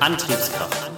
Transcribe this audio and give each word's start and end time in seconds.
Antriebskraft. 0.00 0.90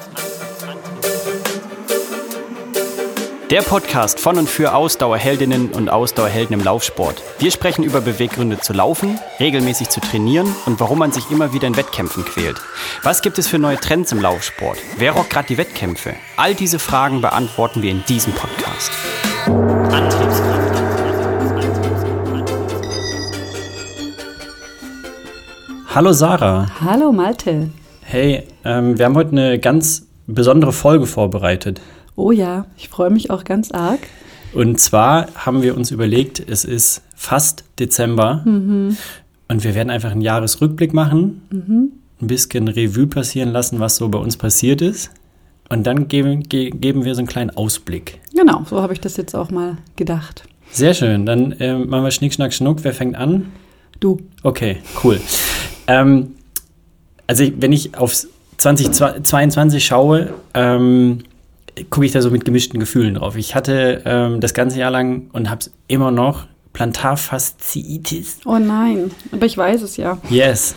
Der 3.51 3.63
Podcast 3.63 4.21
von 4.21 4.39
und 4.39 4.49
für 4.49 4.75
Ausdauerheldinnen 4.75 5.73
und 5.73 5.91
Ausdauerhelden 5.91 6.55
im 6.55 6.65
Laufsport. 6.65 7.21
Wir 7.41 7.51
sprechen 7.51 7.83
über 7.83 8.01
Beweggründe 8.01 8.61
zu 8.61 8.73
laufen, 8.73 9.19
regelmäßig 9.41 9.89
zu 9.89 10.01
trainieren 10.01 10.55
und 10.67 10.79
warum 10.79 11.01
man 11.01 11.11
sich 11.11 11.33
immer 11.33 11.53
wieder 11.53 11.67
in 11.67 11.77
Wettkämpfen 11.77 12.25
quält. 12.25 12.61
Was 13.03 13.23
gibt 13.23 13.39
es 13.39 13.49
für 13.49 13.59
neue 13.59 13.77
Trends 13.77 14.13
im 14.13 14.21
Laufsport? 14.21 14.79
Wer 14.99 15.13
rockt 15.13 15.31
gerade 15.31 15.49
die 15.49 15.59
Wettkämpfe? 15.59 16.15
All 16.37 16.55
diese 16.55 16.79
Fragen 16.79 17.21
beantworten 17.21 17.83
wir 17.83 17.91
in 17.91 18.05
diesem 18.05 18.33
Podcast. 18.33 18.93
Antriebskraft. 19.47 20.63
Hallo 25.93 26.13
Sarah. 26.13 26.69
Hallo 26.81 27.13
Malte. 27.13 27.69
Hey, 28.13 28.43
ähm, 28.67 28.99
wir 28.99 29.07
haben 29.07 29.15
heute 29.15 29.31
eine 29.31 29.59
ganz 29.59 30.07
besondere 30.27 30.75
Folge 30.75 31.07
vorbereitet. 31.07 31.81
Oh 32.15 32.31
ja, 32.31 32.67
ich 32.77 32.91
freue 32.91 33.09
mich 33.09 33.31
auch 33.31 33.43
ganz 33.43 33.71
arg. 33.71 34.01
Und 34.53 34.79
zwar 34.79 35.29
haben 35.35 35.63
wir 35.63 35.75
uns 35.75 35.91
überlegt, 35.91 36.39
es 36.39 36.67
ist 36.67 37.01
fast 37.17 37.65
Dezember 37.79 38.43
mhm. 38.45 38.99
und 39.49 39.65
wir 39.65 39.75
werden 39.75 39.89
einfach 39.89 40.11
einen 40.11 40.21
Jahresrückblick 40.21 40.93
machen, 40.93 41.41
mhm. 41.49 41.93
ein 42.21 42.27
bisschen 42.27 42.69
Revue 42.69 43.07
passieren 43.07 43.49
lassen, 43.49 43.81
was 43.81 43.97
so 43.97 44.11
bei 44.11 44.19
uns 44.19 44.37
passiert 44.37 44.83
ist. 44.83 45.11
Und 45.71 45.87
dann 45.87 46.07
geben, 46.07 46.43
ge 46.43 46.69
geben 46.69 47.07
wir 47.07 47.15
so 47.15 47.21
einen 47.21 47.29
kleinen 47.29 47.57
Ausblick. 47.57 48.21
Genau, 48.37 48.63
so 48.69 48.83
habe 48.83 48.93
ich 48.93 49.01
das 49.01 49.17
jetzt 49.17 49.35
auch 49.35 49.51
mal 49.51 49.79
gedacht. 49.97 50.45
Sehr 50.71 50.93
schön. 50.93 51.25
Dann 51.25 51.53
äh, 51.53 51.79
machen 51.79 52.05
wir 52.05 52.11
Schnick, 52.11 52.35
Schnack, 52.35 52.53
Schnuck. 52.53 52.85
Wer 52.85 52.93
fängt 52.93 53.17
an? 53.17 53.53
Du. 54.01 54.19
Okay, 54.43 54.81
cool. 55.03 55.19
Ähm, 55.87 56.35
also, 57.27 57.45
wenn 57.57 57.73
ich 57.73 57.97
auf 57.97 58.15
2022 58.59 59.85
schaue, 59.85 60.35
ähm, 60.55 61.25
gucke 61.91 62.07
ich 62.07 62.13
da 62.13 62.21
so 62.21 62.31
mit 62.31 62.45
gemischten 62.45 62.79
Gefühlen 62.79 63.15
drauf. 63.15 63.37
Ich 63.37 63.55
hatte 63.55 64.03
ähm, 64.05 64.41
das 64.41 64.55
ganze 64.55 64.79
Jahr 64.79 64.91
lang 64.91 65.31
und 65.33 65.49
habe 65.51 65.61
es 65.61 65.71
immer 65.89 66.11
noch 66.11 66.47
Plantarfasziitis. 66.73 68.41
Oh 68.45 68.59
nein, 68.59 69.11
aber 69.31 69.47
ich 69.47 69.57
weiß 69.57 69.83
es 69.83 69.97
ja. 69.97 70.19
Yes. 70.31 70.75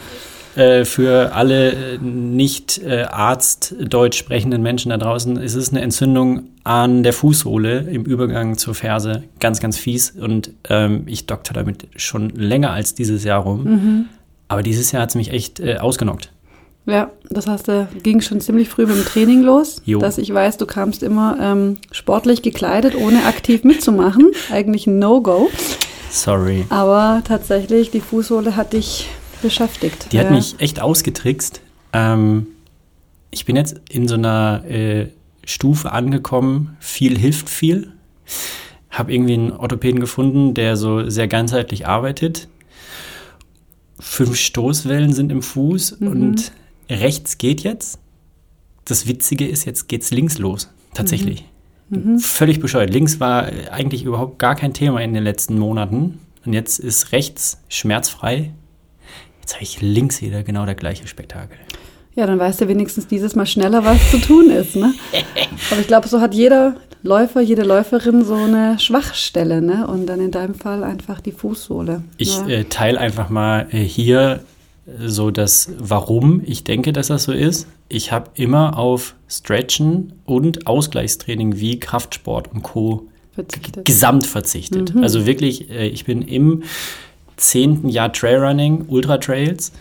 Äh, 0.55 0.85
für 0.85 1.33
alle 1.35 1.99
nicht 1.99 2.81
äh, 2.81 3.03
Arzt-Deutsch 3.03 4.17
sprechenden 4.17 4.61
Menschen 4.61 4.89
da 4.89 4.97
draußen 4.97 5.35
ist 5.37 5.55
es 5.55 5.71
eine 5.71 5.81
Entzündung 5.81 6.43
an 6.63 7.03
der 7.03 7.11
Fußsohle 7.11 7.79
im 7.91 8.05
Übergang 8.05 8.57
zur 8.57 8.73
Ferse. 8.73 9.23
Ganz, 9.39 9.59
ganz 9.59 9.77
fies. 9.77 10.11
Und 10.11 10.51
ähm, 10.69 11.03
ich 11.07 11.25
doktor 11.25 11.53
damit 11.53 11.87
schon 11.97 12.29
länger 12.29 12.71
als 12.71 12.95
dieses 12.95 13.25
Jahr 13.25 13.41
rum. 13.41 13.63
Mhm. 13.63 14.05
Aber 14.47 14.63
dieses 14.63 14.91
Jahr 14.93 15.01
hat 15.01 15.09
es 15.09 15.15
mich 15.15 15.31
echt 15.31 15.59
äh, 15.59 15.77
ausgenockt. 15.77 16.31
Ja, 16.85 17.11
das 17.29 17.47
heißt, 17.47 17.67
da 17.67 17.87
ging 18.03 18.21
schon 18.21 18.41
ziemlich 18.41 18.69
früh 18.69 18.85
mit 18.85 18.95
dem 18.95 19.05
Training 19.05 19.41
los, 19.41 19.81
jo. 19.85 19.99
dass 19.99 20.19
ich 20.19 20.31
weiß, 20.31 20.57
du 20.57 20.67
kamst 20.67 21.01
immer 21.01 21.37
ähm, 21.41 21.77
sportlich 21.91 22.43
gekleidet, 22.43 22.95
ohne 22.95 23.25
aktiv 23.25 23.63
mitzumachen. 23.63 24.31
Eigentlich 24.51 24.85
ein 24.85 24.99
No-Go. 24.99 25.49
Sorry. 26.11 26.65
Aber 26.69 27.23
tatsächlich, 27.25 27.89
die 27.89 28.01
Fußsohle 28.01 28.55
hat 28.55 28.73
dich 28.73 29.09
beschäftigt. 29.41 30.11
Die 30.11 30.17
ja. 30.17 30.23
hat 30.23 30.31
mich 30.31 30.55
echt 30.59 30.79
ausgetrickst. 30.79 31.61
Ähm, 31.91 32.47
ich 33.31 33.45
bin 33.45 33.55
jetzt 33.55 33.81
in 33.89 34.07
so 34.07 34.15
einer 34.15 34.63
äh, 34.69 35.07
Stufe 35.43 35.91
angekommen, 35.91 36.77
viel 36.79 37.17
hilft 37.17 37.49
viel. 37.49 37.91
Habe 38.89 39.13
irgendwie 39.13 39.33
einen 39.33 39.51
Orthopäden 39.51 39.99
gefunden, 39.99 40.53
der 40.53 40.77
so 40.77 41.09
sehr 41.09 41.27
ganzheitlich 41.27 41.87
arbeitet. 41.87 42.47
Fünf 43.99 44.35
Stoßwellen 44.37 45.13
sind 45.13 45.31
im 45.31 45.41
Fuß 45.41 45.99
mhm. 45.99 46.07
und 46.07 46.51
rechts 46.89 47.37
geht 47.37 47.61
jetzt. 47.61 47.99
Das 48.85 49.07
Witzige 49.07 49.47
ist, 49.47 49.65
jetzt 49.65 49.87
geht's 49.87 50.11
links 50.11 50.37
los. 50.37 50.69
Tatsächlich. 50.93 51.41
Mhm. 51.41 52.13
Mhm. 52.13 52.19
Völlig 52.19 52.59
bescheuert. 52.59 52.89
Links 52.89 53.19
war 53.19 53.49
eigentlich 53.71 54.03
überhaupt 54.03 54.39
gar 54.39 54.55
kein 54.55 54.73
Thema 54.73 55.01
in 55.01 55.13
den 55.13 55.23
letzten 55.23 55.59
Monaten. 55.59 56.19
Und 56.45 56.53
jetzt 56.53 56.79
ist 56.79 57.11
rechts 57.11 57.59
schmerzfrei. 57.69 58.51
Jetzt 59.41 59.53
habe 59.53 59.63
ich 59.63 59.81
links 59.81 60.21
wieder 60.21 60.43
genau 60.43 60.65
der 60.65 60.75
gleiche 60.75 61.07
Spektakel. 61.07 61.57
Ja, 62.15 62.25
dann 62.25 62.39
weißt 62.39 62.61
du 62.61 62.67
wenigstens 62.67 63.07
dieses 63.07 63.35
Mal 63.35 63.45
schneller, 63.45 63.83
was 63.83 64.09
zu 64.09 64.19
tun 64.19 64.49
ist. 64.49 64.75
Ne? 64.75 64.93
Aber 65.71 65.81
ich 65.81 65.87
glaube, 65.87 66.07
so 66.07 66.21
hat 66.21 66.33
jeder 66.33 66.77
Läufer, 67.03 67.41
jede 67.41 67.63
Läuferin 67.63 68.23
so 68.23 68.35
eine 68.35 68.79
Schwachstelle. 68.79 69.61
Ne? 69.61 69.85
Und 69.85 70.07
dann 70.07 70.19
in 70.21 70.31
deinem 70.31 70.55
Fall 70.55 70.83
einfach 70.83 71.19
die 71.19 71.33
Fußsohle. 71.33 72.03
Ich 72.17 72.37
ja. 72.37 72.47
äh, 72.47 72.63
teile 72.63 72.99
einfach 72.99 73.29
mal 73.29 73.67
äh, 73.71 73.83
hier 73.83 74.39
so 74.99 75.31
das 75.31 75.71
Warum 75.77 76.41
ich 76.45 76.63
denke, 76.63 76.93
dass 76.93 77.07
das 77.07 77.23
so 77.23 77.31
ist. 77.31 77.67
Ich 77.89 78.11
habe 78.11 78.31
immer 78.35 78.77
auf 78.77 79.15
Stretchen 79.27 80.13
und 80.25 80.67
Ausgleichstraining 80.67 81.57
wie 81.57 81.79
Kraftsport 81.79 82.51
und 82.51 82.63
Co. 82.63 83.07
Verzichtet. 83.33 83.83
gesamt 83.83 84.27
verzichtet. 84.27 84.95
Mhm. 84.95 85.03
Also 85.03 85.25
wirklich, 85.25 85.69
äh, 85.69 85.87
ich 85.87 86.05
bin 86.05 86.21
im 86.21 86.63
zehnten 87.35 87.89
Jahr 87.89 88.13
Trailrunning, 88.13 88.85
Ultra 88.87 89.17
Trails. 89.17 89.73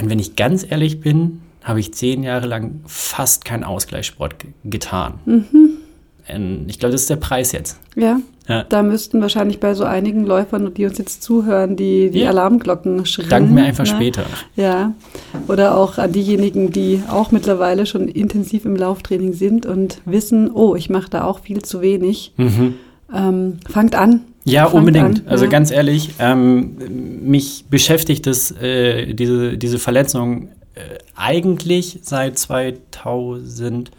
Und 0.00 0.08
wenn 0.08 0.18
ich 0.18 0.34
ganz 0.36 0.64
ehrlich 0.68 1.00
bin, 1.00 1.42
habe 1.62 1.80
ich 1.80 1.92
zehn 1.92 2.22
Jahre 2.22 2.46
lang 2.46 2.80
fast 2.86 3.44
keinen 3.44 3.64
Ausgleichssport 3.64 4.36
getan. 4.64 5.18
Mhm. 5.26 6.66
Ich 6.68 6.78
glaube, 6.78 6.92
das 6.92 7.02
ist 7.02 7.10
der 7.10 7.16
Preis 7.16 7.52
jetzt. 7.52 7.78
Ja. 7.94 8.20
Ja. 8.48 8.64
Da 8.68 8.82
müssten 8.82 9.20
wahrscheinlich 9.20 9.58
bei 9.58 9.74
so 9.74 9.84
einigen 9.84 10.24
Läufern, 10.24 10.72
die 10.72 10.84
uns 10.86 10.98
jetzt 10.98 11.22
zuhören, 11.22 11.76
die, 11.76 12.10
die 12.10 12.20
ja. 12.20 12.30
Alarmglocken 12.30 13.04
schrillen. 13.04 13.30
Dank 13.30 13.50
mir 13.50 13.64
einfach 13.64 13.84
ne? 13.84 13.90
später. 13.90 14.24
Ja. 14.54 14.94
Oder 15.48 15.76
auch 15.76 15.98
an 15.98 16.12
diejenigen, 16.12 16.70
die 16.70 17.02
auch 17.08 17.32
mittlerweile 17.32 17.86
schon 17.86 18.08
intensiv 18.08 18.64
im 18.64 18.76
Lauftraining 18.76 19.32
sind 19.32 19.66
und 19.66 20.00
wissen, 20.04 20.50
oh, 20.50 20.76
ich 20.76 20.90
mache 20.90 21.10
da 21.10 21.24
auch 21.24 21.40
viel 21.40 21.62
zu 21.62 21.80
wenig. 21.80 22.34
Mhm. 22.36 22.74
Ähm, 23.12 23.58
fangt 23.68 23.94
an. 23.96 24.22
Ja, 24.44 24.64
fangt 24.64 24.74
unbedingt. 24.74 25.26
An. 25.26 25.28
Also 25.28 25.44
ja. 25.44 25.50
ganz 25.50 25.72
ehrlich, 25.72 26.10
ähm, 26.20 26.76
mich 27.22 27.64
beschäftigt 27.68 28.26
das, 28.26 28.52
äh, 28.52 29.12
diese, 29.14 29.58
diese 29.58 29.78
Verletzung 29.78 30.50
äh, 30.74 30.98
eigentlich 31.16 31.98
seit 32.02 32.38
2000. 32.38 33.90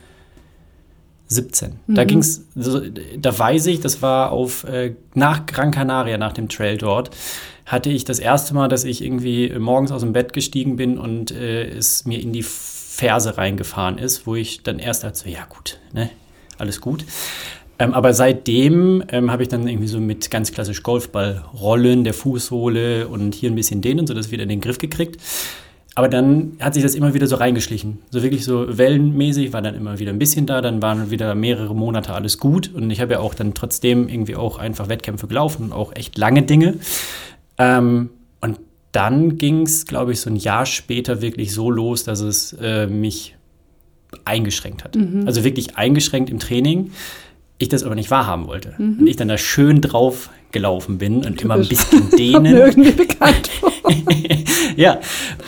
17. 1.28 1.80
Mhm. 1.88 1.96
Da 1.96 2.04
ging's, 2.06 2.46
da 2.56 3.38
weiß 3.38 3.68
ich, 3.68 3.80
das 3.82 4.02
war 4.02 4.32
auf 4.32 4.64
äh, 4.64 4.96
nach 5.14 5.46
Gran 5.46 5.72
Canaria, 5.72 6.18
nach 6.18 6.34
dem 6.34 6.50
Trail 6.50 6.78
dort, 6.78 7.12
hatte 7.66 7.90
ich 7.90 8.06
das 8.06 8.20
erste 8.20 8.54
Mal, 8.54 8.70
dass 8.70 8.84
ich 8.86 9.04
irgendwie 9.04 9.54
morgens 9.60 9.92
aus 9.92 10.02
dem 10.02 10.14
Bett 10.14 10.34
gestiegen 10.34 10.78
bin 10.78 10.98
und 10.98 11.32
äh, 11.32 11.68
es 11.68 12.06
mir 12.06 12.22
in 12.22 12.32
die 12.32 12.44
Ferse 12.44 13.38
reingefahren 13.38 13.98
ist, 13.98 14.26
wo 14.26 14.36
ich 14.36 14.64
dann 14.64 14.80
erst 14.80 15.04
dachte, 15.04 15.20
so, 15.20 15.30
ja 15.30 15.46
gut, 15.46 15.80
ne, 15.94 16.10
alles 16.58 16.82
gut. 16.82 17.06
Ähm, 17.80 17.94
aber 17.94 18.14
seitdem 18.14 19.04
ähm, 19.10 19.32
habe 19.32 19.44
ich 19.44 19.50
dann 19.50 19.68
irgendwie 19.68 19.88
so 19.88 20.00
mit 20.00 20.32
ganz 20.32 20.52
klassisch 20.52 20.82
Golfball 20.82 21.44
rollen, 21.60 22.04
der 22.04 22.14
Fußsohle 22.14 23.08
und 23.08 23.36
hier 23.36 23.52
ein 23.52 23.56
bisschen 23.56 23.82
dehnen, 23.82 24.08
so 24.08 24.14
das 24.14 24.32
wieder 24.32 24.44
in 24.44 24.50
den 24.50 24.62
Griff 24.62 24.80
gekriegt. 24.80 25.18
Aber 25.98 26.10
dann 26.10 26.58
hat 26.60 26.76
sich 26.76 26.84
das 26.84 26.94
immer 26.94 27.16
wieder 27.16 27.26
so 27.26 27.38
reingeschlichen. 27.38 27.98
So 28.12 28.22
wirklich 28.22 28.46
so 28.46 28.78
wellenmäßig 28.78 29.52
war 29.52 29.64
dann 29.64 29.74
immer 29.74 29.98
wieder 29.98 30.14
ein 30.14 30.20
bisschen 30.20 30.46
da, 30.46 30.62
dann 30.62 30.80
waren 30.80 31.10
wieder 31.10 31.34
mehrere 31.34 31.74
Monate 31.74 32.14
alles 32.14 32.38
gut. 32.38 32.72
Und 32.72 32.92
ich 32.92 33.02
habe 33.02 33.14
ja 33.14 33.20
auch 33.20 33.34
dann 33.34 33.56
trotzdem 33.56 34.08
irgendwie 34.08 34.36
auch 34.36 34.60
einfach 34.60 34.90
Wettkämpfe 34.90 35.26
gelaufen 35.26 35.64
und 35.64 35.72
auch 35.72 35.96
echt 35.96 36.16
lange 36.16 36.44
Dinge. 36.44 36.76
Ähm, 37.58 38.12
und 38.42 38.60
dann 38.92 39.40
ging 39.40 39.64
es, 39.64 39.88
glaube 39.88 40.12
ich, 40.12 40.22
so 40.22 40.30
ein 40.30 40.36
Jahr 40.36 40.68
später 40.68 41.24
wirklich 41.24 41.52
so 41.52 41.72
los, 41.72 42.04
dass 42.04 42.20
es 42.20 42.54
äh, 42.62 42.86
mich 42.86 43.36
eingeschränkt 44.24 44.84
hat. 44.84 44.96
Mhm. 44.96 45.24
Also 45.26 45.44
wirklich 45.44 45.78
eingeschränkt 45.78 46.30
im 46.30 46.38
Training 46.38 46.92
ich 47.60 47.70
das 47.70 47.84
aber 47.84 47.96
nicht 47.96 48.12
wahrhaben 48.12 48.48
wollte. 48.48 48.76
Mhm. 48.78 49.00
Und 49.00 49.08
ich 49.08 49.16
dann 49.16 49.28
da 49.28 49.38
schön 49.38 49.82
drauf 49.82 50.30
gelaufen 50.52 50.98
bin 50.98 51.18
und 51.18 51.24
Typisch. 51.24 51.42
immer 51.42 51.56
ein 51.56 51.68
bisschen 51.68 52.10
dehnen. 52.18 52.56
irgendwie 52.56 52.92
bekannt 52.92 53.50
Ja, 54.78 55.00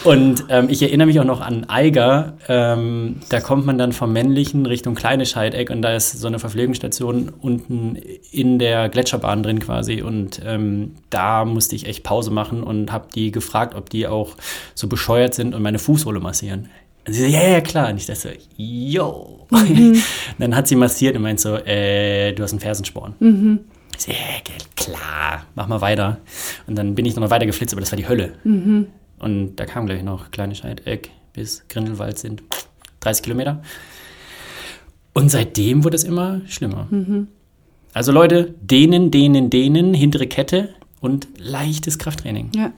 und 0.06 0.46
ähm, 0.50 0.70
ich 0.70 0.82
erinnere 0.82 1.06
mich 1.06 1.20
auch 1.20 1.26
noch 1.26 1.40
an 1.40 1.70
Eiger. 1.70 2.34
Ähm, 2.48 3.18
da 3.30 3.40
kommt 3.40 3.64
man 3.64 3.78
dann 3.78 3.94
vom 3.94 4.12
männlichen 4.12 4.66
Richtung 4.66 4.96
kleine 4.96 5.28
Scheideck 5.28 5.70
und 5.70 5.84
da 5.84 5.96
ist 5.96 6.14
so 6.14 6.26
eine 6.26 6.40
Verpflegungsstation 6.40 7.32
unten 7.40 7.96
in 8.32 8.58
der 8.58 8.90
Gletscherbahn 8.90 9.44
drin 9.44 9.60
quasi. 9.60 10.02
Und 10.02 10.42
ähm, 10.44 10.96
da 11.12 11.46
musste 11.46 11.76
ich 11.76 11.86
echt 11.86 12.04
Pause 12.04 12.32
machen 12.32 12.64
und 12.64 12.92
habe 12.92 13.08
die 13.14 13.32
gefragt, 13.32 13.76
ob 13.76 13.92
die 13.92 14.08
auch 14.08 14.36
so 14.74 14.88
bescheuert 14.88 15.36
sind 15.36 15.54
und 15.54 15.62
meine 15.62 15.78
Fußsohle 15.78 16.20
massieren. 16.20 16.70
Und 17.06 17.14
sie 17.14 17.22
so, 17.22 17.28
ja, 17.28 17.48
ja, 17.48 17.62
klar. 17.62 17.90
Und 17.90 17.98
ich 17.98 18.08
dachte 18.08 18.20
so, 18.20 18.30
yo. 18.58 19.48
Mhm. 19.52 20.02
dann 20.40 20.56
hat 20.56 20.68
sie 20.68 20.76
massiert 20.76 21.16
und 21.16 21.22
meint 21.22 21.40
so, 21.40 21.56
äh, 21.56 22.34
du 22.34 22.42
hast 22.42 22.52
einen 22.54 22.62
Fersensporn. 22.62 23.14
Mhm. 23.20 23.60
Ich 24.00 24.06
so, 24.06 24.12
ja, 24.12 24.18
klar, 24.76 25.46
mach 25.56 25.68
mal 25.68 25.82
weiter. 25.82 26.18
Und 26.68 26.78
dann 26.78 26.96
bin 26.96 27.06
ich 27.06 27.16
noch 27.16 27.30
weiter 27.30 27.46
geflitzt, 27.46 27.74
aber 27.74 27.82
das 27.82 27.92
war 27.92 27.98
die 27.98 28.08
Hölle. 28.08 28.34
Mhm. 28.44 28.88
Und 29.20 29.58
da 29.58 29.66
kam 29.66 29.86
gleich 29.86 30.04
noch 30.04 30.32
kleine 30.32 30.56
Scheideck 30.56 31.12
bis 31.34 31.64
Grindelwald 31.70 32.18
sind 32.18 32.44
30 33.02 33.24
Kilometer. 33.24 33.62
Und 35.14 35.30
seitdem 35.30 35.84
wurde 35.84 35.96
es 35.96 36.04
immer 36.04 36.42
schlimmer. 36.48 36.88
Mhm. 36.90 37.28
Also 37.94 38.12
Leute, 38.12 38.54
dehnen, 38.62 39.12
dehnen, 39.12 39.50
dehnen, 39.50 39.94
hintere 39.94 40.28
Kette 40.28 40.70
und 41.02 41.28
leichtes 41.38 41.98
Krafttraining. 41.98 42.52
Ja. 42.56 42.72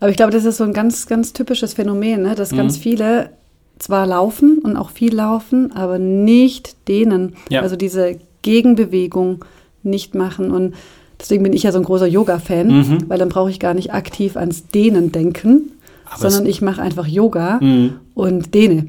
Aber 0.00 0.10
ich 0.10 0.16
glaube, 0.16 0.32
das 0.32 0.44
ist 0.44 0.56
so 0.56 0.64
ein 0.64 0.72
ganz, 0.72 1.06
ganz 1.06 1.32
typisches 1.32 1.74
Phänomen, 1.74 2.22
ne? 2.22 2.34
dass 2.34 2.52
mhm. 2.52 2.56
ganz 2.56 2.78
viele 2.78 3.30
zwar 3.78 4.06
laufen 4.06 4.58
und 4.58 4.76
auch 4.76 4.90
viel 4.90 5.14
laufen, 5.14 5.72
aber 5.72 5.98
nicht 5.98 6.88
dehnen. 6.88 7.36
Ja. 7.48 7.62
Also 7.62 7.76
diese 7.76 8.18
Gegenbewegung 8.42 9.44
nicht 9.82 10.14
machen. 10.14 10.50
Und 10.50 10.74
deswegen 11.18 11.42
bin 11.42 11.52
ich 11.52 11.62
ja 11.64 11.72
so 11.72 11.78
ein 11.78 11.84
großer 11.84 12.06
Yoga-Fan, 12.06 12.66
Mhm. 12.68 12.98
weil 13.08 13.18
dann 13.18 13.28
brauche 13.28 13.50
ich 13.50 13.60
gar 13.60 13.74
nicht 13.74 13.92
aktiv 13.92 14.36
ans 14.36 14.66
Dehnen 14.68 15.12
denken, 15.12 15.72
Aber 16.04 16.28
sondern 16.30 16.46
ich 16.46 16.62
mache 16.62 16.82
einfach 16.82 17.06
Yoga 17.06 17.58
Mhm. 17.60 17.94
und 18.14 18.54
dehne. 18.54 18.86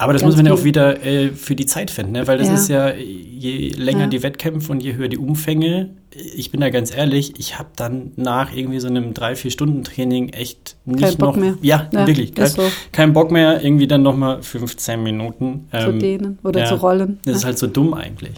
Aber 0.00 0.12
das 0.12 0.22
muss 0.22 0.36
man 0.36 0.46
ja 0.46 0.52
auch 0.52 0.62
wieder 0.64 1.04
äh, 1.04 1.30
für 1.30 1.56
die 1.56 1.66
Zeit 1.66 1.90
finden, 1.90 2.12
ne? 2.12 2.26
weil 2.28 2.38
das 2.38 2.46
Ja. 2.48 2.54
ist 2.54 2.68
ja, 2.68 2.92
je 2.94 3.70
länger 3.70 4.02
Ja. 4.02 4.06
die 4.06 4.22
Wettkämpfe 4.22 4.70
und 4.70 4.80
je 4.82 4.94
höher 4.94 5.08
die 5.08 5.18
Umfänge, 5.18 5.90
ich 6.36 6.50
bin 6.52 6.60
da 6.60 6.70
ganz 6.70 6.94
ehrlich, 6.94 7.34
ich 7.38 7.58
habe 7.58 7.70
dann 7.76 8.12
nach 8.16 8.54
irgendwie 8.56 8.78
so 8.80 8.86
einem 8.88 9.12
drei, 9.12 9.34
vier 9.34 9.50
Stunden 9.50 9.82
Training 9.84 10.28
echt 10.30 10.76
nicht 10.84 11.00
Keinen 11.02 11.16
Bock 11.16 11.34
noch, 11.34 11.42
mehr. 11.42 11.58
Ja, 11.62 11.88
Ja, 11.92 12.06
wirklich, 12.06 12.34
kein, 12.34 12.46
so. 12.46 12.62
kein 12.92 13.12
Bock 13.12 13.30
mehr, 13.32 13.62
irgendwie 13.62 13.86
dann 13.88 14.02
nochmal 14.02 14.40
15 14.42 15.02
Minuten. 15.02 15.66
zu 15.72 15.76
ähm, 15.90 15.98
dehnen 15.98 16.38
oder 16.44 16.64
zu 16.64 16.76
rollen. 16.76 17.18
Das 17.24 17.36
ist 17.38 17.44
halt 17.44 17.58
so 17.58 17.66
dumm 17.66 17.92
eigentlich. 17.94 18.36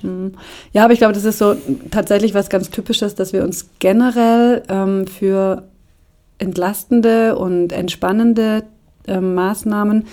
Ja, 0.72 0.84
aber 0.84 0.92
ich 0.94 0.98
glaube, 0.98 1.12
das 1.14 1.24
ist 1.24 1.38
so 1.38 1.54
tatsächlich 1.90 2.32
was 2.34 2.48
ganz 2.48 2.70
Typisches, 2.70 3.14
dass 3.14 3.32
wir 3.34 3.44
uns 3.44 3.68
generell 3.80 4.62
ähm, 4.68 5.06
für 5.06 5.64
entlastende 6.38 7.36
und 7.36 7.72
entspannende 7.72 8.64
ähm, 9.06 9.34
Maßnahmen, 9.34 10.04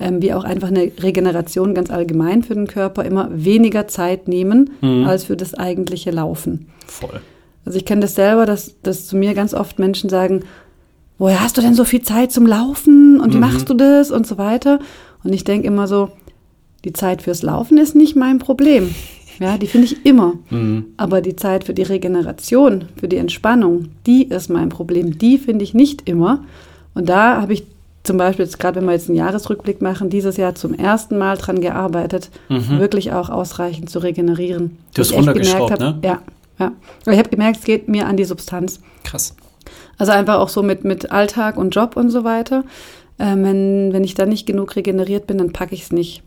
ähm, 0.00 0.20
wie 0.22 0.32
auch 0.32 0.44
einfach 0.44 0.68
eine 0.68 0.90
Regeneration 1.00 1.74
ganz 1.74 1.90
allgemein 1.90 2.42
für 2.42 2.54
den 2.54 2.66
Körper, 2.66 3.04
immer 3.04 3.28
weniger 3.32 3.86
Zeit 3.88 4.28
nehmen 4.28 4.70
Mhm. 4.80 5.04
als 5.06 5.24
für 5.24 5.36
das 5.36 5.54
eigentliche 5.54 6.10
Laufen. 6.10 6.66
Voll. 6.86 7.20
Also 7.64 7.78
ich 7.78 7.84
kenne 7.84 8.02
das 8.02 8.14
selber, 8.14 8.44
dass, 8.46 8.74
dass 8.82 9.06
zu 9.06 9.16
mir 9.16 9.34
ganz 9.34 9.54
oft 9.54 9.78
Menschen 9.78 10.10
sagen, 10.10 10.42
woher 11.18 11.40
hast 11.40 11.56
du 11.56 11.60
denn 11.62 11.74
so 11.74 11.84
viel 11.84 12.02
Zeit 12.02 12.32
zum 12.32 12.46
Laufen 12.46 13.20
und 13.20 13.32
wie 13.32 13.36
Mhm. 13.36 13.40
machst 13.40 13.68
du 13.70 13.74
das 13.74 14.10
und 14.10 14.26
so 14.26 14.36
weiter. 14.36 14.80
Und 15.22 15.32
ich 15.32 15.44
denke 15.44 15.66
immer 15.66 15.86
so, 15.86 16.10
die 16.84 16.92
Zeit 16.92 17.22
fürs 17.22 17.42
Laufen 17.42 17.78
ist 17.78 17.94
nicht 17.94 18.14
mein 18.16 18.38
Problem. 18.38 18.94
Ja, 19.40 19.56
die 19.58 19.66
finde 19.66 19.86
ich 19.86 20.04
immer. 20.04 20.34
Mhm. 20.50 20.84
Aber 20.96 21.20
die 21.20 21.34
Zeit 21.34 21.64
für 21.64 21.72
die 21.74 21.82
Regeneration, 21.82 22.84
für 22.96 23.08
die 23.08 23.16
Entspannung, 23.16 23.88
die 24.06 24.24
ist 24.28 24.48
mein 24.50 24.68
Problem. 24.68 25.18
Die 25.18 25.38
finde 25.38 25.64
ich 25.64 25.72
nicht 25.74 26.08
immer. 26.08 26.44
Und 26.94 27.08
da 27.08 27.40
habe 27.40 27.54
ich 27.54 27.64
zum 28.04 28.18
Beispiel, 28.18 28.46
gerade 28.46 28.80
wenn 28.80 28.86
wir 28.86 28.92
jetzt 28.92 29.08
einen 29.08 29.16
Jahresrückblick 29.16 29.82
machen, 29.82 30.10
dieses 30.10 30.36
Jahr 30.36 30.54
zum 30.54 30.74
ersten 30.74 31.18
Mal 31.18 31.36
dran 31.36 31.60
gearbeitet, 31.60 32.30
wirklich 32.48 33.12
auch 33.12 33.30
ausreichend 33.30 33.90
zu 33.90 33.98
regenerieren. 33.98 34.62
Mhm. 34.62 34.78
Du 34.94 35.00
hast 35.00 35.12
runtergeschraubt, 35.12 35.80
ne? 35.80 35.98
Ja, 36.04 36.22
ja. 36.58 36.72
Ich 37.06 37.18
habe 37.18 37.30
gemerkt, 37.30 37.58
es 37.58 37.64
geht 37.64 37.88
mir 37.88 38.06
an 38.06 38.16
die 38.16 38.24
Substanz. 38.24 38.80
Krass. 39.04 39.34
Also 39.98 40.12
einfach 40.12 40.38
auch 40.38 40.48
so 40.50 40.62
mit, 40.62 40.84
mit 40.84 41.12
Alltag 41.12 41.56
und 41.56 41.74
Job 41.74 41.96
und 41.96 42.10
so 42.10 42.24
weiter. 42.24 42.64
Ähm, 43.18 43.44
wenn, 43.44 43.92
wenn 43.92 44.04
ich 44.04 44.14
dann 44.14 44.28
nicht 44.28 44.46
genug 44.46 44.76
regeneriert 44.76 45.26
bin, 45.26 45.38
dann 45.38 45.52
packe 45.52 45.74
ich 45.74 45.82
es 45.82 45.92
nicht. 45.92 46.22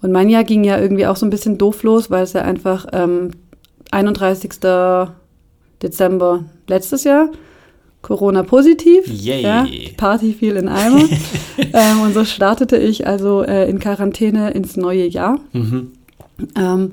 Und 0.00 0.12
mein 0.12 0.28
Jahr 0.28 0.44
ging 0.44 0.62
ja 0.62 0.78
irgendwie 0.78 1.06
auch 1.06 1.16
so 1.16 1.26
ein 1.26 1.30
bisschen 1.30 1.58
doof 1.58 1.82
los, 1.82 2.10
weil 2.10 2.22
es 2.22 2.32
ja 2.32 2.42
einfach 2.42 2.86
ähm, 2.92 3.32
31. 3.90 4.50
Dezember 5.82 6.44
letztes 6.66 7.04
Jahr, 7.04 7.30
Corona 8.02 8.42
positiv. 8.44 9.06
Yay. 9.06 9.42
Ja, 9.42 9.66
Party 9.96 10.32
fiel 10.32 10.56
in 10.56 10.68
Eimer. 10.68 11.00
ähm, 11.58 12.00
und 12.02 12.14
so 12.14 12.24
startete 12.24 12.76
ich 12.76 13.06
also 13.06 13.42
äh, 13.42 13.68
in 13.68 13.78
Quarantäne 13.80 14.50
ins 14.52 14.76
neue 14.76 15.06
Jahr. 15.06 15.40
Mhm. 15.52 15.92
Ähm, 16.56 16.92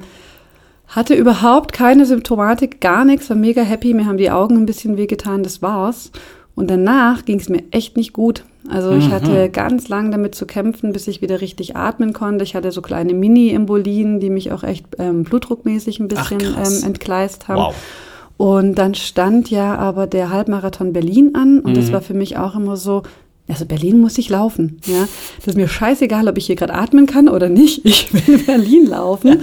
hatte 0.88 1.13
überhaupt 1.13 1.74
keine 1.74 2.06
Symptomatik, 2.06 2.80
gar 2.81 3.06
nichts, 3.06 3.30
war 3.30 3.38
mega 3.38 3.62
happy. 3.62 3.94
Mir 3.94 4.06
haben 4.06 4.18
die 4.18 4.31
Augen 4.31 4.56
ein 4.57 4.66
bisschen 4.66 4.98
wehgetan, 4.98 5.44
das 5.44 5.62
war's. 5.62 6.12
Und 6.56 6.69
danach 6.72 7.25
ging 7.25 7.40
es 7.40 7.50
mir 7.50 7.63
echt 7.72 7.98
nicht 7.98 8.13
gut. 8.13 8.44
Also 8.69 8.92
ich 8.94 9.08
Mhm. 9.08 9.12
hatte 9.12 9.50
ganz 9.50 9.90
lang 9.90 10.10
damit 10.10 10.34
zu 10.36 10.46
kämpfen, 10.48 10.92
bis 10.94 11.08
ich 11.08 11.22
wieder 11.22 11.42
richtig 11.42 11.75
atmen 11.75 12.13
konnte. 12.13 12.44
Ich 12.44 12.56
hatte 12.56 12.72
so 12.72 12.81
kleine 12.81 13.13
Mini-Embolien, 13.13 14.19
die 14.19 14.30
mich 14.30 14.51
auch 14.51 14.63
echt 14.63 14.86
ähm, 14.98 15.24
blutdruckmäßig 15.24 16.00
ein 16.00 16.08
Ach, 16.16 16.30
bisschen 16.30 16.54
krass. 16.56 16.81
ähm, 16.81 16.88
entgleist 16.88 17.48
haben. 17.48 17.60
Wow. 17.62 17.75
Und 18.38 18.76
dann 18.76 18.96
stand 18.96 19.50
ja 19.50 19.76
aber 19.78 20.08
der 20.08 20.30
Halbmarathon 20.30 20.92
Berlin 20.94 21.36
an 21.36 21.60
und 21.60 21.72
Mhm. 21.72 21.76
das 21.76 21.92
war 21.94 22.02
für 22.02 22.14
mich 22.14 22.38
auch 22.38 22.56
immer 22.56 22.76
so, 22.76 23.04
also 23.48 23.66
Berlin 23.66 24.02
muss 24.02 24.18
ich 24.18 24.30
laufen, 24.30 24.80
ja. 24.88 25.08
Das 25.38 25.48
ist 25.48 25.56
mir 25.56 25.68
scheißegal, 25.68 26.28
ob 26.28 26.38
ich 26.38 26.48
hier 26.48 26.56
gerade 26.56 26.74
atmen 26.74 27.06
kann 27.06 27.30
oder 27.30 27.48
nicht. 27.48 27.82
Ich 27.86 28.12
will 28.28 28.40
Berlin 28.40 28.88
laufen 28.88 29.42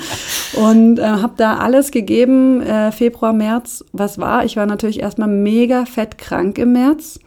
und 0.54 0.98
äh, 0.98 1.02
habe 1.04 1.34
da 1.36 1.56
alles 1.58 1.90
gegeben, 1.90 2.60
äh, 2.62 2.92
Februar, 2.92 3.32
März, 3.32 3.84
was 3.92 4.18
war. 4.18 4.44
Ich 4.44 4.56
war 4.56 4.66
natürlich 4.66 5.00
erstmal 5.00 5.28
mega 5.28 5.86
fett 5.86 6.18
krank 6.18 6.58
im 6.58 6.72
März. 6.72 7.18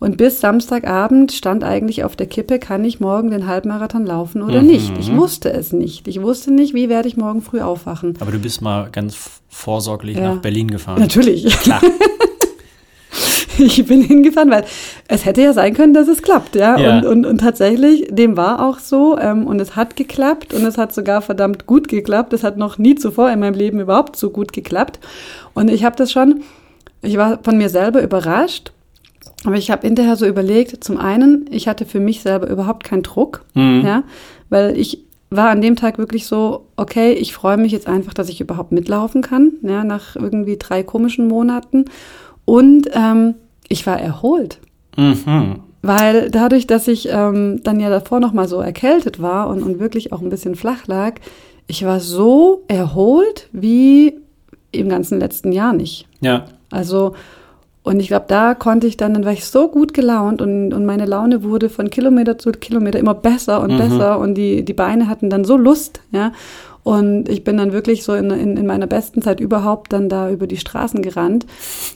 Und 0.00 0.16
bis 0.16 0.40
Samstagabend 0.40 1.30
stand 1.30 1.62
eigentlich 1.62 2.04
auf 2.04 2.16
der 2.16 2.26
Kippe, 2.26 2.58
kann 2.58 2.84
ich 2.86 3.00
morgen 3.00 3.30
den 3.30 3.46
Halbmarathon 3.46 4.06
laufen 4.06 4.42
oder 4.42 4.62
Mhm. 4.62 4.66
nicht. 4.68 4.92
Ich 4.98 5.14
wusste 5.14 5.52
es 5.52 5.72
nicht. 5.74 6.08
Ich 6.08 6.20
wusste 6.22 6.50
nicht, 6.52 6.72
wie 6.74 6.88
werde 6.88 7.06
ich 7.06 7.16
morgen 7.18 7.42
früh 7.42 7.60
aufwachen. 7.60 8.14
Aber 8.18 8.32
du 8.32 8.38
bist 8.38 8.62
mal 8.62 8.88
ganz 8.90 9.16
vorsorglich 9.50 10.16
Ja. 10.16 10.34
nach 10.34 10.40
Berlin 10.42 10.68
gefahren. 10.68 10.98
Natürlich. 11.00 11.44
Klar. 11.60 11.80
Ich 13.58 13.84
bin 13.84 14.00
hingefahren, 14.00 14.50
weil 14.50 14.64
es 15.08 15.26
hätte 15.26 15.42
ja 15.42 15.52
sein 15.52 15.74
können, 15.74 15.92
dass 15.92 16.08
es 16.08 16.22
klappt, 16.22 16.54
ja. 16.56 16.78
Ja. 16.78 16.98
Und, 16.98 17.04
und, 17.06 17.26
und 17.26 17.38
tatsächlich, 17.42 18.06
dem 18.10 18.36
war 18.38 18.66
auch 18.66 18.78
so. 18.78 19.18
Ähm, 19.18 19.46
und 19.46 19.60
es 19.60 19.76
hat 19.76 19.96
geklappt 19.96 20.54
und 20.54 20.64
es 20.64 20.78
hat 20.78 20.94
sogar 20.94 21.20
verdammt 21.20 21.66
gut 21.66 21.86
geklappt. 21.88 22.32
Es 22.32 22.42
hat 22.42 22.56
noch 22.56 22.78
nie 22.78 22.94
zuvor 22.94 23.30
in 23.30 23.40
meinem 23.40 23.52
Leben 23.54 23.78
überhaupt 23.80 24.16
so 24.16 24.30
gut 24.30 24.54
geklappt. 24.54 24.98
Und 25.52 25.68
ich 25.70 25.84
habe 25.84 25.94
das 25.96 26.10
schon, 26.10 26.40
ich 27.02 27.18
war 27.18 27.38
von 27.42 27.58
mir 27.58 27.68
selber 27.68 28.00
überrascht. 28.02 28.72
Aber 29.46 29.56
ich 29.56 29.70
habe 29.70 29.86
hinterher 29.86 30.16
so 30.16 30.26
überlegt, 30.26 30.84
zum 30.84 30.98
einen, 30.98 31.46
ich 31.50 31.66
hatte 31.68 31.86
für 31.86 32.00
mich 32.00 32.20
selber 32.22 32.48
überhaupt 32.50 32.84
keinen 32.84 33.02
Druck, 33.02 33.44
Mhm. 33.54 33.82
ja, 33.84 34.02
weil 34.50 34.76
ich 34.78 35.02
war 35.30 35.48
an 35.50 35.60
dem 35.62 35.76
Tag 35.76 35.96
wirklich 35.98 36.26
so, 36.26 36.66
okay, 36.76 37.12
ich 37.12 37.32
freue 37.32 37.56
mich 37.56 37.70
jetzt 37.72 37.86
einfach, 37.86 38.12
dass 38.12 38.28
ich 38.28 38.40
überhaupt 38.40 38.72
mitlaufen 38.72 39.22
kann, 39.22 39.52
ja, 39.62 39.84
nach 39.84 40.16
irgendwie 40.16 40.56
drei 40.58 40.82
komischen 40.82 41.28
Monaten. 41.28 41.84
Und 42.44 42.88
ähm, 42.92 43.34
ich 43.68 43.86
war 43.86 43.98
erholt, 44.00 44.58
Mhm. 44.96 45.60
weil 45.82 46.30
dadurch, 46.30 46.66
dass 46.66 46.88
ich 46.88 47.08
ähm, 47.10 47.60
dann 47.62 47.78
ja 47.80 47.88
davor 47.90 48.18
noch 48.20 48.32
mal 48.32 48.48
so 48.48 48.60
erkältet 48.60 49.22
war 49.22 49.48
und, 49.48 49.62
und 49.62 49.78
wirklich 49.78 50.12
auch 50.12 50.20
ein 50.20 50.30
bisschen 50.30 50.56
flach 50.56 50.86
lag, 50.88 51.14
ich 51.68 51.84
war 51.86 52.00
so 52.00 52.64
erholt 52.66 53.48
wie 53.52 54.14
im 54.72 54.88
ganzen 54.88 55.20
letzten 55.20 55.52
Jahr 55.52 55.72
nicht. 55.72 56.08
Ja. 56.20 56.46
Also, 56.72 57.14
und 57.82 57.98
ich 58.00 58.08
glaube, 58.08 58.26
da 58.28 58.54
konnte 58.54 58.86
ich 58.86 58.96
dann, 58.96 59.14
dann 59.14 59.24
war 59.24 59.32
ich 59.32 59.44
so 59.44 59.68
gut 59.68 59.94
gelaunt 59.94 60.42
und, 60.42 60.74
und 60.74 60.84
meine 60.84 61.06
Laune 61.06 61.42
wurde 61.42 61.68
von 61.70 61.88
Kilometer 61.90 62.38
zu 62.38 62.50
Kilometer 62.52 62.98
immer 62.98 63.14
besser 63.14 63.62
und 63.62 63.72
Mhm. 63.72 63.78
besser 63.78 64.18
und 64.18 64.34
die, 64.34 64.64
die 64.64 64.74
Beine 64.74 65.08
hatten 65.08 65.30
dann 65.30 65.44
so 65.44 65.56
Lust, 65.56 66.00
ja. 66.12 66.32
Und 66.82 67.28
ich 67.28 67.44
bin 67.44 67.58
dann 67.58 67.72
wirklich 67.72 68.04
so 68.04 68.14
in, 68.14 68.30
in, 68.30 68.56
in 68.56 68.66
meiner 68.66 68.86
besten 68.86 69.20
Zeit 69.20 69.38
überhaupt 69.38 69.92
dann 69.92 70.08
da 70.08 70.30
über 70.30 70.46
die 70.46 70.56
Straßen 70.56 71.02
gerannt, 71.02 71.44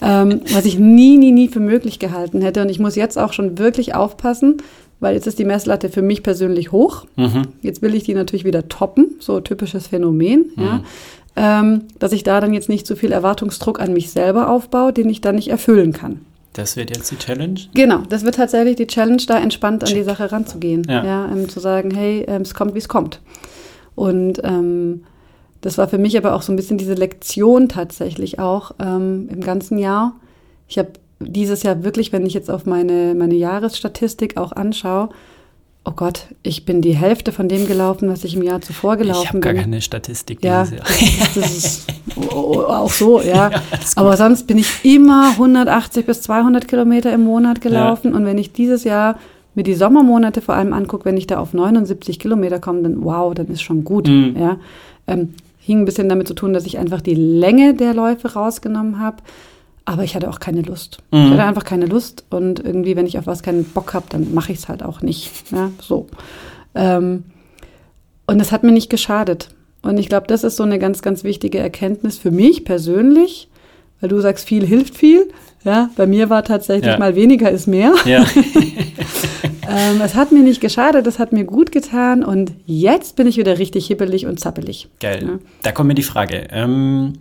ähm, 0.03 0.43
was 0.53 0.67
ich 0.67 0.79
nie, 0.79 1.17
nie, 1.17 1.33
nie 1.33 1.49
für 1.49 1.61
möglich 1.61 1.99
gehalten 1.99 2.43
hätte. 2.43 2.61
Und 2.61 2.69
ich 2.69 2.79
muss 2.81 2.95
jetzt 2.95 3.19
auch 3.19 3.33
schon 3.33 3.59
wirklich 3.59 3.95
aufpassen, 3.95 4.59
weil 5.00 5.14
jetzt 5.14 5.26
ist 5.26 5.38
die 5.38 5.47
Messlatte 5.47 5.88
für 5.88 6.03
mich 6.03 6.23
persönlich 6.23 6.71
hoch. 6.71 7.07
Mhm. 7.17 7.49
Jetzt 7.62 7.81
will 7.81 7.95
ich 7.95 8.05
die 8.05 8.12
natürlich 8.14 8.45
wieder 8.45 8.69
toppen, 8.69 9.14
so 9.21 9.41
typisches 9.41 9.87
Phänomen, 9.87 10.53
ja. 10.57 10.81
Ähm, 11.37 11.83
dass 11.99 12.12
ich 12.12 12.23
da 12.23 12.41
dann 12.41 12.55
jetzt 12.55 12.69
nicht 12.69 12.87
so 12.87 12.95
viel 12.95 13.11
Erwartungsdruck 13.11 13.81
an 13.81 13.93
mich 13.93 14.11
selber 14.11 14.49
aufbaue, 14.49 14.93
den 14.93 15.09
ich 15.11 15.21
dann 15.21 15.35
nicht 15.35 15.49
erfüllen 15.49 15.93
kann. 15.93 16.21
Das 16.53 16.76
wird 16.76 16.97
jetzt 16.97 17.11
die 17.11 17.19
Challenge. 17.19 17.59
Genau, 17.75 18.03
das 18.09 18.25
wird 18.25 18.37
tatsächlich 18.37 18.76
die 18.76 18.87
Challenge, 18.87 19.23
da 19.26 19.38
entspannt 19.38 19.83
an 19.83 19.93
die 19.93 20.05
Sache 20.05 20.31
ranzugehen. 20.31 20.85
Ja. 20.88 21.05
Ja, 21.05 21.29
ähm, 21.33 21.49
zu 21.49 21.59
sagen, 21.59 21.91
hey, 21.91 22.25
ähm, 22.29 22.43
es 22.43 22.55
kommt, 22.55 22.75
wie 22.75 22.79
es 22.79 22.88
kommt. 22.88 23.21
Und 23.97 24.41
ähm, 24.45 25.05
das 25.61 25.79
war 25.79 25.88
für 25.88 25.99
mich 25.99 26.17
aber 26.17 26.35
auch 26.35 26.43
so 26.43 26.53
ein 26.53 26.57
bisschen 26.57 26.79
diese 26.79 26.95
Lektion 26.95 27.69
tatsächlich 27.69 28.38
auch 28.38 28.73
ähm, 28.79 29.29
im 29.33 29.41
ganzen 29.41 29.79
Jahr. 29.79 30.14
Ich 30.69 30.79
habe 30.79 30.93
dieses 31.19 31.62
Jahr 31.64 31.83
wirklich, 31.83 32.12
wenn 32.12 32.26
ich 32.26 32.35
jetzt 32.35 32.50
auf 32.50 32.67
meine, 32.67 33.14
meine 33.14 33.35
Jahresstatistik 33.35 34.37
auch 34.37 34.53
anschaue, 34.53 35.09
oh 35.85 35.93
Gott, 35.95 36.26
ich 36.43 36.64
bin 36.64 36.81
die 36.81 36.95
Hälfte 36.95 37.31
von 37.31 37.49
dem 37.49 37.67
gelaufen, 37.67 38.09
was 38.09 38.25
ich 38.25 38.35
im 38.37 38.43
Jahr 38.43 38.61
zuvor 38.61 38.97
gelaufen 38.97 39.23
Ich 39.23 39.29
habe 39.29 39.41
gar 39.41 39.53
bin. 39.53 39.62
keine 39.62 39.81
Statistik 39.83 40.43
Ja, 40.43 40.61
das 40.64 40.73
ist, 40.73 41.37
das 41.37 41.57
ist 41.57 41.87
auch 42.17 42.91
so, 42.91 43.21
ja. 43.21 43.50
Ja. 43.50 43.62
Aber 43.97 44.17
sonst 44.17 44.47
bin 44.47 44.59
ich 44.59 44.85
immer 44.85 45.31
180 45.31 46.07
bis 46.07 46.23
200 46.23 46.67
Kilometer 46.69 47.12
im 47.12 47.25
Monat 47.25 47.61
gelaufen. 47.61 48.14
Und 48.14 48.25
wenn 48.25 48.38
ich 48.38 48.53
dieses 48.53 48.85
Jahr 48.85 49.19
mir 49.55 49.62
die 49.62 49.75
Sommermonate 49.75 50.41
vor 50.41 50.55
allem 50.55 50.73
angucke, 50.73 51.05
wenn 51.05 51.17
ich 51.17 51.26
da 51.26 51.38
auf 51.38 51.53
79 51.55 52.19
Kilometer 52.19 52.59
komme, 52.61 52.83
dann 52.83 53.05
wow, 53.05 53.35
dann 53.35 53.49
ist 53.49 53.62
schon 53.62 53.85
gut. 53.85 54.09
Mhm. 54.09 54.37
Ja. 54.38 54.59
Ähm, 55.07 55.35
hing 55.59 55.81
ein 55.81 55.85
bisschen 55.85 56.09
damit 56.09 56.29
zu 56.29 56.35
tun, 56.35 56.53
dass 56.53 56.67
ich 56.67 56.79
einfach 56.79 57.00
die 57.00 57.14
Länge 57.14 57.75
der 57.75 57.95
Läufe 57.95 58.33
rausgenommen 58.33 58.99
habe. 59.00 59.19
Aber 59.87 60.03
ich 60.03 60.14
hatte 60.14 60.31
auch 60.31 60.41
keine 60.41 60.62
Lust. 60.62 60.99
Ich 61.11 61.19
Mhm. 61.19 61.31
hatte 61.33 61.45
einfach 61.45 61.64
keine 61.64 61.87
Lust. 61.87 62.25
Und 62.31 62.59
irgendwie, 62.64 62.97
wenn 62.97 63.07
ich 63.07 63.19
auf 63.19 63.26
was 63.26 63.43
keinen 63.43 63.64
Bock 63.64 63.93
habe, 63.95 64.07
dann 64.09 64.33
mache 64.33 64.53
ich 64.53 64.59
es 64.59 64.69
halt 64.69 64.83
auch 64.83 65.03
nicht. 65.03 65.31
Ja, 65.53 65.71
so. 65.81 66.07
Ähm, 66.75 67.25
und 68.26 68.41
es 68.41 68.50
hat 68.53 68.62
mir 68.62 68.73
nicht 68.73 68.88
geschadet. 68.88 69.50
Und 69.83 69.99
ich 69.99 70.09
glaube, 70.09 70.26
das 70.26 70.43
ist 70.45 70.57
so 70.57 70.62
eine 70.62 70.79
ganz, 70.79 71.03
ganz 71.03 71.25
wichtige 71.25 71.59
Erkenntnis 71.59 72.17
für 72.17 72.31
mich 72.31 72.64
persönlich, 72.64 73.49
weil 74.00 74.09
du 74.09 74.19
sagst, 74.21 74.49
viel 74.49 74.64
hilft 74.67 74.97
viel. 74.97 75.29
Ja, 75.64 75.91
bei 75.97 76.07
mir 76.07 76.31
war 76.31 76.45
tatsächlich 76.45 76.93
Ja. 76.93 76.99
mal 76.99 77.14
weniger 77.14 77.50
ist 77.50 77.67
mehr. 77.67 77.93
Ja. 78.07 78.25
ähm, 79.69 80.00
es 80.03 80.14
hat 80.14 80.33
mir 80.33 80.43
nicht 80.43 80.61
geschadet, 80.61 81.07
es 81.07 81.19
hat 81.19 81.33
mir 81.33 81.45
gut 81.45 81.73
getan 81.73 82.25
und 82.25 82.53
jetzt 82.67 83.17
bin 83.17 83.26
ich 83.26 83.37
wieder 83.37 83.59
richtig 83.59 83.87
hibbelig 83.87 84.26
und 84.26 84.41
zappelig. 84.41 84.88
Geil. 85.00 85.23
Ja. 85.26 85.38
Da 85.62 85.73
kommt 85.73 85.88
mir 85.88 85.95
die 85.95 86.03
Frage. 86.03 86.49
Ähm, 86.50 87.14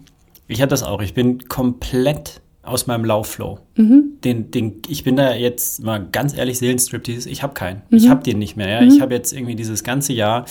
ich 0.48 0.62
hatte 0.62 0.70
das 0.70 0.84
auch. 0.84 1.02
Ich 1.02 1.14
bin 1.14 1.48
komplett 1.48 2.42
aus 2.64 2.88
meinem 2.88 3.06
Laufflow. 3.06 3.60
Mhm. 3.76 4.14
Den, 4.24 4.50
den, 4.50 4.82
ich 4.88 5.04
bin 5.04 5.18
da 5.18 5.34
jetzt 5.34 5.84
mal 5.84 6.06
ganz 6.12 6.36
ehrlich, 6.36 6.58
Seelenstriptease, 6.60 7.30
ich 7.30 7.44
habe 7.44 7.54
keinen. 7.54 7.84
Mhm. 7.90 7.98
Ich 7.98 8.10
habe 8.10 8.24
den 8.24 8.40
nicht 8.40 8.56
mehr. 8.56 8.70
Ja? 8.70 8.82
Mhm. 8.82 8.88
Ich 8.88 9.02
habe 9.02 9.14
jetzt 9.14 9.34
irgendwie 9.34 9.56
dieses 9.56 9.84
ganze 9.84 10.14
Jahr 10.14 10.46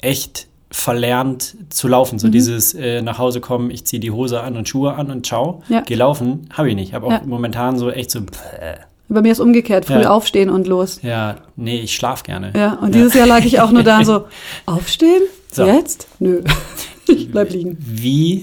echt 0.00 0.48
verlernt 0.70 1.56
zu 1.70 1.86
laufen. 1.86 2.18
So 2.18 2.26
mhm. 2.26 2.32
dieses 2.32 2.74
äh, 2.74 3.00
nach 3.00 3.18
Hause 3.18 3.40
kommen, 3.40 3.70
ich 3.70 3.84
ziehe 3.84 4.00
die 4.00 4.10
Hose 4.10 4.40
an 4.40 4.56
und 4.56 4.68
Schuhe 4.68 4.94
an 4.94 5.10
und 5.10 5.24
ciao, 5.24 5.62
ja. 5.68 5.82
geh 5.82 5.94
laufen, 5.94 6.48
habe 6.52 6.68
ich 6.70 6.74
nicht. 6.74 6.94
Habe 6.94 7.06
auch 7.06 7.12
ja. 7.12 7.22
momentan 7.24 7.78
so 7.78 7.90
echt 7.90 8.10
so. 8.10 8.20
Bäh. 8.20 8.74
Bei 9.08 9.22
mir 9.22 9.30
ist 9.30 9.38
umgekehrt, 9.38 9.84
früh 9.84 10.02
ja. 10.02 10.10
aufstehen 10.10 10.50
und 10.50 10.66
los. 10.66 11.00
Ja, 11.02 11.36
nee, 11.54 11.80
ich 11.80 11.94
schlaf 11.94 12.24
gerne. 12.24 12.52
Ja, 12.56 12.74
und 12.74 12.94
dieses 12.94 13.14
Jahr 13.14 13.26
lag 13.26 13.44
ich 13.44 13.60
auch 13.60 13.70
nur 13.70 13.84
da 13.84 14.04
so, 14.04 14.24
aufstehen? 14.66 15.22
So. 15.52 15.64
Jetzt? 15.64 16.08
Nö, 16.18 16.42
ich 17.06 17.30
bleib 17.30 17.50
liegen. 17.50 17.76
Wie 17.78 18.42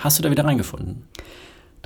hast 0.00 0.18
du 0.18 0.22
da 0.22 0.30
wieder 0.30 0.44
reingefunden? 0.44 1.07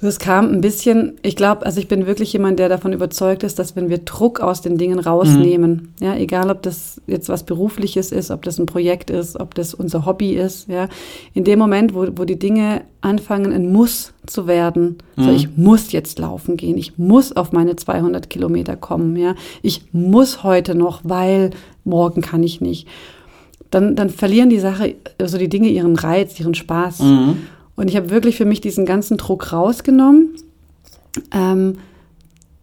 Das 0.02 0.18
kam 0.18 0.50
ein 0.50 0.60
bisschen, 0.60 1.12
ich 1.22 1.36
glaube, 1.36 1.64
also 1.64 1.78
ich 1.78 1.86
bin 1.86 2.06
wirklich 2.06 2.32
jemand, 2.32 2.58
der 2.58 2.68
davon 2.68 2.92
überzeugt 2.92 3.44
ist, 3.44 3.60
dass 3.60 3.76
wenn 3.76 3.88
wir 3.88 3.98
Druck 3.98 4.40
aus 4.40 4.60
den 4.60 4.76
Dingen 4.76 4.98
rausnehmen, 4.98 5.94
mhm. 6.00 6.04
ja, 6.04 6.16
egal 6.16 6.50
ob 6.50 6.60
das 6.62 7.00
jetzt 7.06 7.28
was 7.28 7.44
Berufliches 7.44 8.10
ist, 8.10 8.32
ob 8.32 8.42
das 8.42 8.58
ein 8.58 8.66
Projekt 8.66 9.10
ist, 9.10 9.38
ob 9.38 9.54
das 9.54 9.74
unser 9.74 10.04
Hobby 10.04 10.32
ist, 10.32 10.68
ja, 10.68 10.88
in 11.34 11.44
dem 11.44 11.60
Moment, 11.60 11.94
wo, 11.94 12.08
wo 12.16 12.24
die 12.24 12.38
Dinge 12.38 12.82
anfangen, 13.00 13.52
ein 13.52 13.70
Muss 13.70 14.12
zu 14.26 14.48
werden, 14.48 14.98
mhm. 15.14 15.22
so 15.22 15.30
ich 15.30 15.56
muss 15.56 15.92
jetzt 15.92 16.18
laufen 16.18 16.56
gehen, 16.56 16.76
ich 16.76 16.98
muss 16.98 17.36
auf 17.36 17.52
meine 17.52 17.76
200 17.76 18.28
Kilometer 18.28 18.74
kommen, 18.74 19.14
ja, 19.14 19.36
ich 19.62 19.82
muss 19.92 20.42
heute 20.42 20.74
noch, 20.74 21.02
weil 21.04 21.50
morgen 21.84 22.22
kann 22.22 22.42
ich 22.42 22.60
nicht, 22.60 22.88
dann, 23.70 23.94
dann 23.94 24.10
verlieren 24.10 24.50
die 24.50 24.58
Sache, 24.58 24.96
also 25.20 25.38
die 25.38 25.48
Dinge 25.48 25.68
ihren 25.68 25.94
Reiz, 25.94 26.40
ihren 26.40 26.54
Spaß. 26.54 26.98
Mhm. 27.00 27.36
Und 27.76 27.88
ich 27.88 27.96
habe 27.96 28.10
wirklich 28.10 28.36
für 28.36 28.44
mich 28.44 28.60
diesen 28.60 28.86
ganzen 28.86 29.16
Druck 29.16 29.52
rausgenommen. 29.52 30.36
Ähm, 31.32 31.78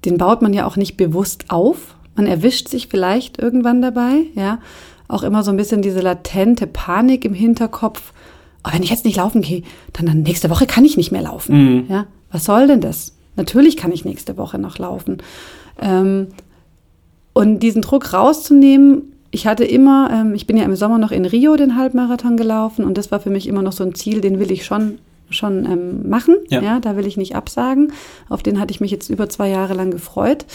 den 0.05 0.17
baut 0.17 0.41
man 0.41 0.53
ja 0.53 0.65
auch 0.65 0.75
nicht 0.75 0.97
bewusst 0.97 1.45
auf. 1.49 1.95
Man 2.15 2.27
erwischt 2.27 2.67
sich 2.67 2.87
vielleicht 2.87 3.39
irgendwann 3.39 3.81
dabei, 3.81 4.25
ja. 4.35 4.59
Auch 5.07 5.23
immer 5.23 5.43
so 5.43 5.51
ein 5.51 5.57
bisschen 5.57 5.81
diese 5.81 6.01
latente 6.01 6.67
Panik 6.67 7.25
im 7.25 7.33
Hinterkopf. 7.33 8.13
Oh, 8.63 8.69
wenn 8.71 8.83
ich 8.83 8.91
jetzt 8.91 9.05
nicht 9.05 9.17
laufen 9.17 9.41
gehe, 9.41 9.63
dann, 9.93 10.05
dann 10.05 10.21
nächste 10.21 10.49
Woche 10.49 10.67
kann 10.67 10.85
ich 10.85 10.97
nicht 10.97 11.11
mehr 11.11 11.23
laufen. 11.23 11.77
Mhm. 11.77 11.85
Ja, 11.89 12.05
was 12.31 12.45
soll 12.45 12.67
denn 12.67 12.81
das? 12.81 13.15
Natürlich 13.35 13.77
kann 13.77 13.91
ich 13.91 14.05
nächste 14.05 14.37
Woche 14.37 14.59
noch 14.59 14.77
laufen. 14.77 15.17
Ähm, 15.81 16.27
und 17.33 17.59
diesen 17.59 17.81
Druck 17.81 18.13
rauszunehmen, 18.13 19.08
ich 19.31 19.47
hatte 19.47 19.63
immer, 19.63 20.09
ähm, 20.11 20.33
ich 20.33 20.47
bin 20.47 20.57
ja 20.57 20.63
im 20.63 20.75
Sommer 20.75 20.97
noch 20.97 21.11
in 21.11 21.25
Rio 21.25 21.55
den 21.55 21.75
Halbmarathon 21.75 22.37
gelaufen 22.37 22.85
und 22.85 22.97
das 22.97 23.11
war 23.11 23.19
für 23.19 23.29
mich 23.29 23.47
immer 23.47 23.61
noch 23.61 23.73
so 23.73 23.83
ein 23.83 23.95
Ziel, 23.95 24.21
den 24.21 24.39
will 24.39 24.51
ich 24.51 24.65
schon 24.65 24.99
schon 25.31 25.65
ähm, 25.65 26.09
machen. 26.09 26.37
Ja. 26.49 26.61
ja. 26.61 26.79
da 26.79 26.95
will 26.95 27.05
ich 27.05 27.15
nicht 27.15 27.35
absagen. 27.35 27.93
Auf 28.29 28.41
den 28.41 28.59
hatte 28.59 28.71
ich 28.71 28.81
mich 28.81 28.89
jetzt 28.89 29.09
über 29.09 29.29
zwei 29.29 29.47
Jahre 29.47 29.75
lang 29.75 29.91
gefreut. 29.91 30.45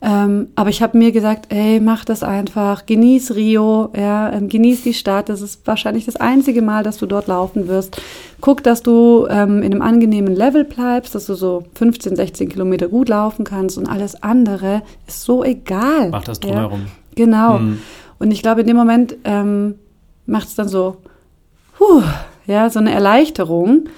Ähm, 0.00 0.48
aber 0.54 0.70
ich 0.70 0.80
habe 0.80 0.96
mir 0.96 1.10
gesagt, 1.10 1.52
ey, 1.52 1.80
mach 1.80 2.04
das 2.04 2.22
einfach, 2.22 2.86
genieß 2.86 3.34
Rio, 3.34 3.90
ja, 3.96 4.32
ähm, 4.32 4.48
genieß 4.48 4.84
die 4.84 4.94
Stadt. 4.94 5.28
Das 5.28 5.42
ist 5.42 5.66
wahrscheinlich 5.66 6.04
das 6.04 6.14
einzige 6.14 6.62
Mal, 6.62 6.84
dass 6.84 6.98
du 6.98 7.06
dort 7.06 7.26
laufen 7.26 7.66
wirst. 7.66 8.00
Guck, 8.40 8.62
dass 8.62 8.84
du 8.84 9.26
ähm, 9.28 9.62
in 9.62 9.72
einem 9.72 9.82
angenehmen 9.82 10.36
Level 10.36 10.64
bleibst, 10.64 11.16
dass 11.16 11.26
du 11.26 11.34
so 11.34 11.64
15, 11.74 12.14
16 12.14 12.48
Kilometer 12.48 12.86
gut 12.86 13.08
laufen 13.08 13.44
kannst 13.44 13.76
und 13.76 13.88
alles 13.88 14.22
andere 14.22 14.82
ist 15.08 15.22
so 15.22 15.42
egal. 15.42 16.10
Mach 16.10 16.24
das 16.24 16.38
drumherum. 16.38 16.82
Ja? 16.82 16.86
Genau. 17.16 17.58
Hm. 17.58 17.78
Und 18.18 18.30
ich 18.30 18.42
glaube, 18.42 18.62
in 18.62 18.66
dem 18.66 18.76
Moment 18.76 19.16
ähm, 19.24 19.76
macht 20.26 20.48
es 20.48 20.54
dann 20.54 20.68
so, 20.68 20.96
puh, 21.76 22.02
ja, 22.46 22.68
so 22.70 22.78
eine 22.78 22.92
Erleichterung. 22.92 23.88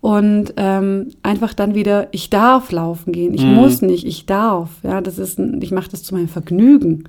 Und 0.00 0.52
ähm, 0.58 1.12
einfach 1.22 1.54
dann 1.54 1.74
wieder, 1.74 2.08
ich 2.10 2.28
darf 2.28 2.70
laufen 2.70 3.12
gehen, 3.12 3.32
ich 3.32 3.44
mhm. 3.44 3.54
muss 3.54 3.80
nicht, 3.80 4.06
ich 4.06 4.26
darf. 4.26 4.68
Ja, 4.82 5.00
das 5.00 5.18
ist, 5.18 5.38
ein, 5.38 5.62
ich 5.62 5.72
mache 5.72 5.90
das 5.90 6.02
zu 6.02 6.14
meinem 6.14 6.28
Vergnügen. 6.28 7.08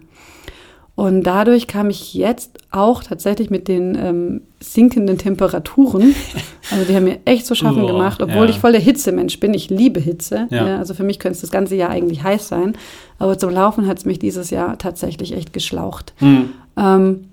Und 0.96 1.24
dadurch 1.24 1.68
kam 1.68 1.90
ich 1.90 2.14
jetzt 2.14 2.58
auch 2.72 3.04
tatsächlich 3.04 3.50
mit 3.50 3.68
den 3.68 3.96
ähm, 3.96 4.42
sinkenden 4.62 5.18
Temperaturen, 5.18 6.16
also 6.72 6.86
die 6.86 6.96
haben 6.96 7.04
mir 7.04 7.20
echt 7.26 7.46
zu 7.46 7.54
schaffen 7.54 7.84
oh, 7.84 7.88
gemacht, 7.88 8.22
obwohl 8.22 8.46
ja. 8.46 8.50
ich 8.50 8.60
voll 8.60 8.72
der 8.72 8.82
Hitzemensch 8.82 9.40
bin. 9.42 9.54
Ich 9.54 9.70
liebe 9.70 10.00
Hitze. 10.00 10.48
Ja. 10.52 10.68
Ja, 10.68 10.78
also 10.78 10.94
für 10.94 11.04
mich 11.04 11.20
könnte 11.20 11.36
es 11.36 11.42
das 11.42 11.52
ganze 11.52 11.76
Jahr 11.76 11.90
eigentlich 11.90 12.24
heiß 12.24 12.48
sein. 12.48 12.78
Aber 13.20 13.38
zum 13.38 13.50
Laufen 13.50 13.88
hat 13.88 13.98
es 13.98 14.06
mich 14.06 14.20
dieses 14.20 14.50
Jahr 14.52 14.78
tatsächlich 14.78 15.34
echt 15.34 15.52
geschlaucht. 15.52 16.14
Mhm. 16.22 16.52
Ähm, 16.78 17.26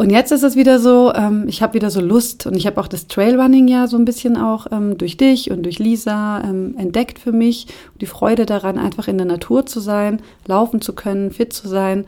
und 0.00 0.08
jetzt 0.08 0.32
ist 0.32 0.42
es 0.42 0.56
wieder 0.56 0.78
so, 0.78 1.12
ähm, 1.14 1.44
ich 1.46 1.60
habe 1.60 1.74
wieder 1.74 1.90
so 1.90 2.00
Lust 2.00 2.46
und 2.46 2.56
ich 2.56 2.66
habe 2.66 2.80
auch 2.80 2.88
das 2.88 3.06
Trailrunning 3.06 3.68
ja 3.68 3.86
so 3.86 3.98
ein 3.98 4.06
bisschen 4.06 4.38
auch 4.38 4.66
ähm, 4.72 4.96
durch 4.96 5.18
dich 5.18 5.50
und 5.50 5.64
durch 5.64 5.78
Lisa 5.78 6.42
ähm, 6.42 6.74
entdeckt 6.78 7.18
für 7.18 7.32
mich. 7.32 7.66
Die 8.00 8.06
Freude 8.06 8.46
daran, 8.46 8.78
einfach 8.78 9.08
in 9.08 9.18
der 9.18 9.26
Natur 9.26 9.66
zu 9.66 9.78
sein, 9.78 10.22
laufen 10.46 10.80
zu 10.80 10.94
können, 10.94 11.32
fit 11.32 11.52
zu 11.52 11.68
sein. 11.68 12.06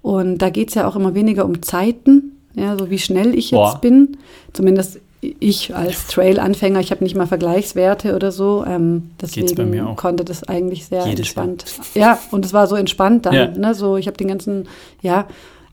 Und 0.00 0.38
da 0.38 0.50
geht 0.50 0.68
es 0.68 0.76
ja 0.76 0.86
auch 0.86 0.94
immer 0.94 1.16
weniger 1.16 1.44
um 1.44 1.60
Zeiten, 1.60 2.36
ja, 2.54 2.78
so 2.78 2.88
wie 2.88 3.00
schnell 3.00 3.34
ich 3.34 3.50
jetzt 3.50 3.58
Boah. 3.58 3.80
bin. 3.80 4.16
Zumindest 4.52 5.00
ich 5.20 5.74
als 5.74 6.06
Trail-Anfänger, 6.06 6.78
ich 6.78 6.92
habe 6.92 7.02
nicht 7.02 7.16
mal 7.16 7.26
Vergleichswerte 7.26 8.14
oder 8.14 8.30
so. 8.30 8.64
Ähm, 8.64 9.10
deswegen 9.20 9.96
konnte 9.96 10.24
das 10.24 10.44
eigentlich 10.44 10.86
sehr 10.86 11.04
Jedes 11.04 11.18
entspannt. 11.18 11.64
Jahr. 11.94 12.14
Ja, 12.14 12.18
und 12.30 12.44
es 12.44 12.52
war 12.52 12.68
so 12.68 12.76
entspannt 12.76 13.26
dann. 13.26 13.34
Ja. 13.34 13.48
Ne, 13.48 13.74
so, 13.74 13.96
ich 13.96 14.06
habe 14.06 14.16
den 14.16 14.28
ganzen, 14.28 14.68
ja, 15.02 15.26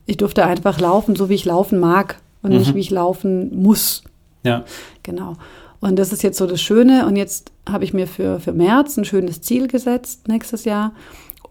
ich 0.06 0.16
durfte 0.16 0.44
einfach 0.44 0.80
laufen, 0.80 1.16
so 1.16 1.28
wie 1.28 1.34
ich 1.34 1.44
laufen 1.44 1.78
mag 1.78 2.20
und 2.42 2.52
mhm. 2.52 2.58
nicht 2.58 2.74
wie 2.74 2.80
ich 2.80 2.90
laufen 2.90 3.62
muss. 3.62 4.02
Ja. 4.44 4.64
Genau. 5.02 5.36
Und 5.80 5.98
das 5.98 6.12
ist 6.12 6.22
jetzt 6.22 6.38
so 6.38 6.46
das 6.46 6.60
Schöne. 6.60 7.06
Und 7.06 7.16
jetzt 7.16 7.52
habe 7.68 7.84
ich 7.84 7.92
mir 7.92 8.06
für, 8.06 8.40
für 8.40 8.52
März 8.52 8.96
ein 8.96 9.04
schönes 9.04 9.40
Ziel 9.40 9.68
gesetzt 9.68 10.28
nächstes 10.28 10.64
Jahr. 10.64 10.92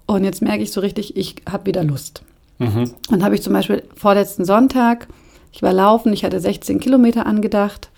Und 0.05 0.23
jetzt 0.23 0.41
merke 0.41 0.63
ich 0.63 0.71
so 0.71 0.81
richtig, 0.81 1.17
ich 1.17 1.35
habe 1.49 1.65
wieder 1.65 1.83
Lust. 1.83 2.23
Mhm. 2.59 2.93
Und 3.09 3.23
habe 3.23 3.35
ich 3.35 3.41
zum 3.41 3.53
Beispiel 3.53 3.83
vorletzten 3.95 4.45
Sonntag, 4.45 5.07
ich 5.51 5.61
war 5.61 5.73
laufen, 5.73 6.13
ich 6.13 6.23
hatte 6.23 6.39
16 6.39 6.79
Kilometer 6.79 7.25
angedacht, 7.25 7.89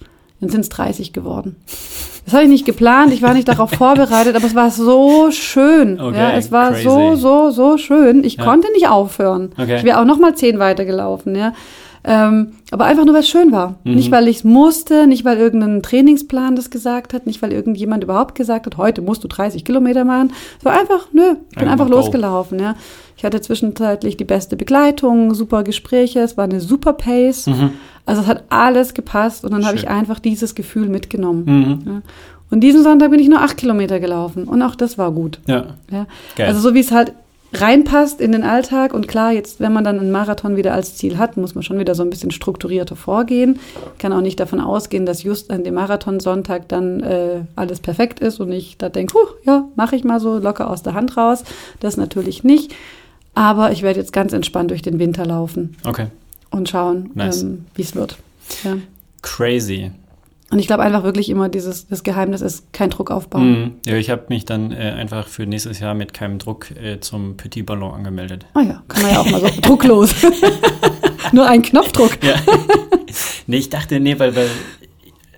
dann 0.43 0.51
sind 0.51 0.62
es 0.62 0.69
30 0.69 1.13
geworden. 1.13 1.55
Das 2.25 2.33
habe 2.33 2.43
ich 2.43 2.50
nicht 2.50 2.65
geplant, 2.65 3.12
ich 3.12 3.21
war 3.21 3.33
nicht 3.33 3.47
darauf 3.47 3.71
vorbereitet, 3.77 4.35
aber 4.35 4.45
es 4.45 4.55
war 4.55 4.69
so 4.71 5.31
schön. 5.31 6.00
Okay, 6.00 6.17
ja, 6.17 6.31
es 6.31 6.51
war 6.51 6.71
crazy. 6.71 6.83
so, 6.83 7.15
so, 7.15 7.51
so 7.51 7.77
schön. 7.77 8.23
Ich 8.23 8.35
ja. 8.35 8.43
konnte 8.43 8.71
nicht 8.73 8.88
aufhören. 8.88 9.51
Okay. 9.57 9.77
Ich 9.77 9.83
wäre 9.83 10.00
auch 10.00 10.05
noch 10.05 10.19
mal 10.19 10.35
zehn 10.35 10.59
weitergelaufen. 10.59 11.35
Ja. 11.35 11.53
Ähm, 12.05 12.53
aber 12.71 12.85
einfach 12.85 13.05
nur, 13.05 13.13
weil 13.13 13.21
es 13.21 13.29
schön 13.29 13.51
war. 13.51 13.75
Mhm. 13.83 13.95
Nicht, 13.95 14.12
weil 14.12 14.27
ich 14.27 14.38
es 14.38 14.43
musste, 14.43 15.07
nicht, 15.07 15.23
weil 15.23 15.38
irgendein 15.38 15.81
Trainingsplan 15.81 16.55
das 16.55 16.69
gesagt 16.69 17.13
hat, 17.13 17.25
nicht, 17.25 17.41
weil 17.41 17.53
irgendjemand 17.53 18.03
überhaupt 18.03 18.35
gesagt 18.35 18.65
hat, 18.65 18.77
heute 18.77 19.01
musst 19.01 19.23
du 19.23 19.29
30 19.29 19.63
Kilometer 19.63 20.03
machen. 20.03 20.33
Es 20.59 20.65
war 20.65 20.77
einfach, 20.77 21.07
nö, 21.13 21.35
ich 21.50 21.55
bin 21.55 21.67
einfach, 21.67 21.85
einfach 21.85 21.89
losgelaufen. 21.89 22.59
Ja. 22.59 22.75
Ich 23.17 23.24
hatte 23.24 23.41
zwischenzeitlich 23.41 24.17
die 24.17 24.25
beste 24.25 24.55
Begleitung, 24.55 25.34
super 25.34 25.63
Gespräche, 25.63 26.20
es 26.20 26.38
war 26.38 26.46
eine 26.46 26.62
super 26.62 26.93
Pace. 26.93 27.48
Mhm. 27.48 27.72
Also 28.05 28.22
es 28.22 28.27
hat 28.27 28.43
alles 28.50 28.93
gepasst 28.93 29.46
und 29.46 29.51
dann 29.51 29.65
habe 29.65 29.77
ich 29.77 29.88
einfach 29.88 30.20
dieses 30.20 30.55
Gefühl 30.55 30.89
mitgenommen. 30.89 31.46
Mhm. 31.46 31.91
Ja. 31.91 32.01
Und 32.51 32.60
diesen 32.60 32.84
Sonntag 32.84 33.12
bin 33.12 33.20
ich 33.20 33.29
nur 33.29 33.41
acht 33.41 33.58
Kilometer 33.58 34.00
gelaufen 34.00 34.43
und 34.43 34.62
auch 34.62 34.75
das 34.75 34.98
war 34.98 35.12
gut. 35.12 35.39
Ja. 35.48 35.67
ja. 35.89 36.05
Also 36.38 36.60
so 36.60 36.74
wie 36.75 36.82
es 36.82 36.91
halt 36.91 37.13
reinpasst 37.53 38.20
in 38.20 38.32
den 38.32 38.43
Alltag 38.43 38.93
und 38.93 39.08
klar, 39.08 39.32
jetzt, 39.32 39.60
wenn 39.60 39.74
man 39.74 39.84
dann 39.84 40.00
einen 40.00 40.12
Marathon 40.12 40.55
wieder 40.55 40.74
als 40.74 40.96
Ziel 40.96 41.17
hat, 41.17 41.38
muss 41.38 41.55
man 41.55 41.63
schon 41.63 41.77
wieder 41.77 41.93
so 41.93 42.03
ein 42.03 42.10
bisschen 42.10 42.32
strukturierter 42.32 42.96
vorgehen. 42.96 43.60
Ich 43.93 44.00
kann 44.00 44.12
auch 44.12 44.22
nicht 44.22 44.39
davon 44.39 44.60
ausgehen, 44.60 45.05
dass 45.05 45.24
just 45.24 45.51
an 45.51 45.63
dem 45.63 45.75
Marathonsonntag 45.75 46.67
dann 46.67 47.01
äh, 47.01 47.41
alles 47.55 47.79
perfekt 47.79 48.20
ist 48.20 48.39
und 48.39 48.51
ich 48.51 48.77
da 48.77 48.89
denke, 48.89 49.13
huh, 49.13 49.27
ja, 49.43 49.65
mache 49.75 49.96
ich 49.96 50.03
mal 50.03 50.20
so 50.20 50.39
locker 50.39 50.70
aus 50.70 50.84
der 50.84 50.96
Hand 50.96 51.15
raus. 51.15 51.43
Das 51.79 51.96
natürlich 51.96 52.43
nicht. 52.43 52.74
Aber 53.35 53.71
ich 53.71 53.81
werde 53.81 53.99
jetzt 53.99 54.13
ganz 54.13 54.33
entspannt 54.33 54.71
durch 54.71 54.81
den 54.81 54.99
Winter 54.99 55.25
laufen. 55.25 55.75
Okay 55.83 56.07
und 56.53 56.69
schauen, 56.69 57.09
nice. 57.15 57.43
ähm, 57.43 57.65
wie 57.75 57.81
es 57.81 57.95
wird. 57.95 58.17
Ja. 58.63 58.77
Crazy. 59.21 59.91
Und 60.51 60.59
ich 60.59 60.67
glaube 60.67 60.83
einfach 60.83 61.03
wirklich 61.03 61.29
immer, 61.29 61.49
dieses 61.49 61.87
das 61.87 62.03
Geheimnis 62.03 62.41
ist 62.41 62.71
kein 62.73 62.91
Druck 62.91 63.09
aufbauen. 63.09 63.51
Mm, 63.51 63.89
ja, 63.89 63.95
ich 63.95 64.11
habe 64.11 64.25
mich 64.29 64.45
dann 64.45 64.71
äh, 64.71 64.75
einfach 64.75 65.27
für 65.27 65.47
nächstes 65.47 65.79
Jahr 65.79 65.95
mit 65.95 66.13
keinem 66.13 66.37
Druck 66.37 66.69
äh, 66.71 66.99
zum 66.99 67.37
Petit 67.37 67.65
Ballon 67.65 67.91
angemeldet. 67.91 68.45
Ah 68.53 68.61
ja, 68.61 68.83
kann 68.87 69.01
man 69.01 69.11
ja 69.11 69.19
auch 69.19 69.31
mal 69.31 69.41
so 69.41 69.47
drucklos. 69.61 70.13
Nur 71.31 71.47
ein 71.47 71.63
Knopfdruck. 71.63 72.23
ja. 72.23 72.35
Nee, 73.47 73.57
ich 73.57 73.69
dachte, 73.69 73.99
nee, 73.99 74.17
weil, 74.19 74.35
weil 74.35 74.49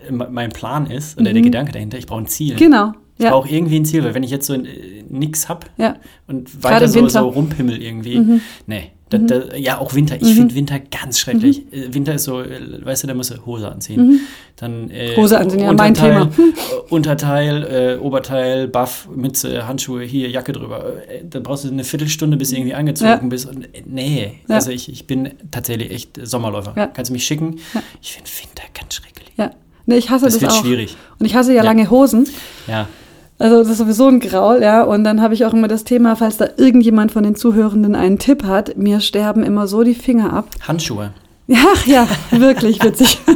mein 0.10 0.52
Plan 0.52 0.86
ist, 0.88 1.18
oder 1.18 1.30
mhm. 1.30 1.36
der 1.36 1.44
Gedanke 1.44 1.72
dahinter, 1.72 1.98
ich 1.98 2.08
brauche 2.08 2.22
ein 2.22 2.28
Ziel. 2.28 2.56
Genau. 2.58 2.92
Ich 3.18 3.24
ja. 3.24 3.32
brauche 3.32 3.50
irgendwie 3.50 3.78
ein 3.80 3.86
Ziel, 3.86 4.04
weil 4.04 4.14
wenn 4.14 4.24
ich 4.24 4.32
jetzt 4.32 4.46
so 4.46 4.54
äh, 4.56 5.04
nix 5.10 5.48
hab 5.48 5.70
ja. 5.78 5.96
und 6.28 6.64
weiter 6.64 6.88
so, 6.88 7.08
so 7.08 7.30
rumpimmel 7.30 7.82
irgendwie, 7.82 8.20
mhm. 8.20 8.42
nee, 8.68 8.92
Da, 9.10 9.20
da, 9.20 9.56
ja, 9.56 9.78
auch 9.78 9.94
Winter. 9.94 10.16
Ich 10.20 10.34
finde 10.34 10.54
Winter 10.56 10.80
ganz 10.80 11.20
schrecklich. 11.20 11.62
Äh, 11.72 11.94
Winter 11.94 12.16
ist 12.16 12.26
so, 12.26 12.42
äh, 12.42 12.84
weißt 12.84 13.04
du, 13.04 13.08
da 13.08 13.14
musst 13.14 13.32
du 13.32 13.46
Hose 13.46 13.72
anziehen. 13.72 14.20
Dann, 14.58 14.90
äh, 14.90 15.16
Hose 15.16 15.40
anziehen, 15.40 15.62
ja, 15.62 15.72
mein 15.72 15.94
Thema. 15.94 16.24
äh, 16.38 16.94
Unterteil, 16.94 17.64
äh, 17.64 18.04
Oberteil, 18.04 18.68
Buff, 18.68 19.08
Mütze, 19.16 19.66
Handschuhe, 19.68 20.04
hier, 20.04 20.30
Jacke 20.30 20.52
drüber. 20.52 20.96
Dann 21.30 21.44
brauchst 21.44 21.64
du 21.64 21.70
eine 21.70 21.84
Viertelstunde, 21.86 22.36
bis 22.36 22.50
du 22.50 22.56
irgendwie 22.58 22.74
angezogen 22.74 23.10
Ja. 23.10 23.18
bist. 23.28 23.48
Und, 23.48 23.68
nee, 23.86 24.40
Ja. 24.50 24.56
also 24.56 24.72
ich, 24.72 24.90
ich 24.92 25.08
bin 25.08 25.30
tatsächlich 25.52 25.92
echt 25.92 26.20
Sommerläufer. 26.28 26.74
Ja. 26.76 26.88
Kannst 26.88 27.10
du 27.10 27.14
mich 27.14 27.26
schicken? 27.26 27.60
Ich 28.02 28.12
finde 28.14 28.30
Winter 28.42 28.64
ganz 28.78 28.96
schrecklich. 28.96 29.32
Ja. 29.38 29.52
Nee, 29.86 29.98
ich 29.98 30.10
hasse 30.10 30.26
Das 30.26 30.34
das, 30.34 30.42
wird 30.42 30.52
auch. 30.52 30.62
schwierig. 30.66 30.98
Und 31.20 31.26
ich 31.28 31.36
hasse 31.36 31.52
ja, 31.52 31.58
Ja. 31.58 31.64
lange 31.64 31.90
Hosen. 31.92 32.28
Ja. 32.68 32.88
Also 33.38 33.58
das 33.58 33.70
ist 33.70 33.78
sowieso 33.80 34.08
ein 34.08 34.20
Graul, 34.20 34.62
ja. 34.62 34.84
Und 34.84 35.04
dann 35.04 35.22
habe 35.22 35.34
ich 35.34 35.46
auch 35.46 35.54
immer 35.54 35.68
das 35.68 35.84
Thema, 35.84 36.16
falls 36.16 36.38
da 36.38 36.48
irgendjemand 36.58 37.12
von 37.12 37.24
den 37.24 37.36
Zuhörenden 37.36 37.96
einen 37.96 38.18
Tipp 38.18 38.44
hat, 38.44 38.78
mir 38.78 39.02
sterben 39.02 39.44
immer 39.44 39.68
so 39.68 39.84
die 39.84 39.96
Finger 39.96 40.32
ab. 40.34 40.48
Handschuhe. 40.62 41.12
Ja, 41.48 41.58
ach 41.74 41.86
ja, 41.88 42.08
wirklich 42.32 42.84
witzig. 42.84 43.20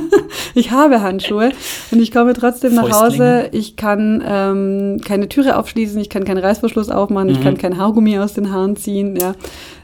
Ich 0.55 0.71
habe 0.71 1.01
Handschuhe 1.01 1.51
und 1.91 2.01
ich 2.01 2.11
komme 2.11 2.33
trotzdem 2.33 2.73
nach. 2.75 2.89
Hause. 2.89 3.49
Ich 3.51 3.75
kann 3.75 4.23
ähm, 4.25 4.99
keine 5.03 5.29
Türe 5.29 5.57
aufschließen, 5.57 5.99
ich 6.01 6.09
kann 6.09 6.23
keinen 6.23 6.39
Reißverschluss 6.39 6.89
aufmachen, 6.89 7.29
ich 7.29 7.41
kann 7.41 7.57
kein 7.57 7.77
Haargummi 7.77 8.17
aus 8.17 8.33
den 8.33 8.51
Haaren 8.51 8.75
ziehen. 8.75 9.15
Ja. 9.15 9.35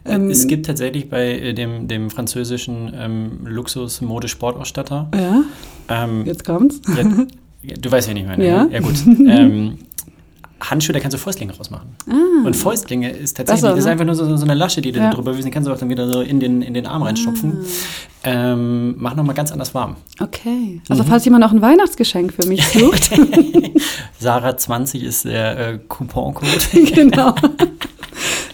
Ähm, 0.05 0.29
es 0.29 0.47
gibt 0.47 0.65
tatsächlich 0.65 1.09
bei 1.09 1.31
äh, 1.39 1.53
dem, 1.53 1.87
dem 1.87 2.09
französischen 2.09 2.93
ähm, 2.97 3.39
Luxus-Mode-Sportausstatter. 3.45 5.09
ja, 5.15 5.43
Ähm, 5.89 6.25
jetzt 6.25 6.45
kommt's. 6.45 6.81
ja, 6.95 7.03
ja, 7.63 7.75
du 7.79 7.91
weißt 7.91 8.07
ja 8.07 8.13
nicht 8.13 8.27
meine. 8.27 8.45
Ja. 8.45 8.63
ne? 8.65 8.73
Ja, 8.73 8.79
gut. 8.79 8.95
Handschuhe, 10.61 10.93
da 10.93 10.99
kannst 10.99 11.13
du 11.13 11.17
Fäustlinge 11.17 11.55
rausmachen. 11.55 11.89
Und 12.45 12.55
Fäustlinge 12.55 13.09
ist 13.11 13.37
tatsächlich, 13.37 13.61
Besser, 13.63 13.75
das 13.75 13.85
ist 13.85 13.89
einfach 13.89 14.05
nur 14.05 14.15
so, 14.15 14.35
so 14.37 14.43
eine 14.45 14.53
Lasche, 14.53 14.81
die 14.81 14.91
du 14.91 14.99
Ja. 14.99 15.09
drüber. 15.11 15.33
Die 15.33 15.49
kannst 15.51 15.67
du 15.67 15.73
auch 15.73 15.77
dann 15.77 15.89
wieder 15.89 16.07
so 16.11 16.21
in 16.21 16.39
den, 16.39 16.61
in 16.61 16.73
den 16.73 16.85
Arm 16.85 17.03
reinstopfen. 17.03 17.59
Ähm, 18.23 18.95
mach 18.97 19.15
nochmal 19.15 19.35
ganz 19.35 19.51
anders 19.51 19.73
warm. 19.75 19.95
Okay. 20.19 20.81
Also 20.89 21.03
falls 21.03 21.25
jemand 21.25 21.43
noch 21.43 21.51
ein 21.51 21.61
Weihnachtsgeschenk 21.61 22.33
für 22.33 22.47
mich 22.47 22.65
sucht. 22.67 23.11
Sarah 24.19 24.57
20 24.57 25.03
ist 25.03 25.25
der 25.25 25.57
äh, 25.73 25.79
Couponcode. 25.89 26.47
genau. 26.93 27.35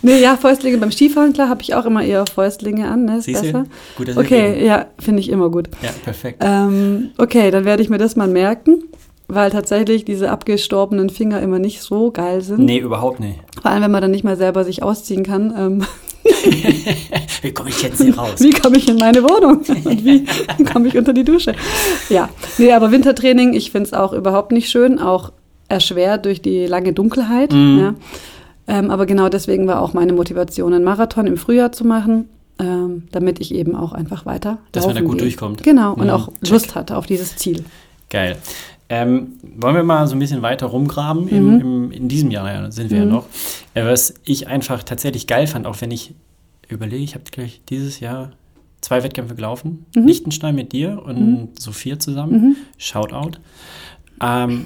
Nee, 0.02 0.20
ja, 0.20 0.36
Fäustlinge 0.36 0.78
beim 0.80 0.92
Skifahren, 0.92 1.32
klar, 1.34 1.48
habe 1.48 1.62
ich 1.62 1.76
auch 1.76 1.86
immer 1.86 2.04
eher 2.04 2.26
Fäustlinge 2.26 2.88
an, 2.90 3.06
ne? 3.06 3.18
Ist 3.18 3.26
Siehst 3.26 3.44
besser. 3.44 3.64
du? 3.64 3.70
Gut, 3.98 4.08
dass 4.08 4.18
Okay, 4.18 4.66
ja, 4.66 4.88
finde 4.98 5.20
ich 5.20 5.30
immer 5.30 5.50
gut. 5.52 5.70
Ja, 5.84 5.92
perfekt. 6.04 6.40
Ähm, 6.44 7.12
okay, 7.20 7.52
dann 7.52 7.66
werde 7.66 7.84
ich 7.84 7.90
mir 7.90 8.00
das 8.00 8.16
mal 8.16 8.28
merken, 8.28 8.84
weil 9.34 9.50
tatsächlich 9.52 10.06
diese 10.06 10.30
abgestorbenen 10.32 11.10
Finger 11.10 11.42
immer 11.42 11.60
nicht 11.60 11.82
so 11.82 12.12
geil 12.12 12.42
sind. 12.42 12.66
Nee, 12.66 12.80
überhaupt 12.80 13.20
nicht. 13.20 13.40
Vor 13.62 13.72
allem, 13.72 13.84
wenn 13.84 13.92
man 13.92 14.02
dann 14.02 14.12
nicht 14.12 14.24
mal 14.24 14.38
selber 14.38 14.64
sich 14.64 14.84
ausziehen 14.84 15.24
kann. 15.24 15.54
Ähm, 15.58 15.84
Wie 17.42 17.52
komme 17.52 17.70
ich 17.70 17.82
jetzt 17.82 18.02
hier 18.02 18.16
raus? 18.16 18.36
wie 18.40 18.52
komme 18.52 18.78
ich 18.78 18.88
in 18.88 18.98
meine 18.98 19.24
Wohnung? 19.24 19.60
Und 19.86 20.06
wie 20.06 20.26
komme 20.72 20.88
ich 20.88 20.98
unter 20.98 21.14
die 21.14 21.24
Dusche? 21.24 21.54
Ja, 22.10 22.30
nee, 22.58 22.72
aber 22.72 22.92
Wintertraining, 22.92 23.54
ich 23.54 23.72
finde 23.72 23.88
es 23.88 23.94
auch 23.94 24.14
überhaupt 24.14 24.52
nicht 24.52 24.70
schön, 24.70 25.00
auch 25.00 25.32
erschwert 25.68 26.26
durch 26.26 26.42
die 26.42 26.68
lange 26.68 26.94
Dunkelheit. 26.94 27.52
Mhm. 27.54 27.80
Ja. 27.80 27.94
Ähm, 28.68 28.92
aber 28.92 29.06
genau 29.06 29.30
deswegen 29.30 29.68
war 29.68 29.82
auch 29.82 29.94
meine 29.94 30.14
Motivation, 30.14 30.74
einen 30.74 30.84
Marathon 30.84 31.26
im 31.28 31.38
Frühjahr 31.38 31.72
zu 31.72 31.86
machen, 31.86 32.30
ähm, 32.60 33.04
damit 33.12 33.40
ich 33.40 33.54
eben 33.56 33.76
auch 33.76 33.92
einfach 33.94 34.26
weiter 34.26 34.60
Dass 34.72 34.86
man 34.86 34.96
da 34.96 35.02
gut 35.02 35.14
gehe. 35.14 35.22
durchkommt. 35.24 35.64
Genau, 35.64 35.94
und 35.94 36.04
Mhm, 36.06 36.10
auch. 36.12 36.30
Lust 36.48 36.76
hatte 36.76 36.98
auf 36.98 37.08
dieses 37.08 37.36
Ziel. 37.38 37.64
Geil. 38.10 38.38
Ähm, 38.94 39.34
wollen 39.58 39.76
wir 39.76 39.84
mal 39.84 40.06
so 40.06 40.18
ein 40.18 40.20
bisschen 40.20 40.42
weiter 40.42 40.66
rumgraben? 40.68 41.24
Mhm. 41.26 41.62
Im, 41.62 41.92
in 41.92 42.10
diesem 42.10 42.30
Jahr 42.30 42.52
ja, 42.52 42.70
sind 42.72 42.90
wir 42.92 42.98
ja 43.00 43.06
noch. 43.06 43.26
Äh, 43.74 43.86
was 43.86 44.14
ich 44.26 44.48
einfach 44.50 44.84
tatsächlich 44.84 45.28
geil 45.28 45.48
fand, 45.48 45.66
auch 45.66 45.80
wenn 45.80 45.92
ich 45.92 46.14
überlege, 46.68 47.02
ich 47.04 47.14
habe 47.16 47.24
gleich 47.32 47.62
dieses 47.70 48.02
Jahr 48.02 48.32
zwei 48.82 49.02
Wettkämpfe 49.02 49.36
gelaufen. 49.36 49.86
Mhm. 49.96 50.08
Liechtenstein 50.08 50.56
mit 50.56 50.74
dir 50.74 51.02
und 51.06 51.50
Sophia 51.58 52.00
zusammen. 52.00 52.58
Shoutout. 52.78 53.40
Ähm, 54.22 54.66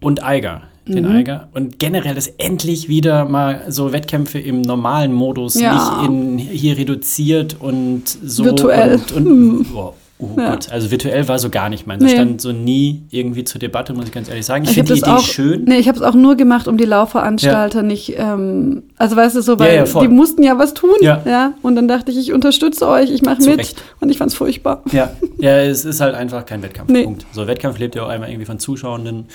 und 0.00 0.22
Eiger. 0.22 0.62
Den 0.86 1.04
Mhm. 1.04 1.12
Eiger. 1.12 1.48
Und 1.54 1.78
generell 1.78 2.16
ist 2.16 2.34
endlich 2.38 2.88
wieder 2.88 3.24
mal 3.24 3.62
so 3.68 3.92
Wettkämpfe 3.92 4.40
im 4.40 4.60
normalen 4.62 5.12
Modus, 5.12 5.54
Ja. 5.54 6.02
nicht 6.02 6.10
in 6.10 6.38
hier 6.38 6.76
reduziert 6.76 7.56
und 7.60 8.02
so. 8.08 8.44
Virtuell. 8.44 8.96
Und, 8.96 9.12
und, 9.12 9.66
oh, 9.74 9.94
oh 10.22 10.40
Ja. 10.40 10.50
Gott, 10.52 10.70
also 10.70 10.90
virtuell 10.90 11.26
war 11.28 11.38
so 11.38 11.50
gar 11.50 11.68
nicht 11.68 11.86
meins. 11.86 12.02
Das 12.02 12.12
Nee. 12.12 12.16
stand 12.16 12.40
so 12.40 12.52
nie 12.52 13.02
irgendwie 13.10 13.44
zur 13.44 13.58
Debatte, 13.58 13.92
muss 13.92 14.06
ich 14.06 14.12
ganz 14.12 14.28
ehrlich 14.28 14.46
sagen. 14.46 14.64
Ich, 14.64 14.70
hab 14.70 14.74
finde 14.76 14.94
die 14.94 15.00
das 15.00 15.08
Idee 15.08 15.18
auch, 15.18 15.24
schön. 15.24 15.64
Nee, 15.64 15.76
ich 15.78 15.88
habe 15.88 15.98
es 15.98 16.02
auch 16.04 16.14
nur 16.14 16.36
gemacht, 16.36 16.68
um 16.68 16.76
die 16.78 16.84
Laufveranstalter 16.84 17.82
nicht, 17.82 18.14
ähm, 18.16 18.84
also 18.96 19.16
weißt 19.16 19.36
du 19.36 19.42
so, 19.42 19.58
weil 19.58 19.74
Ja, 19.76 19.84
ja, 19.84 20.00
die 20.00 20.08
mussten 20.08 20.42
ja 20.42 20.58
was 20.58 20.72
tun. 20.74 20.90
Ja. 21.00 21.54
Und 21.62 21.76
dann 21.76 21.88
dachte 21.88 22.10
ich, 22.12 22.18
ich 22.18 22.32
unterstütze 22.32 22.86
euch, 22.88 23.10
ich 23.10 23.22
mache 23.22 23.42
mit. 23.42 23.58
Recht. 23.58 23.82
Und 24.00 24.08
ich 24.10 24.18
fand's 24.18 24.34
furchtbar. 24.34 24.82
Ja. 24.92 25.10
ja, 25.38 25.58
es 25.58 25.84
ist 25.84 26.00
halt 26.00 26.14
einfach 26.14 26.46
kein 26.46 26.62
Wettkampf. 26.62 26.90
Nee. 26.90 27.04
Punkt. 27.04 27.26
So, 27.32 27.46
Wettkampf 27.46 27.78
lebt 27.78 27.94
ja 27.94 28.04
auch 28.04 28.08
einmal 28.08 28.28
irgendwie 28.30 28.46
von 28.46 28.58
Zuschauenden 28.58 29.26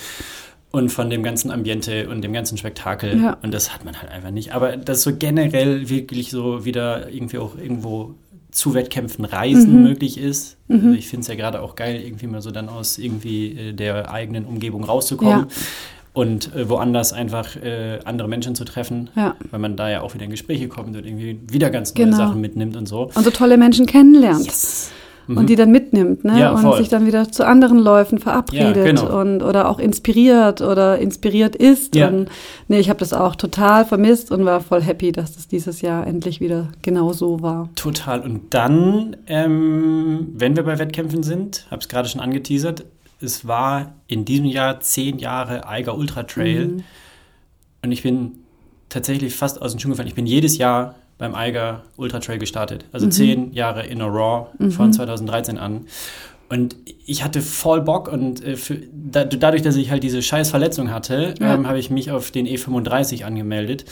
und 0.70 0.90
von 0.90 1.08
dem 1.08 1.22
ganzen 1.22 1.50
Ambiente 1.50 2.08
und 2.10 2.22
dem 2.22 2.32
ganzen 2.32 2.58
Spektakel. 2.58 3.18
Ja. 3.22 3.36
Und 3.42 3.54
das 3.54 3.72
hat 3.72 3.84
man 3.84 4.00
halt 4.00 4.10
einfach 4.12 4.30
nicht. 4.30 4.52
Aber 4.54 4.76
dass 4.76 5.02
so 5.02 5.12
generell 5.16 5.88
wirklich 5.88 6.30
so 6.30 6.64
wieder 6.64 7.08
irgendwie 7.10 7.38
auch 7.38 7.56
irgendwo 7.56 8.14
zu 8.58 8.74
Wettkämpfen 8.74 9.24
reisen 9.24 9.76
Mhm. 9.76 9.82
möglich 9.84 10.18
ist. 10.18 10.56
Also 10.68 10.90
ich 10.90 11.06
finde 11.08 11.22
es 11.22 11.28
ja 11.28 11.34
gerade 11.36 11.62
auch 11.62 11.76
geil, 11.76 12.00
irgendwie 12.04 12.26
mal 12.26 12.42
so 12.42 12.50
dann 12.50 12.68
aus 12.68 12.98
irgendwie 12.98 13.52
äh, 13.52 13.72
der 13.72 14.10
eigenen 14.10 14.44
Umgebung 14.44 14.82
rauszukommen. 14.84 15.46
Ja. 15.48 15.56
Und 16.14 16.52
äh, 16.56 16.68
woanders 16.68 17.12
einfach 17.12 17.54
äh, 17.56 18.00
andere 18.04 18.26
Menschen 18.28 18.56
zu 18.56 18.64
treffen, 18.64 19.08
Ja. 19.14 19.36
weil 19.52 19.60
man 19.60 19.76
da 19.76 19.88
ja 19.88 20.00
auch 20.00 20.14
wieder 20.14 20.24
in 20.24 20.30
Gespräche 20.30 20.66
kommt 20.66 20.96
und 20.96 21.06
irgendwie 21.06 21.38
wieder 21.48 21.70
ganz 21.70 21.94
neue 21.94 22.06
Genau. 22.06 22.16
Sachen 22.16 22.40
mitnimmt 22.40 22.76
und 22.76 22.86
so. 22.88 23.10
Und 23.14 23.22
so 23.24 23.30
tolle 23.30 23.56
Menschen 23.56 23.86
kennenlernt. 23.86 24.44
Yes. 24.44 24.90
Und 25.36 25.50
die 25.50 25.56
dann 25.56 25.70
mitnimmt, 25.70 26.24
ne? 26.24 26.32
Mhm. 26.32 26.38
Ja, 26.38 26.52
und 26.52 26.62
voll. 26.62 26.78
sich 26.78 26.88
dann 26.88 27.06
wieder 27.06 27.30
zu 27.30 27.46
anderen 27.46 27.78
Läufen 27.78 28.18
verabredet 28.18 28.76
Ja, 28.76 28.82
genau. 28.84 29.20
und 29.20 29.42
oder 29.42 29.68
auch 29.68 29.78
inspiriert 29.78 30.60
oder 30.62 30.98
inspiriert 30.98 31.54
ist. 31.54 31.94
Ja. 31.94 32.08
Und 32.08 32.28
nee, 32.68 32.78
ich 32.78 32.88
habe 32.88 32.98
das 32.98 33.12
auch 33.12 33.36
total 33.36 33.84
vermisst 33.84 34.30
und 34.30 34.44
war 34.44 34.60
voll 34.60 34.80
happy, 34.82 35.12
dass 35.12 35.34
das 35.34 35.46
dieses 35.46 35.82
Jahr 35.82 36.06
endlich 36.06 36.40
wieder 36.40 36.68
genau 36.82 37.12
so 37.12 37.42
war. 37.42 37.68
Total. 37.74 38.20
Und 38.20 38.54
dann, 38.54 39.16
ähm, 39.26 40.28
wenn 40.34 40.56
wir 40.56 40.62
bei 40.62 40.78
Wettkämpfen 40.78 41.22
sind, 41.22 41.66
habe 41.70 41.80
es 41.80 41.88
gerade 41.88 42.08
schon 42.08 42.20
angeteasert, 42.20 42.84
es 43.20 43.46
war 43.46 43.92
in 44.06 44.24
diesem 44.24 44.46
Jahr 44.46 44.80
zehn 44.80 45.18
Jahre 45.18 45.68
Eiger 45.68 45.96
Ultra 45.96 46.22
Trail. 46.22 46.68
Mhm. 46.68 46.84
Und 47.84 47.92
ich 47.92 48.02
bin 48.02 48.32
tatsächlich 48.88 49.34
fast 49.34 49.60
aus 49.60 49.72
den 49.72 49.80
Schuhen 49.80 49.90
gefallen. 49.92 50.08
Ich 50.08 50.14
bin 50.14 50.26
jedes 50.26 50.56
Jahr 50.58 50.94
beim 51.18 51.34
Eiger 51.34 51.82
Ultra 51.96 52.20
Trail 52.20 52.38
gestartet. 52.38 52.84
Also 52.92 53.06
Mhm. 53.06 53.10
zehn 53.10 53.52
Jahre 53.52 53.84
in 53.86 54.00
a 54.00 54.06
Raw 54.06 54.46
von 54.70 54.92
2013 54.92 55.58
an. 55.58 55.86
Und 56.50 56.76
ich 57.04 57.24
hatte 57.24 57.42
voll 57.42 57.82
Bock 57.82 58.10
und 58.10 58.42
äh, 58.42 58.56
für, 58.56 58.78
da, 58.92 59.24
dadurch, 59.24 59.62
dass 59.62 59.76
ich 59.76 59.90
halt 59.90 60.02
diese 60.02 60.22
scheiß 60.22 60.50
Verletzung 60.50 60.90
hatte, 60.90 61.34
Ja. 61.40 61.54
ähm, 61.54 61.66
habe 61.68 61.78
ich 61.78 61.90
mich 61.90 62.10
auf 62.10 62.30
den 62.30 62.46
E35 62.46 63.24
angemeldet, 63.24 63.84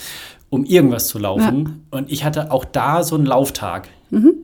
um 0.48 0.64
irgendwas 0.64 1.08
zu 1.08 1.18
laufen. 1.18 1.84
Und 1.90 2.10
ich 2.10 2.24
hatte 2.24 2.50
auch 2.52 2.64
da 2.64 3.02
so 3.02 3.14
einen 3.16 3.26
Lauftag. 3.26 3.88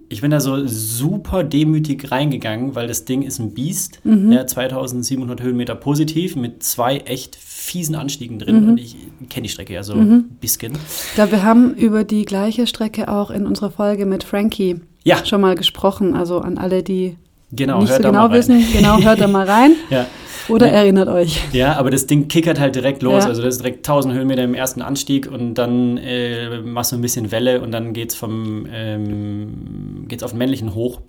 Ich 0.09 0.21
bin 0.23 0.33
da 0.33 0.41
so 0.41 0.67
super 0.67 1.45
demütig 1.45 2.11
reingegangen, 2.11 2.75
weil 2.75 2.89
das 2.89 3.05
Ding 3.05 3.23
ist 3.23 3.39
ein 3.39 3.55
Biest. 3.55 4.01
Ja, 4.05 4.45
2700 4.45 5.41
Höhenmeter 5.41 5.77
positiv 5.77 6.35
mit 6.35 6.65
zwei 6.65 6.99
echt 6.99 7.37
fiesen 7.37 7.95
Anstiegen 7.95 8.41
drin. 8.41 8.71
Und 8.71 8.79
ich 8.79 8.97
kenne 9.31 9.45
die 9.45 9.49
Strecke 9.49 9.73
ja 9.73 9.85
so 9.85 9.95
ein 9.95 10.25
bisschen. 10.41 10.73
Ich 11.09 11.15
glaube, 11.15 11.33
wir 11.33 11.43
haben 11.45 11.75
über 11.75 12.03
die 12.03 12.25
gleiche 12.25 12.67
Strecke 12.67 13.07
auch 13.09 13.31
in 13.31 13.47
unserer 13.47 13.71
Folge 13.71 14.05
mit 14.05 14.25
Frankie 14.25 14.81
Ja. 15.05 15.25
schon 15.25 15.41
mal 15.41 15.55
gesprochen. 15.55 16.15
Also 16.17 16.41
an 16.41 16.59
alle, 16.59 16.83
die 16.83 17.17
Genau, 17.53 17.81
nicht 17.81 17.91
hört 17.91 17.99
so 17.99 18.03
da 18.03 18.09
genau 18.11 18.23
mal 18.23 18.29
rein. 18.29 18.39
wissen, 18.39 18.65
genau, 18.73 19.01
hört 19.01 19.21
da 19.21 19.27
mal 19.29 19.47
rein. 19.49 19.73
Ja. 19.91 20.07
Oder 20.49 20.67
Nee. 20.67 20.73
erinnert 20.73 21.07
euch. 21.09 21.41
Ja, 21.53 21.77
aber 21.77 21.93
das 21.93 22.07
Ding 22.09 22.27
kickert 22.27 22.59
halt 22.59 22.75
direkt 22.75 23.03
los. 23.03 23.23
Ja. 23.23 23.29
Also 23.31 23.43
das 23.43 23.55
ist 23.55 23.61
direkt 23.63 23.79
1000 23.89 24.13
Höhenmeter 24.13 24.43
im 24.43 24.55
ersten 24.55 24.83
Anstieg 24.83 25.31
und 25.31 25.55
dann 25.55 25.99
äh, 25.99 26.59
machst 26.63 26.91
du 26.91 26.97
ein 26.97 27.01
bisschen 27.01 27.31
Welle 27.31 27.61
und 27.61 27.71
dann 27.71 27.93
geht's 27.93 28.17
vom 28.17 28.67
ähm, 28.73 30.07
geht's 30.09 30.25
auf 30.25 30.33
den 30.33 30.39
männlichen 30.39 30.75
hoch 30.75 31.01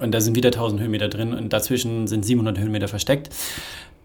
und 0.00 0.12
da 0.14 0.20
sind 0.20 0.36
wieder 0.36 0.50
1000 0.50 0.80
Höhenmeter 0.82 1.08
drin 1.08 1.34
und 1.34 1.52
dazwischen 1.52 2.06
sind 2.06 2.24
700 2.24 2.58
Höhenmeter 2.60 2.86
versteckt. 2.86 3.30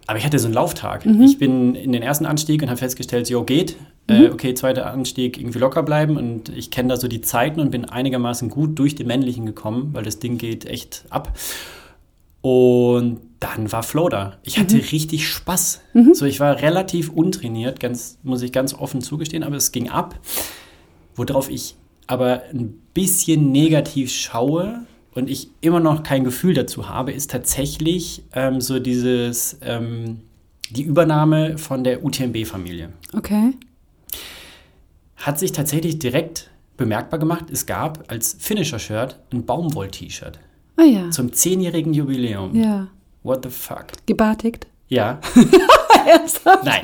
Aber 0.07 0.17
ich 0.17 0.25
hatte 0.25 0.39
so 0.39 0.47
einen 0.47 0.55
Lauftag. 0.55 1.05
Ich 1.05 1.37
bin 1.37 1.75
in 1.75 1.91
den 1.91 2.01
ersten 2.01 2.25
Anstieg 2.25 2.63
und 2.63 2.69
habe 2.69 2.79
festgestellt, 2.79 3.29
jo, 3.29 3.43
geht. 3.43 3.75
Äh, 4.09 4.29
okay, 4.29 4.53
zweiter 4.53 4.91
Anstieg 4.91 5.37
irgendwie 5.37 5.59
locker 5.59 5.83
bleiben 5.83 6.17
und 6.17 6.49
ich 6.49 6.71
kenne 6.71 6.89
da 6.89 6.97
so 6.97 7.07
die 7.07 7.21
Zeiten 7.21 7.59
und 7.59 7.71
bin 7.71 7.85
einigermaßen 7.85 8.49
gut 8.49 8.77
durch 8.79 8.95
den 8.95 9.07
männlichen 9.07 9.45
gekommen, 9.45 9.89
weil 9.93 10.03
das 10.03 10.19
Ding 10.19 10.37
geht 10.37 10.65
echt 10.65 11.05
ab. 11.09 11.37
Und 12.41 13.19
dann 13.39 13.71
war 13.71 13.83
Flow 13.83 14.09
da. 14.09 14.37
Ich 14.43 14.59
hatte 14.59 14.77
richtig 14.91 15.27
Spaß. 15.27 15.81
So, 16.13 16.25
ich 16.25 16.39
war 16.39 16.61
relativ 16.61 17.09
untrainiert, 17.09 17.79
ganz, 17.79 18.17
muss 18.23 18.41
ich 18.41 18.51
ganz 18.51 18.73
offen 18.73 19.01
zugestehen, 19.01 19.43
aber 19.43 19.55
es 19.55 19.71
ging 19.71 19.89
ab. 19.89 20.19
Worauf 21.15 21.49
ich 21.49 21.75
aber 22.07 22.43
ein 22.51 22.81
bisschen 22.93 23.51
negativ 23.51 24.11
schaue 24.11 24.85
und 25.13 25.29
ich 25.29 25.49
immer 25.61 25.79
noch 25.79 26.03
kein 26.03 26.23
Gefühl 26.23 26.53
dazu 26.53 26.89
habe, 26.89 27.11
ist 27.11 27.29
tatsächlich 27.31 28.23
ähm, 28.33 28.61
so 28.61 28.79
dieses, 28.79 29.57
ähm, 29.61 30.21
die 30.69 30.83
Übernahme 30.83 31.57
von 31.57 31.83
der 31.83 32.03
UTMB-Familie 32.03 32.93
Okay. 33.13 33.53
Hat 35.19 35.39
sich 35.39 35.51
tatsächlich 35.51 35.99
direkt 35.99 36.49
bemerkbar 36.77 37.19
gemacht, 37.19 37.45
es 37.51 37.65
gab 37.65 38.03
als 38.11 38.35
Finisher-Shirt 38.39 39.17
ein 39.33 39.45
Baumwoll-T-Shirt 39.45 40.39
Ah 40.77 40.83
ja. 40.83 41.09
zum 41.11 41.33
zehnjährigen 41.33 41.93
Jubiläum. 41.93 42.55
Ja. 42.55 42.87
What 43.23 43.43
the 43.43 43.49
fuck? 43.49 43.87
Gebartigt. 44.05 44.67
Ja, 44.87 45.19
Ernsthaft? 46.07 46.63
nein. 46.63 46.81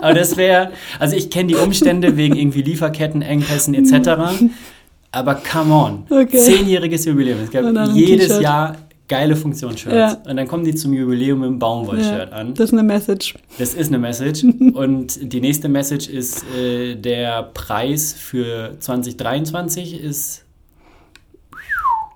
Aber 0.00 0.14
das 0.14 0.36
wäre, 0.36 0.72
also 0.98 1.14
ich 1.14 1.28
kenne 1.30 1.48
die 1.48 1.56
Umstände 1.56 2.16
wegen 2.16 2.34
irgendwie 2.36 2.62
Lieferketten, 2.62 3.22
Engpässen 3.22 3.74
etc. 3.74 4.40
Aber 5.12 5.34
come 5.34 5.74
on, 5.74 6.04
Okay. 6.08 6.38
zehnjähriges 6.38 7.04
Jubiläum. 7.04 7.40
Es 7.44 7.50
gab 7.50 7.64
jedes. 7.94 8.40
Jahr 8.40 8.76
geile 9.08 9.36
Funktionsshirts. 9.36 9.94
Ja. 9.94 10.30
Und 10.30 10.36
dann 10.36 10.48
kommen 10.48 10.64
die 10.64 10.74
zum 10.74 10.92
Jubiläum 10.92 11.40
mit 11.40 11.48
einem 11.48 11.58
Baumwoll-Shirt 11.58 12.30
Ja, 12.30 12.36
an. 12.36 12.54
das 12.54 12.66
ist 12.66 12.72
eine 12.72 12.82
Message. 12.82 13.34
Das 13.58 13.74
ist 13.74 13.88
eine 13.88 13.98
Message. 13.98 14.44
Und 14.74 15.32
die 15.32 15.40
nächste 15.40 15.68
Message 15.68 16.08
ist, 16.08 16.44
äh, 16.56 16.94
der 16.94 17.42
Preis 17.54 18.12
für 18.14 18.76
2023 18.80 20.00
ist. 20.00 20.44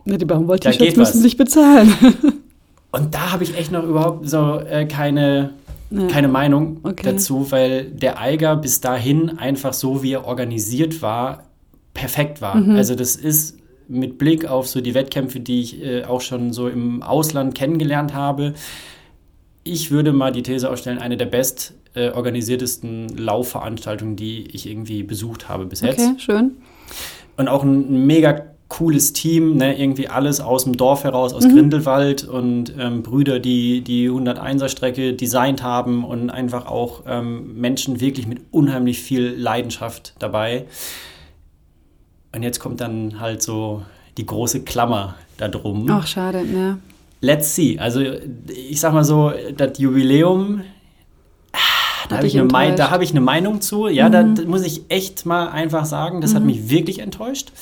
Ja, 0.04 0.16
die 0.16 0.24
Baumwoll-T-Shirts 0.24 0.96
müssen 0.96 1.14
was. 1.14 1.22
sich 1.22 1.36
bezahlen. 1.36 1.92
Und 2.92 3.14
da 3.14 3.32
habe 3.32 3.42
ich 3.44 3.56
echt 3.58 3.72
noch 3.72 3.82
überhaupt 3.84 4.28
so 4.28 4.60
äh, 4.60 4.86
keine, 4.86 5.50
Ja. 5.90 6.06
keine 6.06 6.28
Meinung 6.28 6.78
Okay. 6.84 7.02
dazu, 7.12 7.50
weil 7.50 7.86
der 7.90 8.18
Eiger 8.20 8.56
bis 8.56 8.80
dahin 8.80 9.38
einfach 9.38 9.72
so, 9.74 10.02
wie 10.02 10.12
er 10.12 10.24
organisiert 10.26 11.02
war, 11.02 11.42
perfekt 11.92 12.40
war. 12.40 12.54
Mhm. 12.56 12.76
Also 12.76 12.94
das 12.94 13.16
ist 13.16 13.58
mit 13.88 14.18
Blick 14.18 14.46
auf 14.46 14.66
so 14.68 14.80
die 14.80 14.94
Wettkämpfe, 14.94 15.40
die 15.40 15.60
ich 15.60 15.84
äh, 15.84 16.04
auch 16.04 16.20
schon 16.20 16.52
so 16.52 16.68
im 16.68 17.02
Ausland 17.02 17.54
kennengelernt 17.54 18.14
habe, 18.14 18.54
ich 19.64 19.90
würde 19.90 20.12
mal 20.12 20.30
die 20.32 20.42
These 20.42 20.70
aufstellen, 20.70 20.98
eine 20.98 21.16
der 21.16 21.26
best 21.26 21.74
äh, 21.94 22.10
organisiertesten 22.10 23.16
Laufveranstaltungen, 23.16 24.16
die 24.16 24.46
ich 24.52 24.68
irgendwie 24.68 25.02
besucht 25.02 25.48
habe 25.48 25.66
bis 25.66 25.80
jetzt. 25.80 26.00
Okay, 26.00 26.14
schön. 26.18 26.52
Und 27.36 27.48
auch 27.48 27.64
ein 27.64 28.06
mega 28.06 28.46
cooles 28.68 29.12
Team, 29.12 29.56
ne? 29.56 29.78
irgendwie 29.78 30.08
alles 30.08 30.40
aus 30.40 30.64
dem 30.64 30.76
Dorf 30.76 31.04
heraus, 31.04 31.32
Mhm. 31.32 31.38
aus 31.38 31.48
Grindelwald 31.48 32.24
und 32.24 32.72
ähm, 32.78 33.02
Brüder, 33.02 33.38
die 33.38 33.80
die 33.80 34.08
101er-Strecke 34.10 35.14
designt 35.14 35.62
haben 35.62 36.04
und 36.04 36.30
einfach 36.30 36.66
auch 36.66 37.02
ähm, 37.06 37.60
Menschen 37.60 38.00
wirklich 38.00 38.26
mit 38.26 38.40
unheimlich 38.50 39.00
viel 39.00 39.34
Leidenschaft 39.36 40.14
dabei. 40.18 40.64
Und 42.36 42.42
jetzt 42.42 42.60
kommt 42.60 42.82
dann 42.82 43.18
halt 43.18 43.42
so 43.42 43.82
die 44.18 44.26
große 44.26 44.62
Klammer 44.62 45.14
da 45.38 45.48
drum. 45.48 45.86
Ach, 45.90 46.06
schade, 46.06 46.42
ja. 46.42 46.78
Let's 47.22 47.54
see. 47.54 47.78
Also 47.78 48.02
ich 48.46 48.78
sag 48.78 48.92
mal 48.92 49.04
so, 49.04 49.32
das 49.56 49.78
Jubiläum, 49.78 50.60
da 52.10 52.18
habe 52.18 52.26
ich, 52.26 52.36
hab 52.36 53.00
ich 53.00 53.10
eine 53.10 53.22
Meinung 53.22 53.62
zu. 53.62 53.88
Ja, 53.88 54.10
da, 54.10 54.22
da 54.22 54.42
muss 54.42 54.64
ich 54.66 54.82
echt 54.90 55.24
mal 55.24 55.48
einfach 55.48 55.86
sagen, 55.86 56.20
das 56.20 56.34
hat 56.34 56.44
mich 56.44 56.68
wirklich 56.68 56.98
enttäuscht. 56.98 57.52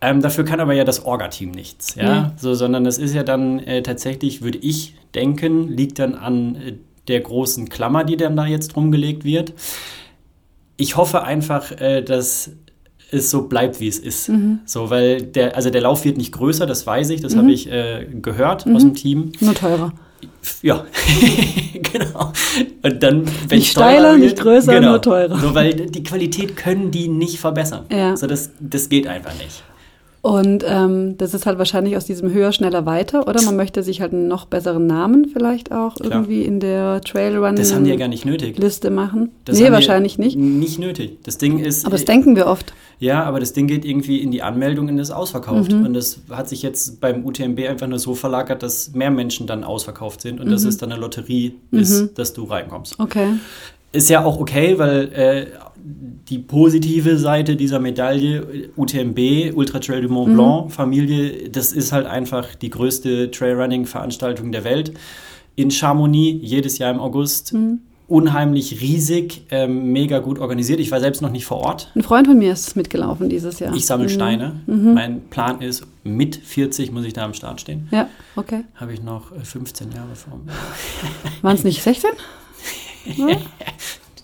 Ähm, 0.00 0.22
dafür 0.22 0.44
kann 0.44 0.60
aber 0.60 0.74
ja 0.74 0.84
das 0.84 1.04
Orga-Team 1.04 1.50
nichts, 1.50 1.96
ja, 1.96 2.22
Nee. 2.22 2.30
so, 2.36 2.54
sondern 2.54 2.84
das 2.84 2.98
ist 2.98 3.14
ja 3.14 3.22
dann 3.24 3.58
äh, 3.58 3.82
tatsächlich, 3.82 4.42
würde 4.42 4.58
ich 4.58 4.94
denken, 5.14 5.68
liegt 5.68 5.98
dann 5.98 6.14
an 6.14 6.56
äh, 6.56 6.74
der 7.08 7.20
großen 7.20 7.68
Klammer, 7.68 8.04
die 8.04 8.16
dann 8.16 8.36
da 8.36 8.46
jetzt 8.46 8.76
rumgelegt 8.76 9.24
wird. 9.24 9.54
Ich 10.76 10.96
hoffe 10.96 11.22
einfach, 11.24 11.72
äh, 11.72 12.02
dass 12.02 12.50
es 13.14 13.30
so 13.30 13.42
bleibt, 13.48 13.80
wie 13.80 13.88
es 13.88 13.98
ist. 13.98 14.28
Mhm. 14.28 14.60
So, 14.66 14.90
weil 14.90 15.22
der, 15.22 15.56
also 15.56 15.70
der 15.70 15.80
Lauf 15.80 16.04
wird 16.04 16.16
nicht 16.18 16.32
größer, 16.32 16.66
das 16.66 16.86
weiß 16.86 17.10
ich, 17.10 17.20
das 17.20 17.36
habe 17.36 17.50
ich 17.52 17.70
äh, 17.70 18.06
gehört 18.20 18.66
aus 18.66 18.82
Mhm. 18.84 18.88
dem 18.90 18.94
Team. 18.94 19.32
Nur 19.40 19.54
teurer. 19.54 19.92
Ja, 20.62 20.84
genau. 21.92 22.32
Und 22.82 23.02
dann, 23.02 23.24
wenn 23.48 23.58
Nicht 23.58 23.70
steiler, 23.70 24.12
wird- 24.12 24.20
nicht 24.20 24.38
größer, 24.40 24.74
genau. 24.74 24.90
nur 24.90 25.02
teurer. 25.02 25.38
So, 25.38 25.54
weil 25.54 25.74
die 25.74 26.02
Qualität 26.02 26.56
können 26.56 26.90
die 26.90 27.08
nicht 27.08 27.38
verbessern. 27.38 27.84
Ja. 27.90 28.16
So, 28.16 28.26
das, 28.26 28.50
das 28.60 28.88
geht 28.88 29.06
einfach 29.06 29.32
nicht. 29.38 29.62
Und 30.24 30.64
ähm, 30.66 31.18
das 31.18 31.34
ist 31.34 31.44
halt 31.44 31.58
wahrscheinlich 31.58 31.98
aus 31.98 32.06
diesem 32.06 32.32
höher, 32.32 32.50
schneller, 32.50 32.86
weiter, 32.86 33.28
oder? 33.28 33.42
Man 33.42 33.56
möchte 33.56 33.82
sich 33.82 34.00
halt 34.00 34.14
einen 34.14 34.26
noch 34.26 34.46
besseren 34.46 34.86
Namen 34.86 35.26
vielleicht 35.30 35.70
auch 35.70 35.96
Klar. 35.96 36.12
irgendwie 36.12 36.44
in 36.44 36.60
der 36.60 37.02
Trailrun 37.02 37.56
Das 37.56 37.74
haben 37.74 37.84
die 37.84 37.90
ja 37.90 37.96
gar 37.96 38.08
nicht 38.08 38.24
nötig. 38.24 38.56
Liste 38.56 38.88
machen. 38.88 39.32
Das 39.44 39.58
nee, 39.58 39.70
wahrscheinlich 39.70 40.16
nicht. 40.16 40.34
Nicht 40.38 40.78
nötig. 40.78 41.18
Das 41.24 41.36
Ding 41.36 41.58
ist. 41.58 41.84
Aber 41.84 41.96
das 41.96 42.06
denken 42.06 42.36
wir 42.36 42.46
oft. 42.46 42.72
Ja, 43.00 43.22
aber 43.24 43.38
das 43.38 43.52
Ding 43.52 43.66
geht 43.66 43.84
irgendwie 43.84 44.16
in 44.22 44.30
die 44.30 44.40
Anmeldung 44.40 44.88
und 44.88 44.98
ist 44.98 45.10
ausverkauft. 45.10 45.72
Mhm. 45.72 45.84
Und 45.84 45.92
das 45.92 46.20
hat 46.30 46.48
sich 46.48 46.62
jetzt 46.62 47.02
beim 47.02 47.26
UTMB 47.26 47.60
einfach 47.68 47.86
nur 47.86 47.98
so 47.98 48.14
verlagert, 48.14 48.62
dass 48.62 48.94
mehr 48.94 49.10
Menschen 49.10 49.46
dann 49.46 49.62
ausverkauft 49.62 50.22
sind 50.22 50.40
und 50.40 50.46
Mhm. 50.46 50.52
dass 50.52 50.64
es 50.64 50.78
dann 50.78 50.90
eine 50.90 50.98
Lotterie 51.02 51.56
ist, 51.70 52.16
dass 52.18 52.32
du 52.32 52.44
reinkommst. 52.44 52.98
Okay. 52.98 53.26
Ist 53.92 54.08
ja 54.08 54.24
auch 54.24 54.40
okay, 54.40 54.78
weil 54.78 55.12
äh, 55.12 55.46
die 55.86 56.38
positive 56.38 57.18
Seite 57.18 57.56
dieser 57.56 57.78
Medaille, 57.78 58.38
äh, 58.38 58.68
UTMB, 58.74 59.54
Ultra 59.54 59.80
Trail 59.80 60.00
du 60.02 60.08
Mont 60.08 60.32
Blanc 60.34 60.72
Familie, 60.72 61.50
das 61.50 61.72
ist 61.72 61.92
halt 61.92 62.06
einfach 62.06 62.54
die 62.54 62.70
größte 62.70 63.30
Trailrunning-Veranstaltung 63.30 64.50
der 64.50 64.64
Welt. 64.64 64.94
In 65.56 65.70
Chamonix, 65.70 66.38
jedes 66.42 66.78
Jahr 66.78 66.90
im 66.90 67.00
August. 67.00 67.54
Unheimlich 68.06 68.82
riesig, 68.82 69.46
ähm, 69.50 69.92
mega 69.92 70.18
gut 70.18 70.38
organisiert. 70.38 70.78
Ich 70.78 70.90
war 70.90 71.00
selbst 71.00 71.22
noch 71.22 71.30
nicht 71.30 71.46
vor 71.46 71.58
Ort. 71.58 71.90
Ein 71.94 72.02
Freund 72.02 72.26
von 72.26 72.38
mir 72.38 72.52
ist 72.52 72.76
mitgelaufen 72.76 73.30
dieses 73.30 73.60
Jahr. 73.60 73.74
Ich 73.74 73.86
sammle 73.86 74.08
Mhm. 74.08 74.12
Steine. 74.12 74.60
Mein 74.66 75.22
Plan 75.30 75.62
ist, 75.62 75.86
mit 76.02 76.36
40 76.36 76.92
muss 76.92 77.04
ich 77.06 77.14
da 77.14 77.24
am 77.24 77.32
Start 77.34 77.62
stehen. 77.62 77.88
Ja, 77.90 78.08
okay. 78.36 78.64
Habe 78.74 78.92
ich 78.92 79.02
noch 79.02 79.32
äh, 79.32 79.40
15 79.42 79.92
Jahre 79.92 80.14
vor 80.14 80.38
mir. 80.44 80.52
Waren 81.42 81.54
es 81.56 81.64
nicht 81.64 81.82
16? 81.82 82.10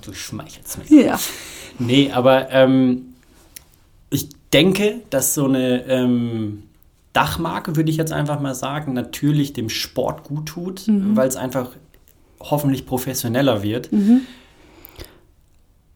Du 0.03 0.13
schmeichelst 0.13 0.91
mir. 0.91 1.05
Ja. 1.05 1.21
Nee, 1.79 2.11
aber 2.13 2.51
ähm, 2.51 3.15
ich 4.11 4.29
denke, 4.53 5.01
dass 5.11 5.35
so 5.35 5.47
eine 5.47 5.85
ähm, 5.87 6.65
Dachmarke, 7.13 7.77
würde 7.77 7.91
ich 7.91 7.97
jetzt 7.97 8.13
einfach 8.13 8.41
mal 8.41 8.55
sagen, 8.55 8.93
natürlich 8.93 9.53
dem 9.53 9.69
Sport 9.69 10.25
gut 10.25 10.47
tut, 10.47 10.85
weil 10.87 11.29
es 11.29 11.37
einfach 11.37 11.71
hoffentlich 12.41 12.87
professioneller 12.87 13.63
wird. 13.63 13.91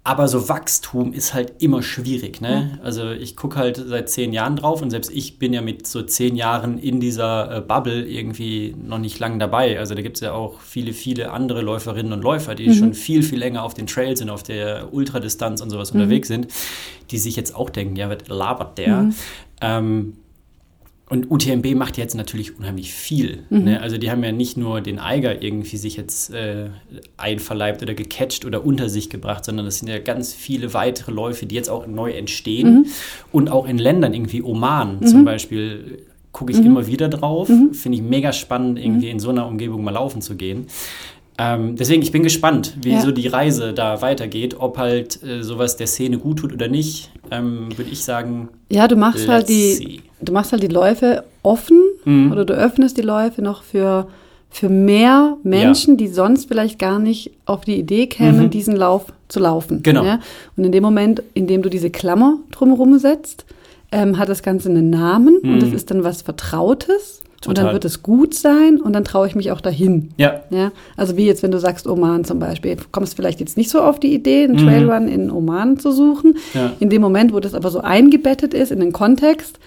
Aber 0.07 0.29
so 0.29 0.51
Wachstum 0.51 1.14
ist 1.14 1.33
halt 1.33 1.62
immer 1.62 1.83
schwierig. 1.83 2.43
Ne? 2.43 2.79
Also 2.83 3.11
ich 3.11 3.37
gucke 3.37 3.57
halt 3.57 3.83
seit 3.87 4.11
zehn 4.11 4.35
Jahren 4.35 4.55
drauf 4.55 4.83
und 4.83 4.90
selbst 4.90 5.11
ich 5.11 5.38
bin 5.38 5.55
ja 5.55 5.62
mit 5.62 5.87
so 5.87 6.03
zehn 6.03 6.37
Jahren 6.37 6.79
in 6.79 7.01
dieser 7.01 7.57
äh, 7.57 7.61
Bubble 7.62 8.07
irgendwie 8.07 8.77
noch 8.79 8.99
nicht 8.99 9.19
lang 9.19 9.38
dabei. 9.38 9.79
Also 9.79 9.95
da 9.95 10.03
gibt 10.03 10.19
es 10.19 10.21
ja 10.21 10.33
auch 10.33 10.61
viele, 10.61 10.93
viele 10.93 11.31
andere 11.31 11.62
Läuferinnen 11.62 12.12
und 12.12 12.23
Läufer, 12.23 12.55
die 12.55 12.75
schon 12.75 12.93
viel, 12.93 13.23
viel 13.23 13.38
länger 13.38 13.62
auf 13.62 13.73
den 13.73 13.87
Trails 13.87 14.21
und 14.21 14.29
auf 14.29 14.43
der 14.43 14.93
Ultradistanz 14.93 15.62
und 15.62 15.71
sowas 15.71 15.90
unterwegs 15.93 16.29
sind, 16.29 16.49
die 17.11 17.17
sich 17.17 17.35
jetzt 17.35 17.55
auch 17.55 17.71
denken, 17.71 17.97
ja, 17.97 18.11
was 18.11 18.29
labert 18.29 18.77
der? 18.77 19.09
Ähm, 19.62 20.19
und 21.14 21.31
UTMB 21.31 21.77
macht 21.77 21.96
jetzt 21.96 22.14
natürlich 22.14 22.59
unheimlich 22.59 22.92
viel. 22.92 23.44
Ne? 23.64 23.81
Also 23.81 23.98
die 23.98 24.11
haben 24.11 24.24
ja 24.24 24.33
nicht 24.33 24.57
nur 24.57 24.81
den 24.81 24.98
Eiger 24.98 25.42
irgendwie 25.42 25.77
sich 25.77 25.96
jetzt 25.96 26.35
äh, 26.35 26.70
einverleibt 27.16 27.83
oder 27.83 27.94
gecatcht 27.94 28.44
oder 28.44 28.66
unter 28.66 28.88
sich 28.88 29.11
gebracht, 29.11 29.44
sondern 29.44 29.64
das 29.64 29.79
sind 29.79 29.88
ja 29.88 29.98
ganz 29.98 30.35
viele 30.35 30.74
weitere 30.74 31.12
Läufe, 31.12 31.46
die 31.46 31.55
jetzt 31.55 31.70
auch 31.70 31.87
neu 31.87 32.11
entstehen 32.11 32.87
und 33.31 33.48
auch 33.48 33.68
in 33.68 33.79
Ländern 33.79 34.12
irgendwie 34.12 34.42
Oman 34.42 35.07
zum 35.07 35.24
Beispiel 35.24 36.03
gucke 36.33 36.50
ich 36.50 36.59
immer 36.59 36.88
wieder 36.88 37.09
drauf. 37.09 37.46
Finde 37.46 37.96
ich 37.96 38.03
mega 38.03 38.33
spannend, 38.33 38.79
irgendwie 38.79 39.09
in 39.09 39.20
so 39.20 39.31
einer 39.31 39.46
Umgebung 39.46 39.85
mal 39.85 39.92
laufen 39.92 40.20
zu 40.20 40.35
gehen. 40.35 40.66
Ähm, 41.37 41.75
deswegen, 41.77 42.03
ich 42.03 42.12
bin 42.12 42.23
gespannt, 42.23 42.75
wie 42.83 42.92
Ja. 42.92 43.01
so 43.01 43.11
die 43.11 43.27
Reise 43.27 43.73
da 43.73 44.01
weitergeht, 44.03 44.55
ob 44.59 44.79
halt 44.79 45.20
äh, 45.25 45.42
sowas 45.42 45.77
der 45.77 45.88
Szene 45.88 46.18
gut 46.18 46.38
tut 46.38 46.53
oder 46.53 46.68
nicht, 46.68 47.11
ähm, 47.33 47.68
würde 47.77 47.90
ich 47.90 48.05
sagen, 48.05 48.49
Ja, 48.70 48.87
du 48.87 48.94
machst 48.97 49.27
halt 49.27 49.49
die, 49.49 49.73
see. 49.73 50.01
du 50.23 50.33
machst 50.33 50.53
halt 50.53 50.62
die 50.62 50.68
Läufe 50.68 51.25
offen 51.42 51.81
Mhm. 52.05 52.31
oder 52.31 52.44
du 52.44 52.55
öffnest 52.55 52.97
die 52.99 53.03
Läufe 53.03 53.42
noch 53.42 53.64
für, 53.64 54.07
für 54.49 54.68
mehr 54.68 55.37
Menschen, 55.42 55.97
die 55.97 56.07
sonst 56.07 56.47
vielleicht 56.47 56.79
gar 56.79 57.01
nicht 57.01 57.33
auf 57.47 57.64
die 57.64 57.81
Idee 57.81 58.07
kämen, 58.07 58.44
Mhm. 58.44 58.51
diesen 58.51 58.77
Lauf 58.77 59.07
zu 59.27 59.40
laufen. 59.40 59.83
Genau. 59.83 60.05
Ja? 60.05 60.20
Und 60.57 60.62
in 60.64 60.70
dem 60.70 60.85
Moment, 60.85 61.20
in 61.35 61.49
dem 61.49 61.62
du 61.62 61.68
diese 61.68 61.90
Klammer 61.90 62.37
drumherum 62.53 62.97
setzt, 63.01 63.44
ähm, 63.90 64.18
hat 64.18 64.29
das 64.29 64.44
Ganze 64.44 64.68
einen 64.68 64.88
Namen 64.90 65.38
und 65.38 65.61
das 65.61 65.73
ist 65.73 65.90
dann 65.90 66.05
was 66.05 66.23
Vertrautes. 66.23 67.23
Und 67.46 67.59
dann 67.59 67.64
Mhm. 67.64 67.68
Total. 67.68 67.74
wird 67.74 67.85
es 67.85 68.02
gut 68.02 68.35
sein 68.35 68.80
und 68.80 68.92
dann 68.94 69.04
traue 69.04 69.26
ich 69.26 69.35
mich 69.35 69.50
auch 69.52 69.61
dahin. 69.61 70.11
ja, 70.16 70.40
Ja, 70.50 70.72
also 70.96 71.16
wie 71.16 71.26
jetzt, 71.26 71.42
wenn 71.42 71.50
du 71.50 71.59
sagst 71.59 71.87
Oman 71.87 72.24
zum 72.24 72.38
Beispiel, 72.38 72.76
du 72.76 72.85
kommst 72.92 73.16
vielleicht 73.16 73.40
jetzt 73.40 73.57
nicht 73.57 73.70
so 73.70 73.80
auf 73.80 74.00
die 74.00 74.14
Idee, 74.14 74.48
Mhm. 74.48 74.57
einen 74.57 74.66
Trailrun 74.66 75.09
in 75.09 75.30
Oman 75.30 75.78
zu 75.78 75.92
suchen. 75.92 76.37
Ja. 76.54 76.72
In 76.80 76.90
dem 76.90 77.02
Moment, 77.02 77.33
wo 77.35 77.40
das 77.40 77.54
aber 77.54 77.70
so 77.70 77.80
eingebettet 77.80 78.54
ist 78.54 78.72
in 78.72 78.80
den 78.80 78.92
Kontext, 78.92 79.59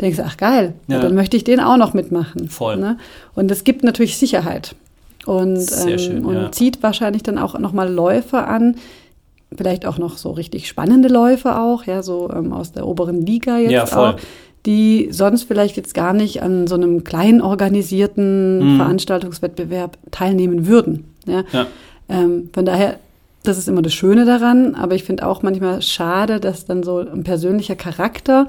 denkst 0.00 0.16
du, 0.18 0.24
ach 0.26 0.36
geil, 0.36 0.74
Ja. 0.88 1.00
dann 1.00 1.14
möchte 1.14 1.36
ich 1.36 1.44
den 1.44 1.60
auch 1.60 1.76
noch 1.76 1.94
mitmachen. 1.94 2.48
Voll. 2.48 2.76
Ne? 2.76 2.98
Und 3.34 3.50
es 3.50 3.64
gibt 3.64 3.84
natürlich 3.84 4.16
Sicherheit 4.18 4.74
und, 5.26 5.56
ähm, 5.86 5.98
schön, 5.98 6.24
und 6.24 6.34
ja. 6.34 6.52
zieht 6.52 6.82
wahrscheinlich 6.82 7.22
dann 7.22 7.38
auch 7.38 7.58
nochmal 7.58 7.90
Läufer 7.92 8.48
an, 8.48 8.76
vielleicht 9.56 9.86
auch 9.86 9.98
noch 9.98 10.18
so 10.18 10.32
richtig 10.32 10.66
spannende 10.66 11.08
Läufe 11.08 11.56
auch, 11.58 11.84
ja, 11.84 12.02
so 12.02 12.28
ähm, 12.34 12.52
aus 12.52 12.72
der 12.72 12.86
oberen 12.88 13.24
Liga 13.24 13.56
jetzt 13.58 13.70
Ja, 13.70 13.86
voll. 13.86 14.08
auch, 14.08 14.16
die 14.66 15.08
sonst 15.10 15.44
vielleicht 15.44 15.76
jetzt 15.76 15.94
gar 15.94 16.12
nicht 16.12 16.42
an 16.42 16.66
so 16.66 16.74
einem 16.74 17.04
klein 17.04 17.40
organisierten 17.42 18.74
Mhm. 18.74 18.76
Veranstaltungswettbewerb 18.78 19.98
teilnehmen 20.10 20.66
würden. 20.66 21.04
Ja? 21.26 21.44
ja. 21.52 21.66
Ähm, 22.08 22.50
von 22.52 22.64
daher 22.64 22.98
das 23.42 23.58
ist 23.58 23.68
immer 23.68 23.82
das 23.82 23.92
Schöne 23.92 24.24
daran, 24.24 24.74
aber 24.74 24.94
ich 24.94 25.04
finde 25.04 25.26
auch 25.26 25.42
manchmal 25.42 25.82
schade, 25.82 26.40
dass 26.40 26.64
dann 26.64 26.82
so 26.82 27.00
ein 27.00 27.24
persönlicher 27.24 27.76
Charakter 27.76 28.48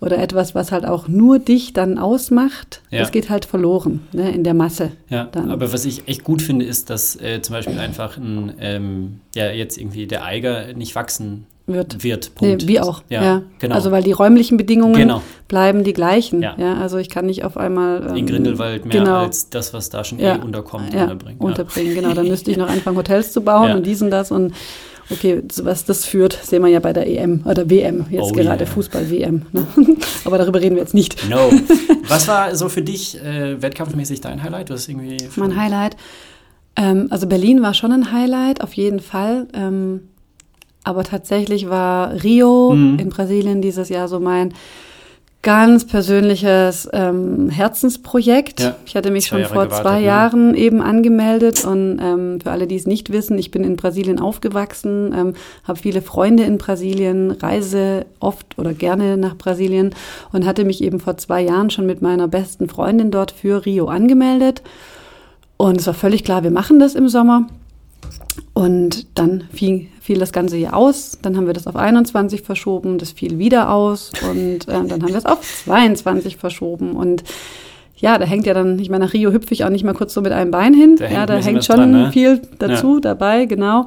oder 0.00 0.18
etwas, 0.18 0.54
was 0.54 0.70
halt 0.70 0.86
auch 0.86 1.08
nur 1.08 1.40
dich 1.40 1.72
dann 1.72 1.98
ausmacht, 1.98 2.80
Ja. 2.92 3.00
das 3.00 3.10
geht 3.10 3.28
halt 3.28 3.44
verloren 3.44 4.02
ne, 4.12 4.30
in 4.30 4.44
der 4.44 4.54
Masse. 4.54 4.92
Ja, 5.08 5.24
dann. 5.32 5.50
aber 5.50 5.72
was 5.72 5.84
ich 5.84 6.06
echt 6.06 6.22
gut 6.22 6.42
finde, 6.42 6.64
ist, 6.64 6.90
dass 6.90 7.16
äh, 7.20 7.40
zum 7.42 7.54
Beispiel 7.54 7.76
einfach 7.80 8.18
ein, 8.18 8.52
ähm, 8.60 9.20
ja, 9.34 9.50
jetzt 9.50 9.78
irgendwie 9.78 10.06
der 10.06 10.24
Eiger 10.24 10.72
nicht 10.74 10.94
wachsen 10.94 11.46
Wird. 11.68 12.04
wird. 12.04 12.30
Nee, 12.40 12.48
Punkt. 12.50 12.68
wie 12.68 12.78
auch. 12.80 13.02
Ja, 13.08 13.22
Ja, 13.24 13.42
genau. 13.58 13.74
Also 13.74 13.90
weil 13.90 14.02
die 14.04 14.12
räumlichen 14.12 14.56
Bedingungen 14.56 14.94
Genau. 14.94 15.20
bleiben 15.48 15.82
die 15.82 15.92
gleichen. 15.92 16.40
Ja. 16.40 16.54
Ja. 16.58 16.74
also 16.76 16.96
ich 16.98 17.10
kann 17.10 17.26
nicht 17.26 17.42
auf 17.44 17.56
einmal 17.56 18.06
ähm, 18.10 18.16
in 18.16 18.26
Grindelwald 18.26 18.84
mehr 18.86 19.00
genau, 19.00 19.16
als 19.24 19.50
das, 19.50 19.74
was 19.74 19.90
da 19.90 20.04
schon 20.04 20.20
Ja. 20.20 20.36
eh 20.36 20.38
unterkommt, 20.40 20.94
ja, 20.94 21.02
unterbringen. 21.02 21.40
unterbringen. 21.40 21.94
Genau, 21.94 22.12
dann 22.14 22.28
müsste 22.28 22.50
ich 22.52 22.56
noch 22.56 22.68
anfangen, 22.68 22.96
Hotels 22.96 23.32
zu 23.32 23.40
bauen 23.40 23.72
und 23.76 23.84
dies 23.86 24.00
und 24.00 24.10
das 24.10 24.30
und 24.30 24.54
okay, 25.10 25.42
was 25.62 25.84
das 25.84 26.04
führt, 26.04 26.38
sehen 26.40 26.62
wir 26.62 26.68
ja 26.68 26.78
bei 26.80 26.92
der 26.92 27.06
EM 27.08 27.42
oder 27.44 27.68
WM, 27.68 28.06
jetzt 28.10 28.22
Oh 28.22 28.32
gerade 28.32 28.64
yeah. 28.64 28.72
Fußball-WM. 28.72 29.42
Ne? 29.52 29.66
Aber 30.24 30.38
darüber 30.38 30.60
reden 30.60 30.76
wir 30.76 30.82
jetzt 30.82 30.94
nicht. 30.94 31.28
No. 31.28 31.50
Was 32.08 32.28
war 32.28 32.54
so 32.54 32.68
für 32.68 32.82
dich 32.82 33.20
äh, 33.22 33.60
wettkampfmäßig 33.60 34.20
dein 34.20 34.42
Highlight? 34.42 34.70
Hast 34.70 34.88
irgendwie 34.88 35.16
Mein 35.36 35.56
Highlight. 35.60 35.96
Ähm, 36.76 37.06
also 37.10 37.26
Berlin 37.26 37.62
war 37.62 37.74
schon 37.74 37.90
ein 37.92 38.12
Highlight, 38.12 38.60
auf 38.62 38.74
jeden 38.74 39.00
Fall. 39.00 39.48
Ähm, 39.54 40.08
aber 40.86 41.04
tatsächlich 41.04 41.68
war 41.68 42.22
Rio 42.22 42.72
Mhm. 42.72 42.98
in 42.98 43.08
Brasilien 43.08 43.60
dieses 43.60 43.88
Jahr 43.88 44.08
so 44.08 44.20
mein 44.20 44.54
ganz 45.42 45.86
persönliches 45.86 46.88
ähm, 46.92 47.50
Herzensprojekt. 47.50 48.60
Ja, 48.60 48.76
ich 48.84 48.96
hatte 48.96 49.10
mich 49.12 49.26
zwei 49.26 49.28
schon 49.28 49.40
Jahre 49.42 49.54
vor 49.54 49.64
gewartet, 49.66 49.84
zwei 49.84 50.00
ne? 50.00 50.06
Jahren 50.06 50.54
eben 50.54 50.82
angemeldet 50.82 51.64
und 51.64 52.00
ähm, 52.02 52.40
für 52.40 52.50
alle, 52.50 52.66
die 52.66 52.74
es 52.74 52.86
nicht 52.86 53.12
wissen, 53.12 53.38
ich 53.38 53.52
bin 53.52 53.62
in 53.62 53.76
Brasilien 53.76 54.18
aufgewachsen, 54.18 55.12
ähm, 55.16 55.34
habe 55.64 55.78
viele 55.78 56.02
Freunde 56.02 56.42
in 56.44 56.58
Brasilien, 56.58 57.30
reise 57.30 58.06
oft 58.18 58.58
oder 58.58 58.72
gerne 58.72 59.16
nach 59.16 59.36
Brasilien 59.36 59.94
und 60.32 60.46
hatte 60.46 60.64
mich 60.64 60.82
eben 60.82 60.98
vor 60.98 61.16
zwei 61.16 61.42
Jahren 61.42 61.70
schon 61.70 61.86
mit 61.86 62.02
meiner 62.02 62.26
besten 62.26 62.68
Freundin 62.68 63.10
dort 63.12 63.30
für 63.30 63.64
Rio 63.66 63.86
angemeldet. 63.86 64.62
Und 65.56 65.78
es 65.80 65.86
war 65.86 65.94
völlig 65.94 66.24
klar, 66.24 66.42
wir 66.42 66.50
machen 66.50 66.80
das 66.80 66.94
im 66.96 67.08
Sommer. 67.08 67.46
Und 68.52 69.06
dann 69.16 69.44
fiel, 69.52 69.86
fiel 70.06 70.18
das 70.18 70.32
Ganze 70.32 70.56
hier 70.56 70.74
aus. 70.74 71.18
Dann 71.20 71.36
haben 71.36 71.46
wir 71.46 71.52
das 71.52 71.66
auf 71.66 71.74
21 71.74 72.42
verschoben. 72.42 72.96
Das 72.96 73.10
fiel 73.10 73.38
wieder 73.38 73.70
aus. 73.70 74.12
Und 74.30 74.68
äh, 74.68 74.72
dann 74.72 75.02
haben 75.02 75.08
wir 75.08 75.16
es 75.16 75.26
auf 75.26 75.40
22 75.42 76.36
verschoben. 76.36 76.92
Und 76.92 77.24
ja, 77.96 78.16
da 78.16 78.24
hängt 78.24 78.46
ja 78.46 78.54
dann, 78.54 78.78
ich 78.78 78.88
meine, 78.88 79.06
nach 79.06 79.12
Rio 79.12 79.32
hüpfe 79.32 79.52
ich 79.52 79.64
auch 79.64 79.68
nicht 79.68 79.84
mal 79.84 79.94
kurz 79.94 80.14
so 80.14 80.20
mit 80.20 80.30
einem 80.30 80.52
Bein 80.52 80.74
hin. 80.74 80.96
Da 80.96 81.06
hängt 81.06 81.16
ja, 81.16 81.26
da 81.26 81.36
hängt 81.38 81.64
schon 81.64 81.76
dran, 81.76 81.90
ne? 81.90 82.12
viel 82.12 82.40
dazu 82.58 83.00
dabei, 83.00 83.46
genau. 83.46 83.86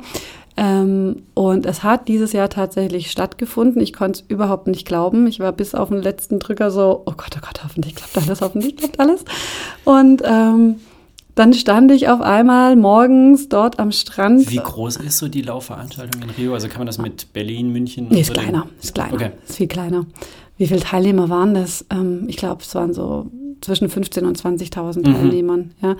Ähm, 0.57 1.23
und 1.35 1.65
es 1.65 1.83
hat 1.83 2.09
dieses 2.09 2.33
Jahr 2.33 2.49
tatsächlich 2.49 3.11
stattgefunden. 3.11 3.81
Ich 3.81 3.93
konnte 3.93 4.19
es 4.19 4.25
überhaupt 4.27 4.67
nicht 4.67 4.85
glauben. 4.85 5.25
Ich 5.25 5.39
war 5.39 5.53
bis 5.53 5.73
auf 5.73 5.87
den 5.87 6.01
letzten 6.01 6.39
Drücker 6.39 6.69
so, 6.69 7.03
oh 7.05 7.13
Gott, 7.15 7.37
oh 7.37 7.39
Gott, 7.39 7.63
hoffentlich 7.63 7.95
klappt 7.95 8.17
alles, 8.17 8.41
hoffentlich 8.41 8.75
klappt 8.75 8.99
alles. 8.99 9.23
Und 9.85 10.21
ähm, 10.25 10.81
dann 11.35 11.53
stand 11.53 11.91
ich 11.91 12.09
auf 12.09 12.21
einmal 12.21 12.75
morgens 12.75 13.47
dort 13.49 13.79
am 13.79 13.91
Strand. 13.91 14.49
Wie 14.51 14.57
groß 14.57 14.97
ist 14.97 15.17
so 15.19 15.27
die 15.27 15.41
Laufveranstaltung 15.41 16.21
in 16.23 16.29
Rio? 16.31 16.53
Also 16.53 16.67
kann 16.67 16.79
man 16.79 16.87
das 16.87 16.97
mit 16.97 17.31
Berlin, 17.33 17.71
München? 17.71 18.05
und 18.07 18.11
Nee, 18.13 18.21
ist 18.21 18.27
so 18.27 18.33
kleiner, 18.33 18.67
ist 18.81 18.93
kleiner, 18.95 19.13
Okay. 19.13 19.31
ist 19.47 19.55
viel 19.57 19.67
kleiner. 19.67 20.05
Wie 20.57 20.67
viele 20.67 20.81
Teilnehmer 20.81 21.29
waren 21.29 21.53
das? 21.53 21.85
Ähm, 21.89 22.25
ich 22.27 22.35
glaube, 22.37 22.61
es 22.63 22.75
waren 22.75 22.93
so 22.93 23.27
zwischen 23.61 23.87
15.000 23.89 24.23
und 24.27 24.37
20.000 24.37 24.99
Mhm. 25.07 25.13
Teilnehmern. 25.13 25.71
Ja. 25.81 25.95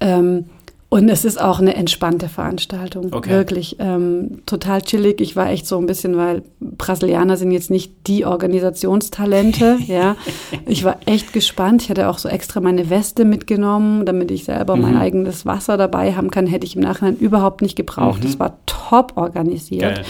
Ähm, 0.00 0.44
und 0.88 1.08
es 1.08 1.24
ist 1.24 1.40
auch 1.40 1.58
eine 1.60 1.74
entspannte 1.74 2.28
Veranstaltung, 2.28 3.12
Okay. 3.12 3.30
wirklich 3.30 3.76
ähm, 3.80 4.42
total 4.46 4.82
chillig. 4.82 5.20
Ich 5.20 5.34
war 5.36 5.50
echt 5.50 5.66
so 5.66 5.78
ein 5.78 5.86
bisschen, 5.86 6.16
weil 6.16 6.42
Brasilianer 6.60 7.36
sind 7.36 7.50
jetzt 7.50 7.70
nicht 7.70 7.92
die 8.06 8.24
Organisationstalente. 8.24 9.78
ja, 9.86 10.16
ich 10.66 10.84
war 10.84 10.98
echt 11.06 11.32
gespannt. 11.32 11.82
Ich 11.82 11.90
hatte 11.90 12.08
auch 12.08 12.18
so 12.18 12.28
extra 12.28 12.60
meine 12.60 12.88
Weste 12.90 13.24
mitgenommen, 13.24 14.06
damit 14.06 14.30
ich 14.30 14.44
selber 14.44 14.76
mein 14.76 14.94
Mhm. 14.94 15.00
eigenes 15.00 15.46
Wasser 15.46 15.76
dabei 15.76 16.14
haben 16.14 16.30
kann. 16.30 16.46
Hätte 16.46 16.66
ich 16.66 16.76
im 16.76 16.82
Nachhinein 16.82 17.16
überhaupt 17.16 17.62
nicht 17.62 17.76
gebraucht. 17.76 18.22
Mhm. 18.22 18.30
Es 18.30 18.38
war 18.38 18.58
top 18.66 19.12
organisiert. 19.16 19.96
Geil. 19.96 20.04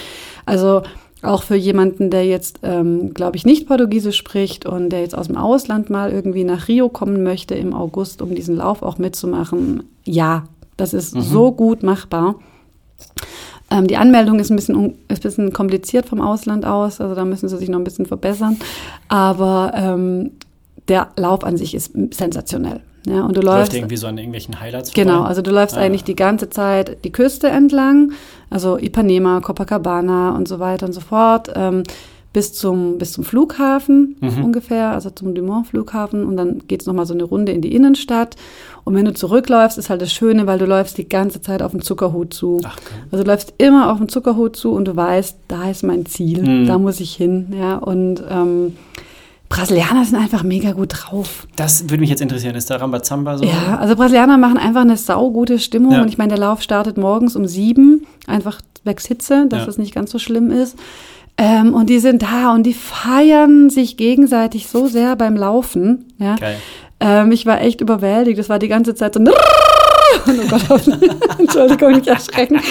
Also 0.44 0.82
auch 1.22 1.42
für 1.42 1.56
jemanden, 1.56 2.10
der 2.10 2.26
jetzt, 2.26 2.60
ähm, 2.62 3.14
glaube 3.14 3.36
ich, 3.36 3.46
nicht 3.46 3.66
Portugiesisch 3.66 4.16
spricht 4.16 4.66
und 4.66 4.90
der 4.90 5.00
jetzt 5.00 5.16
aus 5.16 5.26
dem 5.26 5.36
Ausland 5.36 5.90
mal 5.90 6.12
irgendwie 6.12 6.44
nach 6.44 6.68
Rio 6.68 6.88
kommen 6.88 7.22
möchte 7.22 7.54
im 7.54 7.72
August, 7.72 8.20
um 8.22 8.34
diesen 8.34 8.56
Lauf 8.56 8.82
auch 8.82 8.98
mitzumachen, 8.98 9.82
ja, 10.04 10.44
das 10.76 10.92
ist 10.94 11.14
Mhm. 11.14 11.20
so 11.22 11.52
gut 11.52 11.82
machbar. 11.82 12.36
Ähm, 13.70 13.86
die 13.88 13.96
Anmeldung 13.96 14.38
ist 14.38 14.50
ein, 14.50 14.56
bisschen, 14.56 14.90
ist 15.08 15.18
ein 15.18 15.22
bisschen 15.22 15.52
kompliziert 15.52 16.06
vom 16.06 16.20
Ausland 16.20 16.64
aus, 16.64 17.00
also 17.00 17.14
da 17.14 17.24
müssen 17.24 17.48
sie 17.48 17.56
sich 17.58 17.68
noch 17.68 17.78
ein 17.78 17.84
bisschen 17.84 18.06
verbessern. 18.06 18.56
Aber 19.08 19.72
ähm, 19.74 20.32
der 20.88 21.08
Lauf 21.16 21.42
an 21.42 21.56
sich 21.56 21.74
ist 21.74 21.92
sensationell. 22.12 22.80
Ja, 23.08 23.24
und 23.24 23.36
du 23.36 23.40
läufst 23.40 23.72
irgendwie 23.74 23.96
so 23.96 24.06
an 24.08 24.18
irgendwelchen 24.18 24.60
Highlights 24.60 24.90
vorbei? 24.90 25.04
Genau, 25.10 25.22
also 25.22 25.40
du 25.42 25.50
läufst 25.52 25.76
Ah. 25.76 25.80
eigentlich 25.80 26.02
die 26.04 26.16
ganze 26.16 26.50
Zeit 26.50 27.04
die 27.04 27.12
Küste 27.12 27.48
entlang, 27.48 28.12
also 28.50 28.78
Ipanema, 28.78 29.40
Copacabana 29.40 30.34
und 30.36 30.48
so 30.48 30.58
weiter 30.58 30.86
und 30.86 30.92
so 30.92 31.00
fort, 31.00 31.50
ähm, 31.54 31.82
bis 32.36 32.52
zum, 32.52 32.98
bis 32.98 33.12
zum 33.12 33.24
Flughafen 33.24 34.16
Mhm. 34.20 34.44
ungefähr, 34.44 34.90
also 34.90 35.08
zum 35.08 35.34
Dumont-Flughafen 35.34 36.26
und 36.26 36.36
dann 36.36 36.60
geht's 36.68 36.84
noch 36.84 36.92
nochmal 36.92 37.06
so 37.06 37.14
eine 37.14 37.24
Runde 37.24 37.52
in 37.52 37.62
die 37.62 37.74
Innenstadt. 37.74 38.36
Und 38.84 38.94
wenn 38.94 39.06
du 39.06 39.14
zurückläufst, 39.14 39.78
ist 39.78 39.88
halt 39.88 40.02
das 40.02 40.12
Schöne, 40.12 40.46
weil 40.46 40.58
du 40.58 40.66
läufst 40.66 40.98
die 40.98 41.08
ganze 41.08 41.40
Zeit 41.40 41.62
auf 41.62 41.70
den 41.72 41.80
Zuckerhut 41.80 42.34
zu. 42.34 42.60
Ach, 42.62 42.76
komm. 42.76 42.98
Also 43.10 43.24
du 43.24 43.30
läufst 43.30 43.54
immer 43.56 43.90
auf 43.90 43.96
den 43.96 44.10
Zuckerhut 44.10 44.54
zu 44.54 44.72
und 44.72 44.84
du 44.86 44.94
weißt, 44.94 45.36
da 45.48 45.70
ist 45.70 45.82
mein 45.82 46.04
Ziel, 46.04 46.42
Mhm. 46.42 46.66
da 46.66 46.76
muss 46.78 47.00
ich 47.00 47.14
hin. 47.16 47.54
Ja, 47.58 47.76
und 47.78 48.22
ähm, 48.30 48.76
Brasilianer 49.48 50.04
sind 50.04 50.16
einfach 50.18 50.42
mega 50.42 50.72
gut 50.72 50.92
drauf. 50.92 51.46
Das 51.56 51.84
würde 51.84 51.98
mich 51.98 52.10
jetzt 52.10 52.20
interessieren. 52.20 52.54
Ist 52.56 52.68
da 52.68 52.76
Rambazamba 52.76 53.38
so? 53.38 53.44
Ja, 53.44 53.78
also 53.78 53.94
Brasilianer 53.96 54.38
machen 54.38 54.58
einfach 54.58 54.80
eine 54.82 54.96
saugute 54.96 55.58
Stimmung. 55.60 55.92
Ja. 55.92 56.02
Und 56.02 56.08
ich 56.08 56.18
meine, 56.18 56.30
der 56.30 56.38
Lauf 56.38 56.62
startet 56.62 56.96
morgens 56.98 57.36
um 57.36 57.46
sieben, 57.46 58.06
einfach 58.26 58.60
zwecks 58.82 59.06
Hitze, 59.06 59.46
dass 59.48 59.62
Ja. 59.62 59.68
es 59.68 59.78
nicht 59.78 59.94
ganz 59.94 60.10
so 60.10 60.18
schlimm 60.18 60.50
ist. 60.50 60.76
Ähm, 61.38 61.74
und 61.74 61.90
die 61.90 61.98
sind 61.98 62.22
da 62.22 62.54
und 62.54 62.64
die 62.64 62.72
feiern 62.72 63.68
sich 63.68 63.96
gegenseitig 63.96 64.68
so 64.68 64.86
sehr 64.86 65.16
beim 65.16 65.36
Laufen. 65.36 66.06
Ja. 66.18 66.36
Geil. 66.36 66.56
Ähm, 66.98 67.30
ich 67.32 67.44
war 67.44 67.60
echt 67.60 67.80
überwältigt. 67.80 68.38
Das 68.38 68.48
war 68.48 68.58
die 68.58 68.68
ganze 68.68 68.94
Zeit 68.94 69.14
so. 69.14 69.20
Oh 69.20 70.30
Gott, 70.48 70.88
Entschuldigung, 71.38 71.92
nicht 71.92 72.06
erschrecken. 72.06 72.60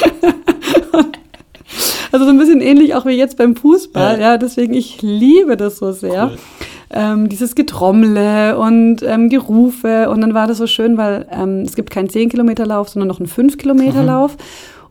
Also 2.11 2.23
so 2.27 2.31
ein 2.31 2.37
bisschen 2.37 2.61
ähnlich 2.61 2.95
auch 2.95 3.05
wie 3.05 3.09
jetzt 3.09 3.35
beim 3.35 3.57
Fußball. 3.57 4.17
Ja. 4.17 4.31
Ja, 4.31 4.37
deswegen 4.37 4.73
ich 4.73 5.01
liebe 5.01 5.57
das 5.57 5.79
so 5.79 5.91
sehr. 5.91 6.27
Cool. 6.27 6.37
Ähm, 6.89 7.27
dieses 7.27 7.55
Getrommle 7.55 8.57
und 8.57 9.03
ähm, 9.03 9.27
Gerufe. 9.27 10.09
Und 10.09 10.21
dann 10.21 10.33
war 10.33 10.47
das 10.47 10.59
so 10.59 10.65
schön, 10.65 10.95
weil 10.95 11.27
ähm, 11.29 11.63
es 11.63 11.75
gibt 11.75 11.89
keinen 11.89 12.07
10-Kilometer-Lauf, 12.07 12.87
sondern 12.87 13.09
noch 13.09 13.19
einen 13.19 13.27
5-Kilometer-Lauf. 13.27 14.37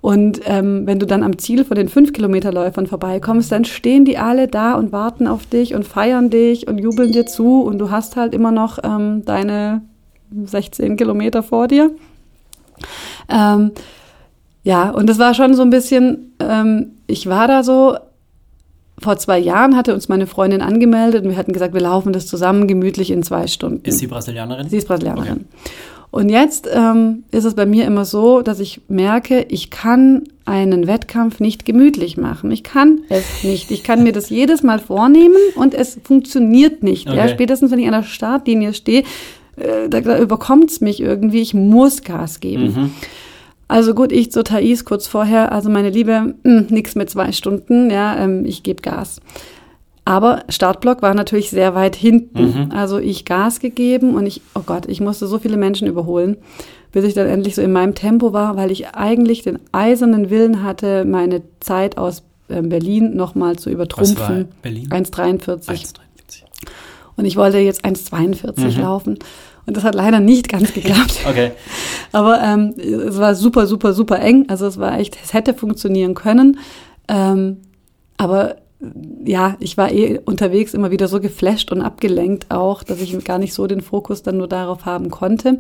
Und 0.05 0.43
ähm, 0.45 0.87
wenn 0.87 0.99
du 0.99 1.07
dann 1.07 1.23
am 1.23 1.39
Ziel 1.39 1.65
von 1.65 1.79
den 1.79 1.89
5-Kilometer-Läufern 1.89 2.87
vorbeikommst, 2.87 3.51
dann 3.51 3.65
stehen 3.65 4.05
die 4.05 4.19
alle 4.19 4.49
da 4.49 4.75
und 4.75 4.93
warten 4.93 5.27
auf 5.27 5.47
dich 5.47 5.75
und 5.75 5.87
feiern 5.87 6.29
dich 6.29 6.69
und 6.69 6.77
jubeln 6.77 7.11
dir 7.11 7.25
zu. 7.25 7.63
Und 7.63 7.79
du 7.79 7.91
hast 7.91 8.15
halt 8.15 8.35
immer 8.35 8.51
noch 8.51 8.79
ähm, 8.85 9.25
deine 9.25 9.81
16 10.45 10.99
Kilometer 10.99 11.43
vor 11.43 11.69
dir. 11.69 11.91
Ähm, 13.31 13.71
ja, 14.63 14.91
und 14.91 15.09
das 15.09 15.19
war 15.19 15.33
schon 15.33 15.55
so 15.55 15.63
ein 15.63 15.71
bisschen, 15.71 16.35
ähm, 16.39 16.91
ich 17.07 17.27
war 17.27 17.49
da 17.49 17.63
so, 17.63 17.97
vor 18.99 19.17
zwei 19.17 19.39
Jahren 19.39 19.75
hatte 19.75 19.95
uns 19.95 20.11
meine 20.11 20.27
Freundin 20.27 20.61
angemeldet 20.61 21.25
und 21.25 21.31
wir 21.31 21.39
hatten 21.39 21.55
gesagt, 21.55 21.73
wir 21.73 21.81
laufen 21.81 22.13
das 22.13 22.27
zusammen 22.27 22.69
gemütlich 22.69 23.11
in 23.11 23.23
zwei 23.23 23.47
Stunden. 23.47 23.89
Ist 23.89 24.01
sie 24.01 24.07
Brasilianerin? 24.07 24.69
Sie 24.69 24.77
ist 24.77 24.87
Brasilianerin. 24.87 25.47
Und 26.15 26.29
jetzt 26.29 26.69
ähm, 26.73 27.25
ist 27.33 27.45
es 27.45 27.55
bei 27.55 27.67
mir 27.67 27.87
immer 27.87 28.05
so, 28.05 28.41
dass 28.43 28.61
ich 28.61 28.83
merke, 28.87 29.47
ich 29.49 29.71
kann 29.71 30.23
einen 30.45 30.87
Wettkampf 30.87 31.41
nicht 31.41 31.65
gemütlich 31.65 32.17
machen. 32.17 32.53
Ich 32.53 32.63
kann 32.63 33.01
es 33.09 33.43
nicht. 33.43 33.73
Ich 33.73 33.83
kann 33.83 34.05
mir 34.05 34.13
das 34.13 34.31
jedes 34.31 34.63
Mal 34.63 34.79
vornehmen 34.79 35.35
und 35.57 35.75
es 35.75 35.99
funktioniert 36.05 36.85
nicht. 36.85 37.07
Ja, 37.09 37.25
Okay. 37.25 37.31
spätestens, 37.31 37.73
wenn 37.73 37.81
ich 37.81 37.87
an 37.87 37.95
der 37.95 38.05
Startlinie 38.05 38.75
stehe, 38.75 39.03
äh, 39.57 39.89
da, 39.89 40.01
da 40.03 40.17
überkommt 40.21 40.71
es 40.71 40.81
mich 40.81 41.01
irgendwie. 41.01 41.41
Ich 41.41 41.53
muss 41.53 42.03
Gas 42.05 42.39
geben. 42.39 42.67
Mhm. 42.67 42.91
Also 43.67 43.93
gut, 43.93 44.13
ich 44.13 44.31
zu 44.31 44.45
Thais 44.45 44.85
kurz 44.85 45.09
vorher, 45.09 45.51
also 45.51 45.69
meine 45.69 45.91
Liebe, 45.91 46.37
mh, 46.45 46.67
nix 46.69 46.95
mit 46.95 47.11
zwei 47.11 47.33
Stunden, 47.33 47.91
ja, 47.91 48.17
ähm, 48.23 48.45
ich 48.47 48.63
gebe 48.63 48.83
Gas. 48.83 49.21
Aber 50.07 50.45
Startblock 50.51 51.01
war 51.01 51.15
natürlich 51.15 51.49
sehr 51.51 51.75
weit 51.75 51.97
hinten. 51.97 52.71
Also 52.73 52.99
ich 52.99 53.25
Gas 53.25 53.59
gegeben 53.61 54.15
und 54.15 54.27
ich, 54.27 54.43
oh 54.55 54.61
Gott, 54.67 54.87
ich 54.87 55.01
musste 55.01 55.27
so 55.27 55.39
viele 55.39 55.57
Menschen 55.57 55.89
überholen, 55.89 56.37
bis 56.93 57.05
ich 57.05 57.15
dann 57.15 57.27
endlich 57.27 57.55
so 57.55 57.63
in 57.63 57.73
meinem 57.73 57.95
Tempo 57.95 58.33
war, 58.35 58.57
weil 58.57 58.71
ich 58.71 58.89
eigentlich 58.95 59.43
den 59.43 59.59
eisernen 59.73 60.29
Willen 60.29 60.63
hatte, 60.63 61.05
meine 61.07 61.41
Zeit 61.61 61.97
aus 61.97 62.23
ähm, 62.51 62.69
Berlin 62.69 63.17
nochmal 63.17 63.57
zu 63.57 63.63
Was 63.63 63.67
war 63.67 63.73
übertrumpfen. 63.73 64.49
Berlin? 64.61 64.89
1,43. 64.91 65.67
1,43. 65.69 65.95
Und 67.17 67.25
ich 67.25 67.37
wollte 67.37 67.59
jetzt 67.59 67.85
1,42 67.85 68.77
Mhm. 68.77 68.81
laufen. 68.83 69.19
Und 69.67 69.77
das 69.79 69.85
hat 69.85 69.95
leider 69.95 70.21
nicht 70.21 70.51
ganz 70.51 70.75
geklappt. 70.75 71.21
Okay. 71.27 71.53
Aber 72.13 72.43
ähm, 72.43 72.75
es 72.77 73.17
war 73.19 73.35
super, 73.35 73.67
super, 73.67 73.95
super 73.95 74.21
eng. 74.21 74.45
Also 74.49 74.67
es 74.67 74.79
war 74.79 74.99
echt, 74.99 75.17
es 75.25 75.33
hätte 75.33 75.55
funktionieren 75.55 76.13
können. 76.15 76.59
Ähm, 77.09 77.57
aber 78.19 78.57
ja, 79.25 79.57
ich 79.61 79.77
war 79.77 79.91
eh 79.93 80.21
unterwegs 80.25 80.75
immer 80.75 80.91
wieder 80.91 81.09
so 81.09 81.21
geflasht 81.21 81.73
und 81.73 81.81
abgelenkt 81.81 82.51
auch, 82.51 82.83
dass 82.83 83.01
ich 83.01 83.25
gar 83.25 83.39
nicht 83.39 83.55
so 83.55 83.67
den 83.67 83.81
Fokus 83.81 84.23
dann 84.23 84.37
nur 84.37 84.49
darauf 84.49 84.85
haben 84.85 85.11
konnte. 85.11 85.59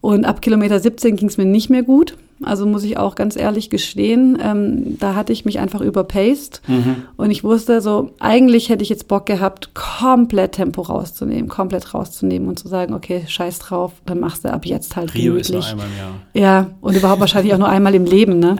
Und 0.00 0.26
ab 0.26 0.42
Kilometer 0.42 0.78
17 0.80 1.16
ging 1.16 1.28
es 1.28 1.38
mir 1.38 1.46
nicht 1.46 1.70
mehr 1.70 1.82
gut. 1.82 2.16
Also 2.42 2.66
muss 2.66 2.84
ich 2.84 2.98
auch 2.98 3.14
ganz 3.14 3.36
ehrlich 3.36 3.70
gestehen, 3.70 4.38
ähm, 4.42 4.98
da 4.98 5.14
hatte 5.14 5.32
ich 5.32 5.44
mich 5.44 5.60
einfach 5.60 5.80
überpaced. 5.80 6.60
Mhm. 6.66 7.04
Und 7.16 7.30
ich 7.30 7.44
wusste 7.44 7.80
so, 7.80 8.10
eigentlich 8.18 8.68
hätte 8.68 8.82
ich 8.82 8.88
jetzt 8.88 9.08
Bock 9.08 9.24
gehabt, 9.24 9.72
komplett 9.74 10.52
Tempo 10.52 10.82
rauszunehmen, 10.82 11.48
komplett 11.48 11.94
rauszunehmen 11.94 12.48
und 12.48 12.58
zu 12.58 12.68
sagen, 12.68 12.92
okay, 12.92 13.24
scheiß 13.26 13.60
drauf, 13.60 13.92
dann 14.04 14.20
machst 14.20 14.44
du 14.44 14.52
ab 14.52 14.66
jetzt 14.66 14.96
halt 14.96 15.14
Rio 15.14 15.36
ist 15.36 15.50
nur 15.50 15.62
gemütlich. 15.62 15.70
einmal 15.70 15.86
im 15.86 16.42
Jahr. 16.42 16.52
Ja, 16.64 16.70
und 16.80 16.96
überhaupt 16.96 17.20
wahrscheinlich 17.20 17.54
auch 17.54 17.58
nur 17.58 17.68
einmal 17.68 17.94
im 17.94 18.04
Leben, 18.04 18.38
ne? 18.40 18.56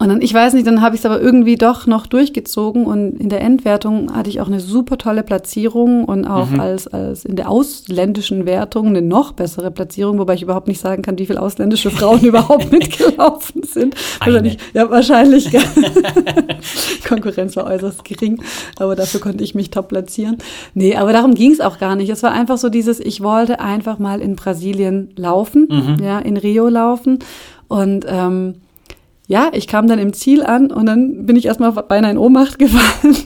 Und 0.00 0.10
dann, 0.10 0.22
ich 0.22 0.32
weiß 0.32 0.52
nicht, 0.54 0.64
dann 0.64 0.80
habe 0.80 0.94
ich 0.94 1.00
es 1.00 1.06
aber 1.06 1.20
irgendwie 1.20 1.56
doch 1.56 1.88
noch 1.88 2.06
durchgezogen 2.06 2.86
und 2.86 3.20
in 3.20 3.28
der 3.30 3.40
Endwertung 3.40 4.14
hatte 4.14 4.30
ich 4.30 4.40
auch 4.40 4.46
eine 4.46 4.60
super 4.60 4.96
tolle 4.96 5.24
Platzierung 5.24 6.04
und 6.04 6.24
auch 6.24 6.50
Mhm. 6.50 6.60
als, 6.60 6.86
als 6.86 7.24
in 7.24 7.34
der 7.34 7.50
ausländischen 7.50 8.46
Wertung 8.46 8.86
eine 8.86 9.02
noch 9.02 9.32
bessere 9.32 9.72
Platzierung, 9.72 10.18
wobei 10.20 10.34
ich 10.34 10.42
überhaupt 10.42 10.68
nicht 10.68 10.80
sagen 10.80 11.02
kann, 11.02 11.18
wie 11.18 11.26
viele 11.26 11.42
ausländische 11.42 11.90
Frauen 11.90 12.20
überhaupt 12.24 12.70
mitgelaufen 12.70 13.64
sind. 13.64 13.96
Eine. 14.20 14.34
Wahrscheinlich, 14.34 14.58
ja, 14.72 14.88
wahrscheinlich. 14.88 15.50
Konkurrenz 17.08 17.56
war 17.56 17.66
äußerst 17.66 18.04
gering, 18.04 18.40
aber 18.78 18.94
dafür 18.96 19.20
konnte 19.20 19.42
ich 19.44 19.54
mich 19.54 19.70
top 19.70 19.88
platzieren. 19.88 20.38
Nee, 20.74 20.94
aber 20.96 21.12
darum 21.12 21.34
ging 21.34 21.50
es 21.52 21.60
auch 21.60 21.78
gar 21.78 21.96
nicht. 21.96 22.08
Es 22.10 22.22
war 22.22 22.32
einfach 22.32 22.58
so 22.58 22.68
dieses, 22.68 23.00
ich 23.00 23.20
wollte 23.22 23.60
einfach 23.60 23.98
mal 23.98 24.20
in 24.20 24.36
Brasilien 24.36 25.10
laufen, 25.16 25.98
ja, 26.02 26.18
in 26.20 26.36
Rio 26.36 26.68
laufen 26.68 27.18
und 27.68 28.06
ähm, 28.08 28.54
ja, 29.28 29.50
ich 29.52 29.66
kam 29.66 29.86
dann 29.86 29.98
im 29.98 30.12
Ziel 30.14 30.42
an 30.42 30.72
und 30.72 30.86
dann 30.86 31.26
bin 31.26 31.36
ich 31.36 31.46
erstmal 31.46 31.70
beinahe 31.72 32.10
in 32.10 32.18
Ohnmacht 32.18 32.58
gefallen. 32.58 33.16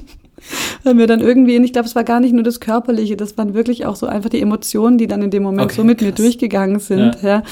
Weil 0.83 0.95
mir 0.95 1.07
dann 1.07 1.21
irgendwie, 1.21 1.57
ich 1.57 1.73
glaube, 1.73 1.87
es 1.87 1.95
war 1.95 2.03
gar 2.03 2.19
nicht 2.19 2.35
nur 2.35 2.43
das 2.43 2.59
Körperliche, 2.59 3.17
das 3.17 3.39
waren 3.39 3.55
wirklich 3.55 3.87
auch 3.87 3.95
so 3.95 4.07
einfach 4.07 4.29
die 4.29 4.41
Emotionen, 4.41 4.99
die 4.99 5.07
dann 5.07 5.23
in 5.23 5.31
dem 5.31 5.45
Moment 5.45 5.63
Okay, 5.63 5.77
so 5.77 5.85
mit 5.85 6.01
mir 6.01 6.09
krass. 6.09 6.17
durchgegangen 6.17 6.81
sind, 6.81 7.23
ja. 7.23 7.45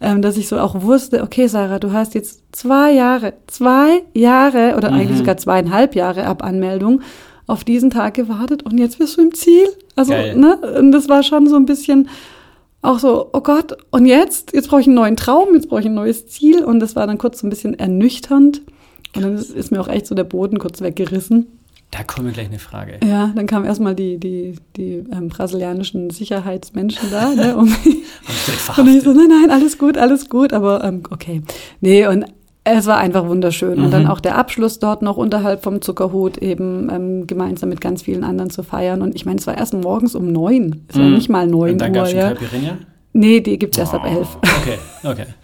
Ähm, 0.00 0.22
dass 0.22 0.38
ich 0.38 0.48
so 0.48 0.58
auch 0.58 0.80
wusste, 0.80 1.22
okay, 1.22 1.46
Sarah, 1.46 1.78
du 1.78 1.92
hast 1.92 2.14
jetzt 2.14 2.40
zwei 2.52 2.92
Jahre, 2.92 3.34
zwei 3.46 4.02
Jahre 4.14 4.76
oder 4.78 4.90
eigentlich 4.90 5.18
sogar 5.18 5.36
zweieinhalb 5.36 5.94
Jahre 5.94 6.24
ab 6.24 6.42
Anmeldung 6.42 7.02
auf 7.46 7.64
diesen 7.64 7.90
Tag 7.90 8.14
gewartet 8.14 8.62
und 8.62 8.78
jetzt 8.78 8.98
bist 8.98 9.18
du 9.18 9.22
im 9.22 9.34
Ziel. 9.34 9.66
Also, 9.96 10.12
Geil. 10.12 10.36
ne, 10.36 10.56
und 10.78 10.92
das 10.92 11.10
war 11.10 11.22
schon 11.22 11.46
so 11.48 11.56
ein 11.56 11.66
bisschen, 11.66 12.08
auch 12.82 12.98
so, 12.98 13.28
oh 13.32 13.40
Gott, 13.40 13.76
und 13.90 14.06
jetzt? 14.06 14.52
Jetzt 14.52 14.68
brauche 14.68 14.80
ich 14.80 14.86
einen 14.86 14.96
neuen 14.96 15.16
Traum, 15.16 15.54
jetzt 15.54 15.68
brauche 15.68 15.80
ich 15.80 15.86
ein 15.86 15.94
neues 15.94 16.26
Ziel. 16.28 16.64
Und 16.64 16.80
das 16.80 16.96
war 16.96 17.06
dann 17.06 17.18
kurz 17.18 17.40
so 17.40 17.46
ein 17.46 17.50
bisschen 17.50 17.78
ernüchternd. 17.78 18.62
Und 19.14 19.22
dann 19.22 19.34
ist, 19.34 19.50
ist 19.50 19.70
mir 19.70 19.80
auch 19.80 19.88
echt 19.88 20.06
so 20.06 20.14
der 20.14 20.24
Boden 20.24 20.58
kurz 20.58 20.80
weggerissen. 20.80 21.46
Da 21.90 22.04
kommt 22.04 22.26
mir 22.26 22.32
gleich 22.32 22.46
eine 22.46 22.60
Frage. 22.60 23.00
Ja, 23.04 23.32
dann 23.34 23.48
kamen 23.48 23.64
erstmal 23.64 23.96
die, 23.96 24.18
die, 24.18 24.54
die 24.76 25.04
ähm, 25.12 25.28
brasilianischen 25.28 26.10
Sicherheitsmenschen 26.10 27.10
da, 27.10 27.34
ne, 27.34 27.56
um 27.56 27.64
Und 28.76 28.88
ich 28.88 29.02
so, 29.02 29.12
nein, 29.12 29.28
nein, 29.28 29.50
alles 29.50 29.76
gut, 29.76 29.98
alles 29.98 30.28
gut, 30.28 30.52
aber 30.52 30.84
ähm, 30.84 31.02
okay. 31.10 31.42
Nee, 31.80 32.06
und 32.06 32.26
es 32.64 32.86
war 32.86 32.98
einfach 32.98 33.26
wunderschön. 33.26 33.80
Und 33.80 33.90
dann 33.92 34.06
auch 34.06 34.20
der 34.20 34.36
Abschluss 34.36 34.78
dort 34.78 35.02
noch 35.02 35.16
unterhalb 35.16 35.62
vom 35.62 35.80
Zuckerhut 35.82 36.38
eben 36.38 36.88
ähm, 36.92 37.26
gemeinsam 37.26 37.68
mit 37.70 37.80
ganz 37.80 38.02
vielen 38.02 38.22
anderen 38.24 38.50
zu 38.50 38.62
feiern. 38.62 39.02
Und 39.02 39.14
ich 39.14 39.24
meine, 39.26 39.38
es 39.38 39.46
war 39.46 39.56
erst 39.56 39.74
morgens 39.74 40.14
um 40.14 40.30
neun. 40.30 40.84
Es 40.88 40.96
war 40.98 41.04
Mhm. 41.06 41.14
nicht 41.14 41.28
mal 41.30 41.46
neun 41.46 41.72
Und 41.72 41.78
dann 41.80 41.90
Uhr. 41.90 41.94
gab 41.94 42.04
es 42.04 42.10
schon 42.10 42.20
Ja. 42.20 42.76
Nee, 43.12 43.40
die 43.40 43.58
gibt's 43.58 43.76
erst 43.78 43.94
ab 43.94 44.04
elf. 44.06 44.28
Okay, 44.62 44.78
okay. 45.04 45.26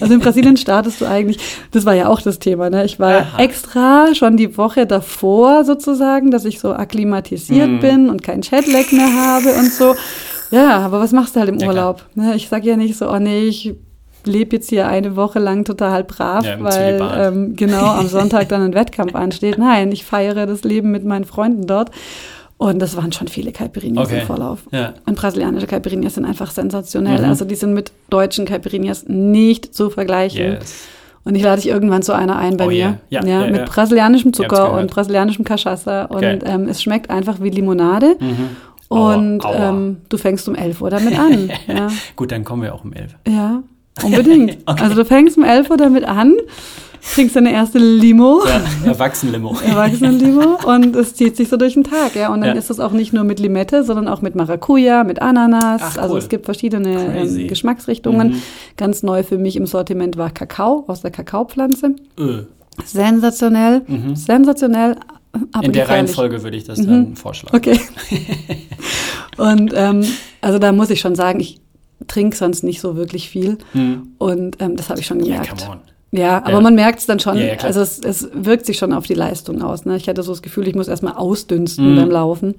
Also 0.00 0.14
in 0.14 0.20
Brasilien 0.20 0.56
startest 0.56 1.02
du 1.02 1.04
eigentlich, 1.06 1.38
das 1.72 1.84
war 1.84 1.92
ja 1.94 2.08
auch 2.08 2.22
das 2.22 2.38
Thema, 2.38 2.70
ne? 2.70 2.84
Ich 2.86 2.98
war 2.98 3.20
Aha. 3.20 3.42
extra 3.42 4.14
schon 4.14 4.38
die 4.38 4.56
Woche 4.56 4.86
davor 4.86 5.64
sozusagen, 5.66 6.30
dass 6.30 6.46
ich 6.46 6.60
so 6.60 6.72
akklimatisiert 6.72 7.68
Mhm. 7.68 7.80
bin 7.80 8.08
und 8.08 8.22
keinen 8.22 8.40
Jetlag 8.42 8.90
mehr 8.90 9.12
habe 9.14 9.50
und 9.58 9.70
so. 9.70 9.94
Ja, 10.50 10.78
aber 10.78 10.98
was 11.00 11.12
machst 11.12 11.36
du 11.36 11.40
halt 11.40 11.50
im 11.50 11.58
Ja. 11.58 11.68
Urlaub? 11.68 12.06
Ne? 12.14 12.34
Ich 12.36 12.48
sag 12.48 12.64
ja 12.64 12.76
nicht 12.76 12.96
so, 12.96 13.10
oh 13.10 13.18
nee, 13.18 13.42
ich 13.44 13.74
lebe 14.26 14.56
jetzt 14.56 14.70
hier 14.70 14.86
eine 14.88 15.16
Woche 15.16 15.38
lang 15.38 15.64
total 15.64 16.04
brav, 16.04 16.44
Ja, 16.44 16.56
weil 16.60 17.00
ähm, 17.16 17.56
genau 17.56 17.84
am 17.86 18.06
Sonntag 18.08 18.48
dann 18.48 18.62
ein 18.62 18.74
Wettkampf 18.74 19.14
ansteht. 19.14 19.58
Nein, 19.58 19.92
ich 19.92 20.04
feiere 20.04 20.46
das 20.46 20.64
Leben 20.64 20.90
mit 20.90 21.04
meinen 21.04 21.24
Freunden 21.24 21.66
dort. 21.66 21.90
Und 22.58 22.78
das 22.80 22.94
waren 22.96 23.10
schon 23.12 23.26
viele 23.28 23.52
Caipirinhas 23.52 24.08
Okay. 24.08 24.20
im 24.20 24.26
Vorlauf. 24.26 24.58
Ja. 24.70 24.92
Und 25.06 25.16
brasilianische 25.16 25.66
Caipirinhas 25.66 26.14
sind 26.16 26.26
einfach 26.26 26.50
sensationell. 26.50 27.18
Mhm. 27.20 27.24
Also 27.30 27.46
die 27.46 27.54
sind 27.54 27.72
mit 27.72 27.90
deutschen 28.10 28.44
Caipirinhas 28.44 29.06
nicht 29.08 29.74
zu 29.74 29.88
vergleichen. 29.88 30.44
Yes. 30.54 30.84
Und 31.24 31.34
ich 31.36 31.42
lade 31.42 31.60
dich 31.62 31.70
irgendwann 31.70 32.02
zu 32.02 32.12
einer 32.14 32.36
ein 32.36 32.56
bei 32.58 32.64
Oh 32.66 32.68
mir. 32.68 32.98
yeah. 33.10 33.24
Ja, 33.24 33.24
ja, 33.24 33.46
mit 33.46 33.56
ja. 33.56 33.64
brasilianischem 33.64 34.32
Ich 34.34 34.38
hab's 34.40 34.48
Zucker 34.56 34.72
und 34.74 34.90
brasilianischem 34.90 35.44
Cachaça. 35.46 36.04
Und 36.06 36.20
Geil. 36.20 36.38
ähm, 36.44 36.68
es 36.68 36.82
schmeckt 36.82 37.08
einfach 37.10 37.36
wie 37.40 37.48
Limonade. 37.50 38.16
Mhm. 38.20 38.48
Aua, 38.90 39.14
Und 39.14 39.44
aua. 39.44 39.68
ähm, 39.70 39.98
du 40.10 40.18
fängst 40.18 40.46
um 40.48 40.54
11 40.54 40.82
Uhr 40.82 40.90
damit 40.90 41.18
an. 41.18 41.50
ja. 41.66 41.88
Gut, 42.16 42.30
dann 42.32 42.44
kommen 42.44 42.62
wir 42.62 42.74
auch 42.74 42.84
um 42.84 42.92
elf. 42.92 43.14
ja, 43.26 43.62
unbedingt. 44.04 44.58
Okay. 44.66 44.82
Also 44.82 44.94
du 44.96 45.04
fängst 45.04 45.36
um 45.36 45.44
11 45.44 45.70
Uhr 45.70 45.76
damit 45.76 46.04
an, 46.04 46.34
trinkst 47.14 47.34
deine 47.36 47.52
erste 47.52 47.78
Limo. 47.78 48.42
Ja, 48.46 48.60
Erwachsenenlimo. 48.90 49.56
Erwachsenenlimo 49.66 50.58
und 50.66 50.94
es 50.96 51.14
zieht 51.14 51.36
sich 51.36 51.48
so 51.48 51.56
durch 51.56 51.74
den 51.74 51.84
Tag, 51.84 52.14
ja. 52.14 52.32
Und 52.32 52.40
dann 52.42 52.50
Ja. 52.50 52.58
ist 52.58 52.70
es 52.70 52.78
auch 52.80 52.92
nicht 52.92 53.12
nur 53.12 53.24
mit 53.24 53.40
Limette, 53.40 53.84
sondern 53.84 54.06
auch 54.08 54.20
mit 54.22 54.34
Maracuja, 54.34 55.04
mit 55.04 55.22
Ananas. 55.22 55.80
Ach, 55.84 55.96
Also 55.98 56.12
cool. 56.14 56.18
es 56.18 56.28
gibt 56.28 56.44
verschiedene 56.44 56.94
Crazy. 57.12 57.42
ähm, 57.42 57.48
Geschmacksrichtungen. 57.48 58.28
Mhm. 58.32 58.42
Ganz 58.76 59.02
neu 59.02 59.22
für 59.22 59.38
mich 59.38 59.56
im 59.56 59.66
Sortiment 59.66 60.16
war 60.18 60.30
Kakao 60.30 60.84
aus 60.88 61.00
der 61.02 61.10
Kakaopflanze. 61.10 61.94
Öh. 62.18 62.42
Sensationell, 62.84 63.82
sensationell. 64.14 64.96
Aber 65.52 65.64
In 65.64 65.72
der 65.72 65.82
gefährlich. 65.82 65.88
Reihenfolge 65.90 66.42
würde 66.42 66.56
ich 66.56 66.64
das 66.64 66.84
dann 66.84 67.14
vorschlagen. 67.14 67.56
Okay. 67.56 67.78
und 69.36 69.72
ähm, 69.74 70.04
also 70.40 70.58
da 70.58 70.72
muss 70.72 70.90
ich 70.90 71.00
schon 71.00 71.14
sagen, 71.14 71.40
ich 71.40 71.60
trinke 72.08 72.36
sonst 72.36 72.62
nicht 72.64 72.80
so 72.80 72.96
wirklich 72.96 73.28
viel. 73.28 73.58
Mhm. 73.74 74.08
Und 74.18 74.60
ähm, 74.60 74.76
das 74.76 74.88
habe 74.90 75.00
ich 75.00 75.06
schon 75.06 75.18
gemerkt. 75.18 75.66
on. 75.68 75.78
Ja, 76.12 76.38
aber 76.38 76.52
Ja. 76.52 76.60
man 76.60 76.74
merkt 76.74 76.98
es 77.00 77.06
dann 77.06 77.20
schon. 77.20 77.36
Ja, 77.38 77.44
ja, 77.54 77.58
also 77.60 77.80
es, 77.80 77.98
es 78.00 78.28
wirkt 78.32 78.66
sich 78.66 78.78
schon 78.78 78.92
auf 78.92 79.06
die 79.06 79.14
Leistung 79.14 79.62
aus. 79.62 79.84
Ne? 79.84 79.96
Ich 79.96 80.08
hatte 80.08 80.22
so 80.22 80.32
das 80.32 80.42
Gefühl, 80.42 80.66
ich 80.66 80.74
muss 80.74 80.88
erstmal 80.88 81.12
ausdünsten 81.14 81.92
Mhm. 81.92 81.96
beim 81.96 82.10
Laufen. 82.10 82.54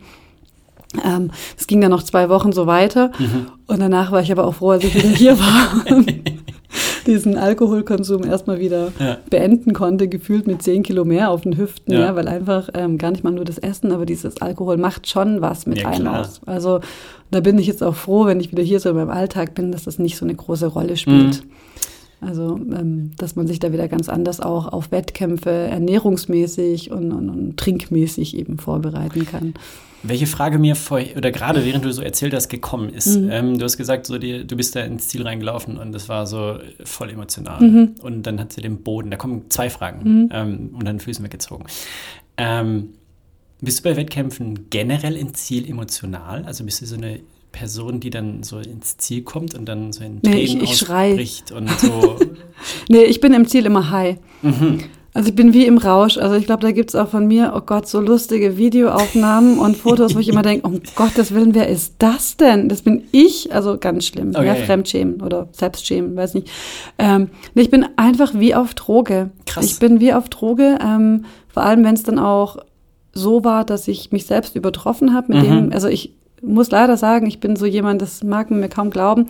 Ähm, 1.05 1.31
Es 1.57 1.67
ging 1.67 1.79
dann 1.81 1.91
noch 1.91 2.03
zwei 2.03 2.29
Wochen 2.29 2.51
so 2.53 2.65
weiter. 2.67 3.11
Mhm. 3.19 3.47
Und 3.67 3.79
danach 3.79 4.11
war 4.11 4.21
ich 4.21 4.31
aber 4.31 4.45
auch 4.45 4.55
froh, 4.55 4.71
als 4.71 4.83
ich 4.83 4.93
wieder 4.95 5.09
hier 5.09 5.37
war. 5.39 5.85
diesen 7.07 7.37
Alkoholkonsum 7.37 8.23
erstmal 8.23 8.59
wieder 8.59 8.91
Ja. 8.99 9.17
beenden 9.29 9.73
konnte, 9.73 10.07
gefühlt 10.07 10.47
mit 10.47 10.61
zehn 10.61 10.83
Kilo 10.83 11.05
mehr 11.05 11.29
auf 11.31 11.41
den 11.41 11.57
Hüften, 11.57 11.93
Ja. 11.93 11.99
ja, 11.99 12.15
weil 12.15 12.27
einfach 12.27 12.69
ähm, 12.73 12.97
gar 12.97 13.11
nicht 13.11 13.23
mal 13.23 13.31
nur 13.31 13.45
das 13.45 13.57
Essen, 13.57 13.91
aber 13.91 14.05
dieses 14.05 14.41
Alkohol 14.41 14.77
macht 14.77 15.07
schon 15.07 15.41
was 15.41 15.65
mit 15.65 15.79
Ja, 15.79 15.89
einem 15.89 16.01
klar. 16.03 16.21
aus. 16.21 16.41
Also 16.45 16.79
da 17.31 17.39
bin 17.39 17.57
ich 17.59 17.67
jetzt 17.67 17.83
auch 17.83 17.95
froh, 17.95 18.25
wenn 18.25 18.39
ich 18.39 18.51
wieder 18.51 18.63
hier 18.63 18.79
so 18.79 18.89
in 18.89 18.95
meinem 18.95 19.09
Alltag 19.09 19.55
bin, 19.55 19.71
dass 19.71 19.83
das 19.85 19.99
nicht 19.99 20.17
so 20.17 20.25
eine 20.25 20.35
große 20.35 20.67
Rolle 20.67 20.97
spielt. 20.97 21.43
Mhm. 21.45 21.51
Also, 22.23 22.59
ähm, 22.77 23.11
dass 23.17 23.35
man 23.35 23.47
sich 23.47 23.57
da 23.57 23.73
wieder 23.73 23.87
ganz 23.87 24.07
anders 24.07 24.41
auch 24.41 24.71
auf 24.71 24.91
Wettkämpfe 24.91 25.49
ernährungsmäßig 25.49 26.91
und, 26.91 27.11
und, 27.11 27.29
und 27.29 27.57
trinkmäßig 27.57 28.37
eben 28.37 28.59
vorbereiten 28.59 29.25
kann. 29.25 29.53
Welche 30.03 30.25
Frage 30.27 30.57
mir 30.57 30.75
vorher, 30.75 31.15
oder 31.17 31.31
gerade 31.31 31.63
während 31.63 31.85
du 31.85 31.93
so 31.93 32.01
erzählt 32.01 32.33
hast, 32.33 32.49
gekommen 32.49 32.89
ist. 32.89 33.17
Mhm. 33.19 33.29
Ähm, 33.31 33.57
du 33.59 33.65
hast 33.65 33.77
gesagt, 33.77 34.07
so 34.07 34.17
die, 34.17 34.45
du 34.47 34.55
bist 34.55 34.75
da 34.75 34.81
ins 34.81 35.07
Ziel 35.09 35.21
reingelaufen 35.23 35.77
und 35.77 35.91
das 35.91 36.09
war 36.09 36.25
so 36.25 36.57
voll 36.83 37.09
emotional. 37.11 37.61
Mhm. 37.61 37.95
Und 38.01 38.23
dann 38.23 38.39
hat 38.39 38.51
sie 38.53 38.61
den 38.61 38.81
Boden, 38.83 39.11
da 39.11 39.17
kommen 39.17 39.45
zwei 39.49 39.69
Fragen 39.69 40.29
ähm, 40.33 40.69
und 40.73 40.85
dann 40.85 40.99
Füßen 40.99 41.23
weggezogen. 41.23 41.65
Ähm, 42.37 42.89
bist 43.61 43.79
du 43.79 43.83
bei 43.83 43.95
Wettkämpfen 43.95 44.69
generell 44.71 45.15
im 45.15 45.35
Ziel 45.35 45.69
emotional? 45.69 46.45
Also 46.45 46.63
bist 46.63 46.81
du 46.81 46.87
so 46.87 46.95
eine 46.95 47.19
Person, 47.51 47.99
die 47.99 48.09
dann 48.09 48.41
so 48.43 48.57
ins 48.59 48.97
Ziel 48.97 49.21
kommt 49.23 49.53
und 49.53 49.65
dann 49.65 49.91
so 49.93 50.03
in 50.03 50.15
Nee, 50.23 50.31
Tränen 50.45 50.63
ich- 50.63 50.71
ich 50.71 50.77
schrei. 50.77 51.09
ausbricht 51.11 51.51
und 51.51 51.69
so. 51.79 52.17
Nee, 52.89 53.03
ich 53.03 53.19
bin 53.19 53.33
im 53.33 53.47
Ziel 53.47 53.65
immer 53.65 53.89
high. 53.91 54.17
Also 55.13 55.27
ich 55.29 55.35
bin 55.35 55.53
wie 55.53 55.65
im 55.65 55.77
Rausch. 55.77 56.17
Also 56.17 56.35
ich 56.35 56.45
glaube, 56.45 56.61
da 56.61 56.71
gibt's 56.71 56.95
auch 56.95 57.09
von 57.09 57.27
mir, 57.27 57.51
oh 57.55 57.59
Gott, 57.59 57.85
so 57.87 57.99
lustige 57.99 58.55
Videoaufnahmen 58.57 59.59
und 59.59 59.75
Fotos, 59.75 60.15
wo 60.15 60.19
ich 60.19 60.29
immer 60.29 60.41
denke, 60.41 60.65
um 60.65 60.79
Gottes 60.95 61.33
Willen, 61.33 61.53
wer 61.53 61.67
ist 61.67 61.95
das 61.99 62.37
denn? 62.37 62.69
Das 62.69 62.81
bin 62.81 63.03
ich. 63.11 63.53
Also 63.53 63.77
ganz 63.77 64.05
schlimm. 64.05 64.31
Ja, 64.31 64.39
Okay. 64.39 64.63
Fremdschämen 64.65 65.21
oder 65.21 65.49
Selbstschämen, 65.51 66.15
weiß 66.15 66.33
nicht. 66.35 66.49
Ähm, 66.97 67.29
ich 67.55 67.69
bin 67.69 67.85
einfach 67.97 68.33
wie 68.35 68.55
auf 68.55 68.73
Droge. 68.73 69.31
Krass. 69.45 69.65
Ich 69.65 69.79
bin 69.79 69.99
wie 69.99 70.13
auf 70.13 70.29
Droge, 70.29 70.79
ähm, 70.81 71.25
vor 71.49 71.63
allem 71.63 71.83
wenn 71.83 71.95
es 71.95 72.03
dann 72.03 72.17
auch 72.17 72.57
so 73.13 73.43
war, 73.43 73.65
dass 73.65 73.89
ich 73.89 74.13
mich 74.13 74.25
selbst 74.25 74.55
übertroffen 74.55 75.13
habe 75.13 75.33
mit 75.33 75.43
Mhm. 75.43 75.49
dem, 75.55 75.73
also 75.73 75.89
ich 75.89 76.13
muss 76.41 76.71
leider 76.71 76.95
sagen, 76.95 77.27
ich 77.27 77.39
bin 77.41 77.57
so 77.57 77.65
jemand, 77.65 78.01
das 78.01 78.23
mag 78.23 78.49
man 78.49 78.61
mir 78.61 78.69
kaum 78.69 78.89
glauben. 78.89 79.27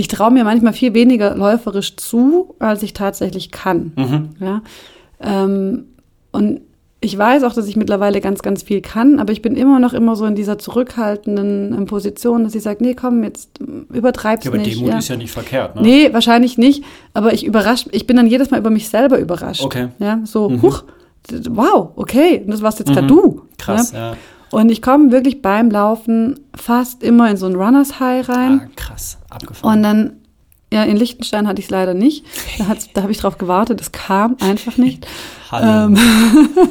Ich 0.00 0.06
traue 0.08 0.30
mir 0.30 0.44
manchmal 0.44 0.72
viel 0.72 0.94
weniger 0.94 1.36
läuferisch 1.36 1.96
zu, 1.96 2.54
als 2.60 2.84
ich 2.84 2.92
tatsächlich 2.92 3.50
kann. 3.50 3.92
Mhm. 3.96 4.28
Ja. 4.40 4.62
Ähm, 5.20 5.86
und 6.30 6.60
ich 7.00 7.18
weiß 7.18 7.42
auch, 7.42 7.52
dass 7.52 7.66
ich 7.66 7.74
mittlerweile 7.76 8.20
ganz, 8.20 8.42
ganz 8.42 8.62
viel 8.62 8.80
kann, 8.80 9.18
aber 9.18 9.32
ich 9.32 9.42
bin 9.42 9.56
immer 9.56 9.80
noch 9.80 9.92
immer 9.94 10.14
so 10.14 10.24
in 10.24 10.36
dieser 10.36 10.56
zurückhaltenden 10.58 11.74
ähm, 11.76 11.86
Position, 11.86 12.44
dass 12.44 12.54
ich 12.54 12.62
sage, 12.62 12.82
nee, 12.82 12.94
komm, 12.94 13.24
jetzt 13.24 13.58
übertreib's 13.92 14.44
Ja, 14.44 14.52
aber 14.52 14.58
nicht. 14.58 14.76
Demut 14.76 14.90
ja. 14.90 14.98
ist 14.98 15.08
ja 15.08 15.16
nicht 15.16 15.32
verkehrt, 15.32 15.74
ne? 15.76 15.82
Nee, 15.82 16.12
wahrscheinlich 16.12 16.58
nicht, 16.58 16.84
aber 17.12 17.32
ich 17.32 17.44
überrasch, 17.44 17.86
ich 17.90 18.06
bin 18.06 18.16
dann 18.16 18.28
jedes 18.28 18.50
Mal 18.52 18.58
über 18.58 18.70
mich 18.70 18.88
selber 18.88 19.18
überrascht. 19.18 19.64
Okay. 19.64 19.88
Ja, 19.98 20.20
so, 20.24 20.50
huch, 20.62 20.84
d- 21.28 21.40
wow, 21.50 21.90
okay, 21.96 22.42
und 22.44 22.52
das 22.52 22.62
warst 22.62 22.78
jetzt 22.78 22.92
gerade 22.92 23.06
du. 23.08 23.42
Krass, 23.58 23.92
ja. 23.92 24.10
ja. 24.12 24.16
Und 24.50 24.70
ich 24.70 24.82
komme 24.82 25.12
wirklich 25.12 25.42
beim 25.42 25.70
Laufen 25.70 26.40
fast 26.54 27.02
immer 27.02 27.30
in 27.30 27.36
so 27.36 27.46
ein 27.46 27.54
Runners 27.54 28.00
High 28.00 28.28
rein. 28.28 28.62
Ah, 28.64 28.68
krass, 28.76 29.18
abgefahren. 29.28 29.76
Und 29.76 29.82
dann, 29.82 30.12
ja, 30.72 30.84
in 30.84 30.96
Liechtenstein 30.96 31.46
hatte 31.46 31.60
ich 31.60 31.66
es 31.66 31.70
leider 31.70 31.94
nicht. 31.94 32.24
Da, 32.58 32.74
da 32.94 33.02
habe 33.02 33.12
ich 33.12 33.18
drauf 33.18 33.38
gewartet, 33.38 33.80
es 33.80 33.92
kam 33.92 34.36
einfach 34.40 34.76
nicht. 34.76 35.06
Hallo. 35.50 35.86
Ähm, 35.86 35.98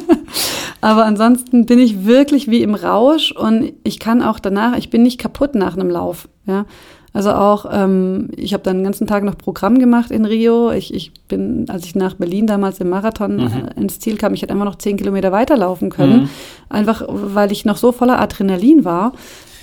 aber 0.81 1.05
ansonsten 1.05 1.65
bin 1.65 1.79
ich 1.79 2.05
wirklich 2.05 2.49
wie 2.49 2.61
im 2.61 2.75
Rausch 2.75 3.31
und 3.31 3.73
ich 3.83 3.99
kann 3.99 4.21
auch 4.21 4.39
danach, 4.39 4.77
ich 4.77 4.89
bin 4.89 5.03
nicht 5.03 5.19
kaputt 5.19 5.55
nach 5.55 5.75
einem 5.75 5.89
Lauf. 5.89 6.27
Ja. 6.45 6.65
Also 7.17 7.31
auch, 7.31 7.65
ähm, 7.71 8.29
ich 8.35 8.53
habe 8.53 8.61
dann 8.61 8.77
den 8.77 8.83
ganzen 8.83 9.07
Tag 9.07 9.23
noch 9.23 9.35
Programm 9.35 9.79
gemacht 9.79 10.11
in 10.11 10.23
Rio. 10.23 10.69
Ich, 10.69 10.93
ich 10.93 11.11
bin, 11.27 11.65
als 11.67 11.83
ich 11.85 11.95
nach 11.95 12.13
Berlin 12.13 12.45
damals 12.45 12.79
im 12.79 12.89
Marathon 12.89 13.39
äh, 13.39 13.73
ins 13.75 13.99
Ziel 13.99 14.17
kam, 14.17 14.35
ich 14.35 14.43
hätte 14.43 14.53
einfach 14.53 14.67
noch 14.67 14.77
zehn 14.77 14.97
Kilometer 14.97 15.31
weiterlaufen 15.31 15.89
können. 15.89 16.21
Mhm. 16.21 16.29
Einfach, 16.69 17.03
weil 17.07 17.51
ich 17.51 17.65
noch 17.65 17.77
so 17.77 17.91
voller 17.91 18.19
Adrenalin 18.19 18.85
war. 18.85 19.13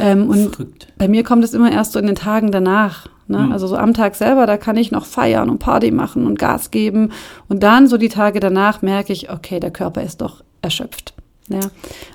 Ähm, 0.01 0.29
und 0.31 0.57
Verrückt. 0.57 0.89
bei 0.99 1.07
mir 1.07 1.23
kommt 1.23 1.45
es 1.45 1.55
immer 1.55 1.71
erst 1.71 1.93
so 1.93 2.01
in 2.01 2.07
den 2.07 2.17
Tagen 2.17 2.51
danach. 2.51 3.07
Ne? 3.29 3.51
Also 3.53 3.69
so 3.69 3.77
am 3.77 3.95
Tag 3.95 4.17
selber, 4.17 4.47
da 4.47 4.57
kann 4.57 4.77
ich 4.77 4.91
noch 4.91 5.07
feiern 5.07 5.49
und 5.49 5.61
Party 5.61 5.93
machen 5.93 6.27
und 6.27 6.41
Gas 6.41 6.73
geben. 6.73 7.13
Und 7.49 7.63
dann 7.63 7.87
so 7.87 7.99
die 7.99 8.09
Tage 8.09 8.41
danach 8.41 8.83
merke 8.83 9.13
ich, 9.13 9.31
okay, 9.31 9.61
der 9.61 9.71
Körper 9.71 10.03
ist 10.03 10.23
doch 10.23 10.43
erschöpft. 10.61 11.15
Ja? 11.49 11.61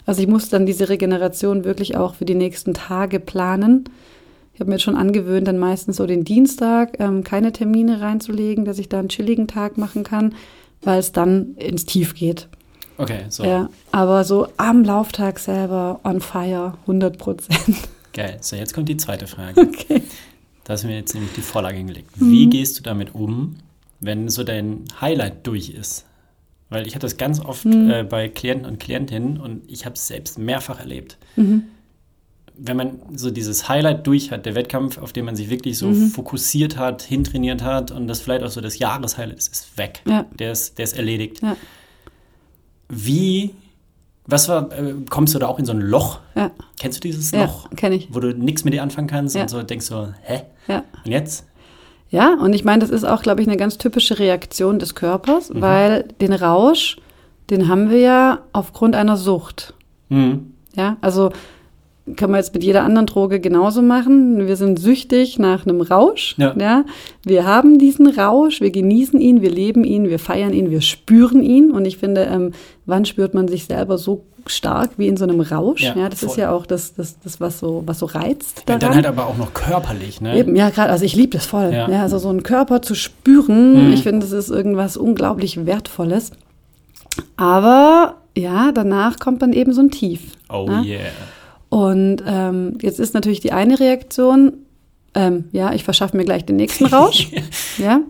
Also 0.05 0.21
ich 0.21 0.27
muss 0.27 0.49
dann 0.49 0.65
diese 0.65 0.89
Regeneration 0.89 1.63
wirklich 1.63 1.95
auch 1.95 2.15
für 2.15 2.25
die 2.25 2.35
nächsten 2.35 2.73
Tage 2.73 3.21
planen. 3.21 3.85
Ich 4.59 4.61
habe 4.61 4.71
mir 4.71 4.75
jetzt 4.75 4.83
schon 4.83 4.97
angewöhnt, 4.97 5.47
dann 5.47 5.57
meistens 5.57 5.95
so 5.95 6.05
den 6.05 6.25
Dienstag 6.25 6.99
ähm, 6.99 7.23
keine 7.23 7.53
Termine 7.53 8.01
reinzulegen, 8.01 8.65
dass 8.65 8.77
ich 8.77 8.89
da 8.89 8.99
einen 8.99 9.07
chilligen 9.07 9.47
Tag 9.47 9.77
machen 9.77 10.03
kann, 10.03 10.35
weil 10.81 10.99
es 10.99 11.13
dann 11.13 11.55
ins 11.55 11.85
Tief 11.85 12.13
geht. 12.13 12.49
Okay, 12.97 13.21
so. 13.29 13.45
Ja, 13.45 13.69
aber 13.93 14.25
so 14.25 14.49
am 14.57 14.83
Lauftag 14.83 15.39
selber 15.39 16.01
on 16.03 16.19
fire, 16.19 16.73
100 16.81 17.17
Prozent. 17.17 17.77
Geil. 18.11 18.37
So, 18.41 18.57
jetzt 18.57 18.73
kommt 18.73 18.89
die 18.89 18.97
zweite 18.97 19.27
Frage. 19.27 19.61
Okay. 19.65 20.01
Da 20.65 20.73
hast 20.73 20.83
du 20.83 20.87
mir 20.89 20.97
jetzt 20.97 21.13
nämlich 21.13 21.31
die 21.31 21.41
Vorlage 21.41 21.77
hingelegt. 21.77 22.19
Mhm. 22.19 22.29
Wie 22.29 22.49
gehst 22.49 22.77
du 22.77 22.83
damit 22.83 23.15
um, 23.15 23.55
wenn 24.01 24.27
so 24.27 24.43
dein 24.43 24.83
Highlight 24.99 25.47
durch 25.47 25.69
ist? 25.69 26.03
Weil 26.69 26.85
ich 26.85 26.95
habe 26.95 27.01
das 27.01 27.15
ganz 27.15 27.39
oft 27.39 27.63
Mhm. 27.63 27.89
äh, 27.89 28.03
bei 28.03 28.27
Klienten 28.27 28.65
und 28.67 28.77
Klientinnen 28.77 29.39
und 29.39 29.61
ich 29.71 29.85
habe 29.85 29.95
es 29.95 30.05
selbst 30.05 30.37
mehrfach 30.37 30.81
erlebt. 30.81 31.17
Mhm. 31.37 31.63
Wenn 32.61 32.75
man 32.77 32.99
so 33.15 33.31
dieses 33.31 33.69
Highlight 33.69 34.05
durch 34.05 34.31
hat, 34.31 34.45
der 34.45 34.53
Wettkampf, 34.55 34.97
auf 34.97 35.13
den 35.13 35.25
man 35.25 35.35
sich 35.35 35.49
wirklich 35.49 35.77
so 35.77 35.87
Mhm. 35.87 36.09
fokussiert 36.09 36.77
hat, 36.77 37.01
hintrainiert 37.01 37.63
hat 37.63 37.91
und 37.91 38.07
das 38.07 38.19
vielleicht 38.21 38.43
auch 38.43 38.49
so 38.49 38.59
das 38.61 38.79
Jahreshighlight 38.79 39.37
ist, 39.37 39.47
ist 39.51 39.77
weg. 39.77 40.01
Ja. 40.07 40.25
Der, 40.37 40.51
ist, 40.51 40.77
der 40.77 40.83
ist 40.83 40.97
erledigt. 40.97 41.41
Ja. 41.41 41.55
Wie, 42.89 43.51
was 44.25 44.49
war, 44.49 44.71
äh, 44.71 44.93
kommst 45.09 45.35
du 45.35 45.39
da 45.39 45.47
auch 45.47 45.59
in 45.59 45.65
so 45.65 45.71
ein 45.73 45.81
Loch? 45.81 46.19
Ja, 46.35 46.51
Kennst 46.79 46.97
du 47.03 47.07
dieses 47.07 47.31
ja 47.31 47.43
Loch? 47.45 47.69
kenne 47.75 47.95
ich. 47.95 48.07
Wo 48.13 48.19
du 48.19 48.33
nichts 48.33 48.63
mit 48.63 48.73
dir 48.73 48.83
anfangen 48.83 49.07
kannst 49.07 49.35
und 49.35 49.49
so 49.49 49.61
denkst 49.61 49.85
so, 49.85 50.09
hä? 50.23 50.41
Ja. 50.67 50.83
Und 51.05 51.11
jetzt? 51.11 51.45
Ja, 52.09 52.33
und 52.33 52.53
ich 52.53 52.63
meine, 52.65 52.79
das 52.81 52.89
ist 52.89 53.03
auch, 53.03 53.21
glaube 53.21 53.41
ich, 53.41 53.47
eine 53.47 53.57
ganz 53.57 53.77
typische 53.77 54.17
Reaktion 54.17 54.79
des 54.79 54.95
Körpers, 54.95 55.49
Mhm. 55.49 55.61
weil 55.61 56.03
den 56.21 56.33
Rausch, 56.33 56.97
den 57.51 57.67
haben 57.67 57.91
wir 57.91 57.99
ja 57.99 58.39
aufgrund 58.53 58.95
einer 58.95 59.15
Sucht. 59.17 59.75
Mhm. 60.09 60.53
Ja, 60.75 60.97
also 61.01 61.31
kann 62.15 62.31
man 62.31 62.39
jetzt 62.39 62.53
mit 62.53 62.63
jeder 62.63 62.83
anderen 62.83 63.05
Droge 63.05 63.39
genauso 63.39 63.81
machen. 63.81 64.47
Wir 64.47 64.55
sind 64.55 64.79
süchtig 64.79 65.39
nach 65.39 65.65
einem 65.65 65.81
Rausch. 65.81 66.35
Ja. 66.37 66.85
Wir 67.23 67.45
haben 67.45 67.77
diesen 67.79 68.07
Rausch, 68.07 68.61
wir 68.61 68.71
genießen 68.71 69.19
ihn, 69.19 69.41
wir 69.41 69.51
leben 69.51 69.83
ihn, 69.83 70.09
wir 70.09 70.19
feiern 70.19 70.53
ihn, 70.53 70.69
wir 70.71 70.81
spüren 70.81 71.41
ihn. 71.43 71.71
Und 71.71 71.85
ich 71.85 71.97
finde, 71.97 72.21
ähm, 72.25 72.51
wann 72.85 73.05
spürt 73.05 73.33
man 73.33 73.47
sich 73.47 73.65
selber 73.65 73.97
so 73.97 74.23
stark 74.47 74.91
wie 74.97 75.07
in 75.07 75.17
so 75.17 75.25
einem 75.25 75.41
Rausch? 75.41 75.83
Ja, 75.83 75.95
Ja, 75.95 76.09
das 76.09 76.19
voll. 76.21 76.29
ist 76.29 76.35
ja 76.37 76.51
auch 76.51 76.65
das, 76.65 76.93
das, 76.95 77.19
das 77.19 77.39
was, 77.41 77.59
so, 77.59 77.83
was 77.85 77.99
so 77.99 78.05
reizt 78.07 78.59
Ja, 78.59 78.63
daran. 78.77 78.79
dann 78.79 78.95
halt 78.95 79.05
aber 79.05 79.27
auch 79.27 79.37
noch 79.37 79.53
körperlich, 79.53 80.21
ne? 80.21 80.37
Eben, 80.37 80.55
ja, 80.55 80.69
gerade, 80.69 80.89
also 80.91 81.05
ich 81.05 81.15
liebe 81.15 81.37
das 81.37 81.45
voll. 81.45 81.71
Ja. 81.73 81.89
Ja. 81.89 82.01
also 82.03 82.17
so 82.17 82.29
einen 82.29 82.43
Körper 82.43 82.81
zu 82.81 82.95
spüren, 82.95 83.87
Mhm. 83.87 83.93
ich 83.93 84.03
finde, 84.03 84.21
das 84.25 84.31
ist 84.31 84.49
irgendwas 84.49 84.97
unglaublich 84.97 85.65
Wertvolles. 85.65 86.31
Aber 87.37 88.15
ja, 88.37 88.71
danach 88.71 89.19
kommt 89.19 89.41
dann 89.41 89.53
eben 89.53 89.73
so 89.73 89.81
ein 89.81 89.91
Tief. 89.91 90.21
Oh 90.49 90.65
ne? 90.67 90.83
yeah. 90.85 90.99
Und 91.69 92.23
ähm, 92.25 92.77
jetzt 92.81 92.99
ist 92.99 93.13
natürlich 93.13 93.39
die 93.41 93.51
eine 93.51 93.79
Reaktion, 93.79 94.53
ähm, 95.13 95.45
ja, 95.51 95.73
ich 95.73 95.83
verschaffe 95.83 96.17
mir 96.17 96.25
gleich 96.25 96.45
den 96.45 96.55
nächsten 96.55 96.85
Rausch. 96.85 97.29
ja. 97.77 98.01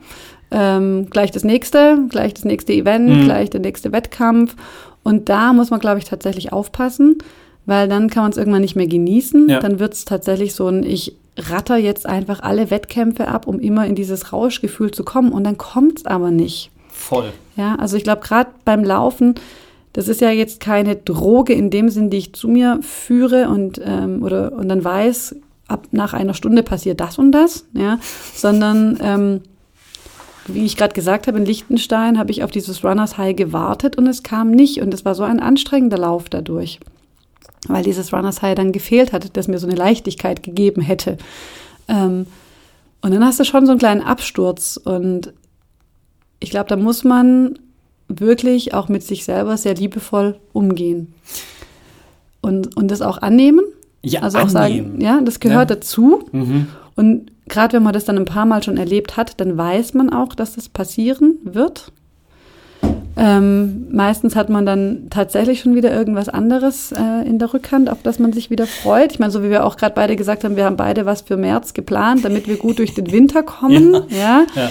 Ähm, 0.52 1.08
gleich 1.10 1.32
das 1.32 1.44
nächste, 1.44 2.00
gleich 2.10 2.34
das 2.34 2.44
nächste 2.46 2.74
Event, 2.74 3.08
Mhm. 3.10 3.24
gleich 3.26 3.50
der 3.50 3.60
nächste 3.60 3.92
Wettkampf. 3.92 4.56
Und 5.04 5.30
da 5.30 5.54
muss 5.54 5.70
man, 5.70 5.80
glaube 5.80 6.00
ich, 6.00 6.06
tatsächlich 6.06 6.52
aufpassen, 6.52 7.18
weil 7.66 7.88
dann 7.88 8.10
kann 8.10 8.24
man 8.24 8.32
es 8.32 8.38
irgendwann 8.38 8.62
nicht 8.62 8.76
mehr 8.76 8.88
genießen. 8.88 9.48
Ja. 9.50 9.60
Dann 9.60 9.80
wird 9.80 9.94
es 9.94 10.06
tatsächlich 10.06 10.54
so 10.56 10.68
ein, 10.68 10.84
ich 10.84 11.16
ratter 11.38 11.78
jetzt 11.78 12.06
einfach 12.06 12.42
alle 12.42 12.70
Wettkämpfe 12.72 13.28
ab, 13.28 13.48
um 13.48 13.60
immer 13.60 13.86
in 13.86 13.96
dieses 13.96 14.34
Rauschgefühl 14.34 14.92
zu 14.92 15.04
kommen. 15.04 15.32
Und 15.32 15.44
dann 15.44 15.58
kommt 15.58 16.00
es 16.00 16.06
aber 16.06 16.32
nicht. 16.32 16.72
Voll. 16.90 17.32
Ja, 17.56 17.76
also 17.76 17.96
ich 17.96 18.04
glaube, 18.04 18.22
gerade 18.22 18.50
beim 18.66 18.84
Laufen, 18.84 19.36
das 19.94 20.08
ist 20.08 20.22
ja 20.22 20.30
jetzt 20.30 20.60
keine 20.60 20.96
Droge 20.96 21.54
in 21.54 21.70
dem 21.70 21.90
Sinn, 21.90 22.10
die 22.10 22.18
ich 22.18 22.34
zu 22.34 22.48
mir 22.48 22.80
führe 22.82 23.50
und, 23.50 23.82
ähm, 23.84 24.24
oder, 24.24 24.54
und 24.54 24.70
dann 24.70 24.84
weiß, 24.84 25.36
ab 25.68 25.88
nach 25.92 26.14
einer 26.14 26.34
Stunde 26.34 26.64
passiert 26.64 27.00
das 27.00 27.18
und 27.18 27.32
das, 27.32 27.66
ja, 27.74 28.00
sondern 28.34 28.98
ähm, 29.02 29.42
wie 30.54 30.66
ich 30.66 30.78
gerade 30.78 30.94
gesagt 30.94 31.28
habe, 31.28 31.38
in 31.38 31.46
Liechtenstein 31.46 32.18
habe 32.18 32.32
ich 32.32 32.44
auf 32.44 32.52
dieses 32.52 32.84
Runners 32.84 33.18
High 33.18 33.36
gewartet 33.36 33.98
und 33.98 34.08
es 34.08 34.24
kam 34.24 34.52
nicht. 34.52 34.82
Und 34.82 34.94
es 34.94 35.06
war 35.06 35.16
so 35.16 35.24
ein 35.24 35.40
anstrengender 35.40 35.98
Lauf 35.98 36.30
dadurch, 36.30 36.80
weil 37.68 37.84
dieses 37.84 38.12
Runners 38.14 38.42
High 38.42 38.56
dann 38.56 38.72
gefehlt 38.72 39.14
hat, 39.14 39.36
das 39.38 39.48
mir 39.48 39.60
so 39.60 39.68
eine 39.68 39.76
Leichtigkeit 39.76 40.44
gegeben 40.44 40.82
hätte. 40.82 41.18
Ähm, 41.88 42.26
und 43.02 43.14
dann 43.14 43.24
hast 43.24 43.40
du 43.40 43.46
schon 43.46 43.66
so 43.66 43.72
einen 43.72 43.80
kleinen 43.80 44.02
Absturz. 44.02 44.78
Und 44.78 45.34
ich 46.40 46.50
glaube, 46.50 46.70
da 46.70 46.76
muss 46.76 47.04
man 47.04 47.60
wirklich 48.10 48.74
auch 48.74 48.90
mit 48.90 49.04
sich 49.04 49.24
selber 49.24 49.56
sehr 49.56 49.76
liebevoll 49.76 50.38
umgehen. 50.52 51.14
Und, 52.42 52.76
und 52.76 52.90
das 52.90 53.02
auch 53.02 53.20
annehmen. 53.20 53.62
Ja, 54.02 54.22
also 54.22 54.40
auch 54.40 54.54
annehmen. 54.54 54.92
sagen, 54.92 55.02
ja, 55.02 55.22
das 55.22 55.40
gehört 55.40 55.70
Ja. 55.70 55.76
dazu. 55.76 56.24
Mhm. 56.32 56.68
Und 56.96 57.32
gerade 57.48 57.74
wenn 57.74 57.84
man 57.84 57.94
das 57.94 58.06
dann 58.06 58.18
ein 58.18 58.26
paar 58.26 58.46
Mal 58.46 58.64
schon 58.64 58.78
erlebt 58.78 59.16
hat, 59.18 59.40
dann 59.40 59.58
weiß 59.58 59.94
man 59.94 60.12
auch, 60.12 60.34
dass 60.36 60.56
das 60.56 60.70
passieren 60.70 61.38
wird. 61.44 61.92
Ähm, 63.22 63.88
meistens 63.92 64.38
hat 64.38 64.50
man 64.50 64.66
dann 64.66 65.08
tatsächlich 65.10 65.60
schon 65.60 65.76
wieder 65.76 65.92
irgendwas 65.92 66.30
anderes 66.30 66.94
äh, 66.94 67.28
in 67.28 67.38
der 67.38 67.54
Rückhand, 67.54 67.90
auf 67.90 67.98
das 68.02 68.18
man 68.18 68.32
sich 68.32 68.50
wieder 68.50 68.66
freut. 68.66 69.12
Ich 69.12 69.20
meine, 69.20 69.30
so 69.32 69.44
wie 69.44 69.50
wir 69.50 69.66
auch 69.66 69.76
gerade 69.76 69.94
beide 69.94 70.16
gesagt 70.16 70.46
haben, 70.46 70.56
wir 70.56 70.64
haben 70.64 70.78
beide 70.78 71.06
was 71.06 71.22
für 71.22 71.36
März 71.36 71.74
geplant, 71.74 72.24
damit 72.24 72.48
wir 72.48 72.56
gut 72.56 72.80
durch 72.80 72.94
den 72.94 73.12
Winter 73.12 73.44
kommen. 73.44 73.94
Ja. 74.10 74.46
Ja. 74.56 74.70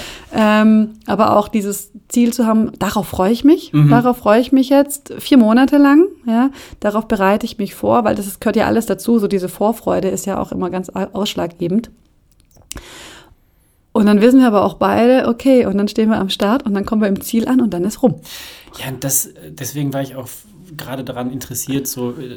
Ähm, 0.62 0.90
aber 1.06 1.36
auch 1.36 1.48
dieses 1.48 1.90
Ziel 2.08 2.32
zu 2.32 2.46
haben, 2.46 2.72
darauf 2.78 3.06
freue 3.08 3.32
ich 3.32 3.44
mich. 3.44 3.72
Mhm. 3.72 3.90
Darauf 3.90 4.16
freue 4.18 4.40
ich 4.40 4.50
mich 4.52 4.68
jetzt 4.70 5.12
vier 5.18 5.36
Monate 5.38 5.76
lang. 5.78 6.04
Ja. 6.26 6.50
Darauf 6.80 7.06
bereite 7.06 7.44
ich 7.44 7.58
mich 7.58 7.74
vor, 7.74 8.04
weil 8.04 8.14
das 8.14 8.26
ist, 8.26 8.40
gehört 8.40 8.56
ja 8.56 8.66
alles 8.66 8.86
dazu. 8.86 9.18
So 9.18 9.26
diese 9.28 9.48
Vorfreude 9.48 10.08
ist 10.08 10.26
ja 10.26 10.38
auch 10.40 10.52
immer 10.52 10.70
ganz 10.70 10.88
au- 10.90 11.08
ausschlaggebend. 11.12 11.90
Und 13.92 14.06
dann 14.06 14.20
wissen 14.20 14.40
wir 14.40 14.46
aber 14.46 14.64
auch 14.64 14.74
beide, 14.74 15.26
okay, 15.28 15.66
und 15.66 15.76
dann 15.78 15.88
stehen 15.88 16.08
wir 16.10 16.18
am 16.18 16.28
Start 16.30 16.64
und 16.64 16.74
dann 16.74 16.84
kommen 16.84 17.02
wir 17.02 17.08
im 17.08 17.20
Ziel 17.20 17.48
an 17.48 17.60
und 17.60 17.70
dann 17.74 17.84
ist 17.84 18.02
rum. 18.02 18.16
Ja, 18.78 18.88
und 18.88 19.02
das, 19.02 19.30
deswegen 19.50 19.92
war 19.92 20.02
ich 20.02 20.14
auch 20.14 20.28
gerade 20.76 21.02
daran 21.02 21.32
interessiert, 21.32 21.86
so 21.88 22.10
äh, 22.10 22.36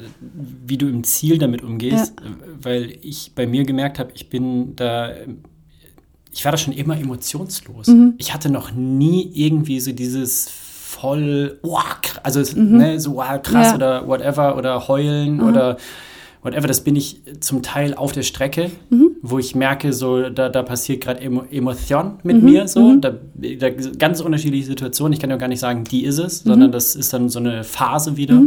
wie 0.65 0.77
du 0.77 0.87
im 0.87 1.03
Ziel 1.03 1.37
damit 1.37 1.61
umgehst, 1.63 2.13
äh, 2.21 2.23
weil 2.61 2.97
ich 3.01 3.33
bei 3.35 3.45
mir 3.45 3.65
gemerkt 3.65 3.99
habe, 3.99 4.11
ich 4.15 4.29
bin 4.29 4.75
da, 4.75 5.09
äh, 5.09 5.27
ich 6.31 6.45
war 6.45 6.51
da 6.53 6.57
schon 6.57 6.73
immer 6.73 6.97
emotionslos. 6.97 7.87
Mhm. 7.87 8.13
Ich 8.17 8.33
hatte 8.33 8.49
noch 8.49 8.71
nie 8.71 9.29
irgendwie 9.33 9.81
so 9.81 9.91
dieses 9.91 10.49
voll, 10.49 11.59
oh, 11.61 11.77
also 12.23 12.39
Mhm. 12.59 12.77
ne, 12.77 12.99
so 12.99 13.15
wow, 13.15 13.41
krass 13.41 13.67
Ja. 13.71 13.75
oder 13.75 14.07
whatever 14.07 14.57
oder 14.57 14.87
heulen 14.87 15.41
oder 15.41 15.77
whatever. 16.43 16.67
Das 16.67 16.81
bin 16.81 16.95
ich 16.95 17.21
zum 17.39 17.61
Teil 17.61 17.93
auf 17.93 18.11
der 18.11 18.23
Strecke, 18.23 18.71
Mhm. 18.89 19.11
wo 19.21 19.37
ich 19.39 19.53
merke, 19.55 19.93
so 19.93 20.29
da, 20.29 20.49
da 20.49 20.63
passiert 20.63 21.01
gerade 21.01 21.21
Emo 21.21 21.43
Emotion 21.51 22.19
mit 22.23 22.37
Mhm. 22.37 22.43
mir, 22.43 22.67
so 22.67 22.95
da, 22.97 23.13
da 23.59 23.69
ganz 23.69 24.21
unterschiedliche 24.21 24.65
Situationen. 24.65 25.13
Ich 25.13 25.19
kann 25.19 25.29
ja 25.29 25.37
gar 25.37 25.47
nicht 25.47 25.59
sagen, 25.59 25.83
die 25.83 26.03
ist 26.03 26.19
Mhm. 26.19 26.25
es, 26.25 26.39
sondern 26.39 26.71
das 26.71 26.95
ist 26.95 27.13
dann 27.13 27.29
so 27.29 27.39
eine 27.39 27.63
Phase 27.63 28.17
wieder, 28.17 28.41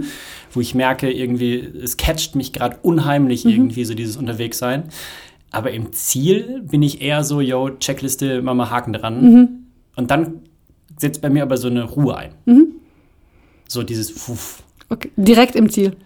wo 0.52 0.60
ich 0.60 0.74
merke, 0.74 1.10
irgendwie 1.10 1.54
es 1.56 1.96
catcht 1.96 2.34
mich 2.36 2.52
gerade 2.52 2.78
unheimlich 2.82 3.44
Mhm. 3.44 3.50
irgendwie 3.52 3.84
so 3.84 3.94
dieses 3.94 4.16
Unterwegssein. 4.16 4.84
Aber 5.50 5.70
im 5.70 5.92
Ziel 5.92 6.62
bin 6.68 6.82
ich 6.82 7.00
eher 7.00 7.22
so, 7.22 7.40
yo, 7.40 7.70
Checkliste, 7.78 8.42
Mama 8.42 8.70
Haken 8.70 8.92
dran. 8.92 9.22
Mhm. 9.32 9.48
Und 9.94 10.10
dann 10.10 10.40
setzt 10.98 11.22
bei 11.22 11.30
mir 11.30 11.42
aber 11.44 11.56
so 11.56 11.68
eine 11.68 11.84
Ruhe 11.84 12.16
ein. 12.16 12.32
So 13.68 13.82
dieses 13.84 14.12
Puff. 14.12 14.62
Okay. 14.88 15.10
Direkt 15.16 15.54
im 15.56 15.70
Ziel. 15.70 15.96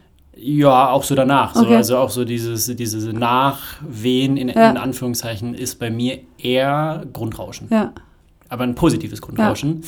Ja, 0.40 0.90
auch 0.90 1.02
so 1.02 1.14
danach. 1.14 1.54
So, 1.54 1.62
Okay. 1.62 1.76
also 1.76 1.96
auch 1.98 2.10
so 2.10 2.24
dieses, 2.24 2.66
dieses 2.76 3.12
Nachwehen 3.12 4.36
in, 4.36 4.48
Ja. 4.48 4.70
in 4.70 4.76
Anführungszeichen 4.76 5.54
ist 5.54 5.78
bei 5.80 5.90
mir 5.90 6.20
eher 6.38 7.04
Grundrauschen. 7.12 7.68
Ja. 7.70 7.92
Aber 8.48 8.64
ein 8.64 8.74
positives 8.74 9.20
Grundrauschen. 9.20 9.82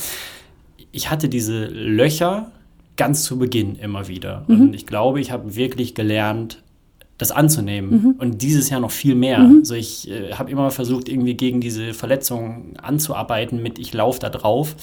Ich 0.91 1.09
hatte 1.09 1.29
diese 1.29 1.65
Löcher 1.65 2.51
ganz 2.97 3.23
zu 3.23 3.39
Beginn 3.39 3.75
immer 3.75 4.07
wieder. 4.07 4.43
Mhm. 4.47 4.61
Und 4.61 4.73
ich 4.75 4.85
glaube, 4.85 5.21
ich 5.21 5.31
habe 5.31 5.55
wirklich 5.55 5.95
gelernt, 5.95 6.61
das 7.17 7.31
anzunehmen. 7.31 7.89
Mhm. 7.91 8.15
Und 8.19 8.41
dieses 8.41 8.69
Jahr 8.69 8.79
noch 8.81 8.91
viel 8.91 9.15
mehr. 9.15 9.39
Also 9.39 9.75
ich 9.75 10.09
äh, 10.11 10.33
habe 10.33 10.51
immer 10.51 10.69
versucht, 10.71 11.07
irgendwie 11.07 11.35
gegen 11.35 11.61
diese 11.61 11.93
Verletzung 11.93 12.73
anzuarbeiten 12.81 13.61
mit 13.61 13.79
ich 13.79 13.93
laufe 13.93 14.19
da 14.19 14.29
drauf. 14.29 14.75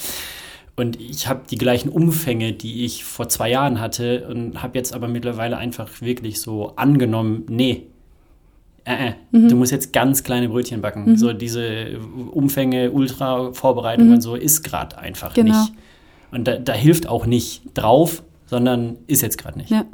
Und 0.79 1.01
ich 1.01 1.27
habe 1.27 1.41
die 1.51 1.59
gleichen 1.59 1.89
Umfänge, 1.89 2.53
die 2.53 2.85
ich 2.85 3.05
vor 3.05 3.29
zwei 3.29 3.51
Jahren 3.51 3.81
hatte 3.81 4.29
und 4.29 4.63
habe 4.63 4.79
jetzt 4.79 4.95
aber 4.95 5.09
mittlerweile 5.09 5.57
einfach 5.57 5.89
wirklich 6.01 6.41
so 6.41 6.73
angenommen, 6.77 7.45
nee, 7.49 7.83
äh, 8.85 9.09
äh, 9.09 9.13
Mhm. 9.33 9.49
du 9.49 9.57
musst 9.57 9.73
jetzt 9.73 9.93
ganz 9.93 10.23
kleine 10.23 10.49
Brötchen 10.49 10.81
backen. 10.81 11.17
So 11.17 11.33
diese 11.33 11.99
Umfänge, 12.31 12.91
Ultra-Vorbereitung 12.93 14.13
und 14.13 14.21
so 14.23 14.35
ist 14.37 14.63
gerade 14.63 14.97
einfach 14.99 15.31
Mhm. 15.31 15.35
Genau. 15.47 15.61
nicht. 15.61 15.73
Und 16.31 16.47
da, 16.47 16.57
da 16.59 16.73
hilft 16.75 17.09
auch 17.09 17.27
nicht 17.27 17.63
drauf, 17.75 18.23
sondern 18.47 18.97
ist 19.07 19.23
jetzt 19.23 19.37
gerade 19.39 19.59
nicht. 19.59 19.71
Ja. 19.71 19.85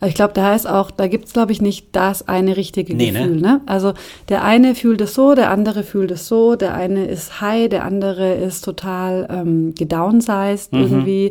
Aber 0.00 0.08
ich 0.08 0.14
glaube, 0.14 0.32
da 0.32 0.54
ist 0.54 0.66
auch, 0.66 0.90
da 0.90 1.08
gibt's 1.08 1.34
glaube 1.34 1.52
ich, 1.52 1.60
nicht 1.60 1.88
das 1.92 2.26
eine 2.26 2.56
richtige 2.56 2.96
Nee, 2.96 3.10
ne? 3.10 3.18
Gefühl. 3.20 3.36
Ne? 3.40 3.60
Also 3.66 3.92
der 4.30 4.42
eine 4.44 4.74
fühlt 4.74 5.00
es 5.02 5.12
so, 5.14 5.34
der 5.34 5.50
andere 5.50 5.82
fühlt 5.82 6.10
es 6.10 6.26
so, 6.26 6.56
der 6.56 6.72
eine 6.74 7.04
ist 7.04 7.42
high, 7.42 7.68
der 7.68 7.84
andere 7.84 8.32
ist 8.34 8.64
total 8.64 9.28
ähm, 9.30 9.74
gedownsized 9.76 10.72
Mhm. 10.72 10.80
irgendwie. 10.80 11.30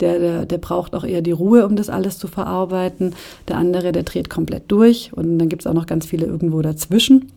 Der, 0.00 0.18
der, 0.18 0.44
der 0.46 0.58
braucht 0.58 0.94
auch 0.94 1.04
eher 1.04 1.22
die 1.22 1.32
Ruhe, 1.32 1.64
um 1.66 1.76
das 1.76 1.88
alles 1.88 2.18
zu 2.18 2.28
verarbeiten. 2.28 3.14
Der 3.48 3.56
andere, 3.56 3.90
der 3.92 4.02
dreht 4.02 4.28
komplett 4.28 4.64
durch. 4.68 5.12
Und 5.14 5.38
dann 5.38 5.48
gibt's 5.48 5.66
auch 5.66 5.72
noch 5.74 5.86
ganz 5.86 6.04
viele 6.04 6.26
irgendwo 6.26 6.60
dazwischen. 6.60 7.32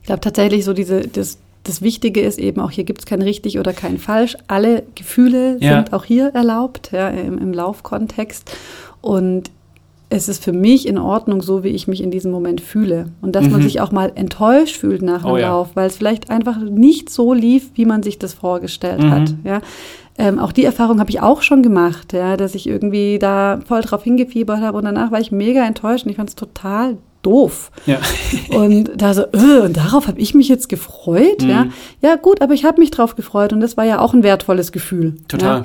Ich 0.00 0.06
glaube 0.06 0.20
tatsächlich 0.20 0.64
so 0.64 0.72
diese, 0.72 1.02
das, 1.06 1.38
das 1.64 1.82
Wichtige 1.82 2.20
ist 2.20 2.38
eben 2.38 2.60
auch, 2.60 2.70
hier 2.72 2.84
gibt's 2.84 3.06
kein 3.06 3.22
richtig 3.22 3.58
oder 3.60 3.72
kein 3.72 3.98
falsch. 3.98 4.36
Alle 4.48 4.82
Gefühle 4.96 5.56
Ja. 5.60 5.76
sind 5.76 5.92
auch 5.92 6.04
hier 6.04 6.30
erlaubt, 6.34 6.90
ja, 6.92 7.08
im, 7.10 7.38
im 7.38 7.52
Laufkontext. 7.52 8.50
Und 9.00 9.50
es 10.10 10.28
ist 10.28 10.42
für 10.42 10.52
mich 10.52 10.88
in 10.88 10.96
Ordnung, 10.96 11.42
so 11.42 11.62
wie 11.64 11.68
ich 11.68 11.86
mich 11.86 12.02
in 12.02 12.10
diesem 12.10 12.30
Moment 12.32 12.60
fühle. 12.62 13.06
Und 13.20 13.36
dass 13.36 13.48
man 13.50 13.60
sich 13.62 13.80
auch 13.82 13.92
mal 13.92 14.10
enttäuscht 14.14 14.76
fühlt 14.76 15.02
nach 15.02 15.22
einem 15.24 15.26
Mhm. 15.26 15.30
Oh 15.32 15.36
ja. 15.36 15.48
Lauf, 15.48 15.70
weil 15.74 15.86
es 15.86 15.96
vielleicht 15.98 16.30
einfach 16.30 16.58
nicht 16.58 17.10
so 17.10 17.34
lief, 17.34 17.70
wie 17.74 17.84
man 17.84 18.02
sich 18.02 18.18
das 18.18 18.32
vorgestellt 18.32 19.02
Mhm. 19.02 19.10
hat. 19.10 19.34
Ja. 19.44 19.60
Ähm, 20.16 20.38
auch 20.38 20.52
die 20.52 20.64
Erfahrung 20.64 20.98
habe 20.98 21.10
ich 21.10 21.20
auch 21.20 21.42
schon 21.42 21.62
gemacht, 21.62 22.12
ja, 22.14 22.36
dass 22.36 22.54
ich 22.54 22.66
irgendwie 22.66 23.18
da 23.20 23.60
voll 23.66 23.82
drauf 23.82 24.02
hingefiebert 24.02 24.60
habe 24.60 24.78
und 24.78 24.84
danach 24.84 25.12
war 25.12 25.20
ich 25.20 25.30
mega 25.30 25.64
enttäuscht 25.64 26.06
und 26.06 26.10
ich 26.10 26.16
fand 26.16 26.30
es 26.30 26.34
total 26.36 26.96
doof. 27.22 27.70
Ja. 27.86 27.98
Und 28.56 28.90
da 28.96 29.12
so, 29.12 29.22
äh, 29.32 29.60
und 29.64 29.76
darauf 29.76 30.06
habe 30.06 30.18
ich 30.20 30.34
mich 30.34 30.48
jetzt 30.48 30.68
gefreut, 30.68 31.42
ja. 31.42 31.64
Mhm. 31.64 31.72
Ja, 32.00 32.14
gut, 32.16 32.40
aber 32.40 32.54
ich 32.54 32.64
habe 32.64 32.80
mich 32.80 32.90
drauf 32.92 33.14
gefreut 33.16 33.52
und 33.52 33.60
das 33.60 33.76
war 33.76 33.84
ja 33.84 33.98
auch 34.00 34.14
ein 34.14 34.22
wertvolles 34.22 34.70
Gefühl. 34.72 35.16
Total. 35.28 35.64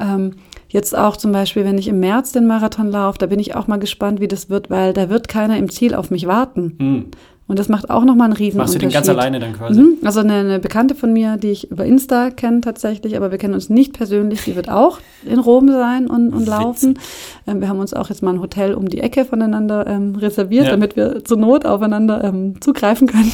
Ja. 0.00 0.14
Ähm, 0.14 0.32
jetzt 0.72 0.96
auch 0.96 1.16
zum 1.16 1.32
Beispiel, 1.32 1.64
wenn 1.64 1.78
ich 1.78 1.88
im 1.88 2.00
März 2.00 2.32
den 2.32 2.46
Marathon 2.46 2.90
laufe, 2.90 3.18
da 3.18 3.26
bin 3.26 3.38
ich 3.38 3.54
auch 3.54 3.66
mal 3.66 3.78
gespannt, 3.78 4.20
wie 4.20 4.28
das 4.28 4.50
wird, 4.50 4.70
weil 4.70 4.92
da 4.92 5.08
wird 5.08 5.28
keiner 5.28 5.58
im 5.58 5.70
Ziel 5.70 5.94
auf 5.94 6.10
mich 6.10 6.26
warten. 6.26 6.76
Hm. 6.78 7.06
Und 7.52 7.58
das 7.58 7.68
macht 7.68 7.90
auch 7.90 8.06
nochmal 8.06 8.28
einen 8.28 8.32
riesen 8.32 8.56
Machst 8.56 8.74
du 8.74 8.78
den 8.78 8.88
ganz 8.88 9.10
alleine 9.10 9.38
dann 9.38 9.52
quasi? 9.52 9.78
Mhm. 9.78 9.98
Also 10.02 10.20
eine, 10.20 10.36
eine 10.36 10.58
Bekannte 10.58 10.94
von 10.94 11.12
mir, 11.12 11.36
die 11.36 11.50
ich 11.50 11.70
über 11.70 11.84
Insta 11.84 12.30
kenne 12.30 12.62
tatsächlich, 12.62 13.14
aber 13.14 13.30
wir 13.30 13.36
kennen 13.36 13.52
uns 13.52 13.68
nicht 13.68 13.92
persönlich, 13.92 14.42
die 14.44 14.56
wird 14.56 14.70
auch 14.70 15.00
in 15.26 15.38
Rom 15.38 15.68
sein 15.68 16.06
und, 16.06 16.32
und 16.32 16.46
laufen. 16.46 16.98
Ähm, 17.46 17.60
wir 17.60 17.68
haben 17.68 17.78
uns 17.78 17.92
auch 17.92 18.08
jetzt 18.08 18.22
mal 18.22 18.32
ein 18.32 18.40
Hotel 18.40 18.72
um 18.72 18.88
die 18.88 19.00
Ecke 19.00 19.26
voneinander 19.26 19.86
ähm, 19.86 20.14
reserviert, 20.14 20.64
Ja. 20.64 20.70
damit 20.70 20.96
wir 20.96 21.26
zur 21.26 21.36
Not 21.36 21.66
aufeinander 21.66 22.24
ähm, 22.24 22.58
zugreifen 22.62 23.06
können. 23.06 23.30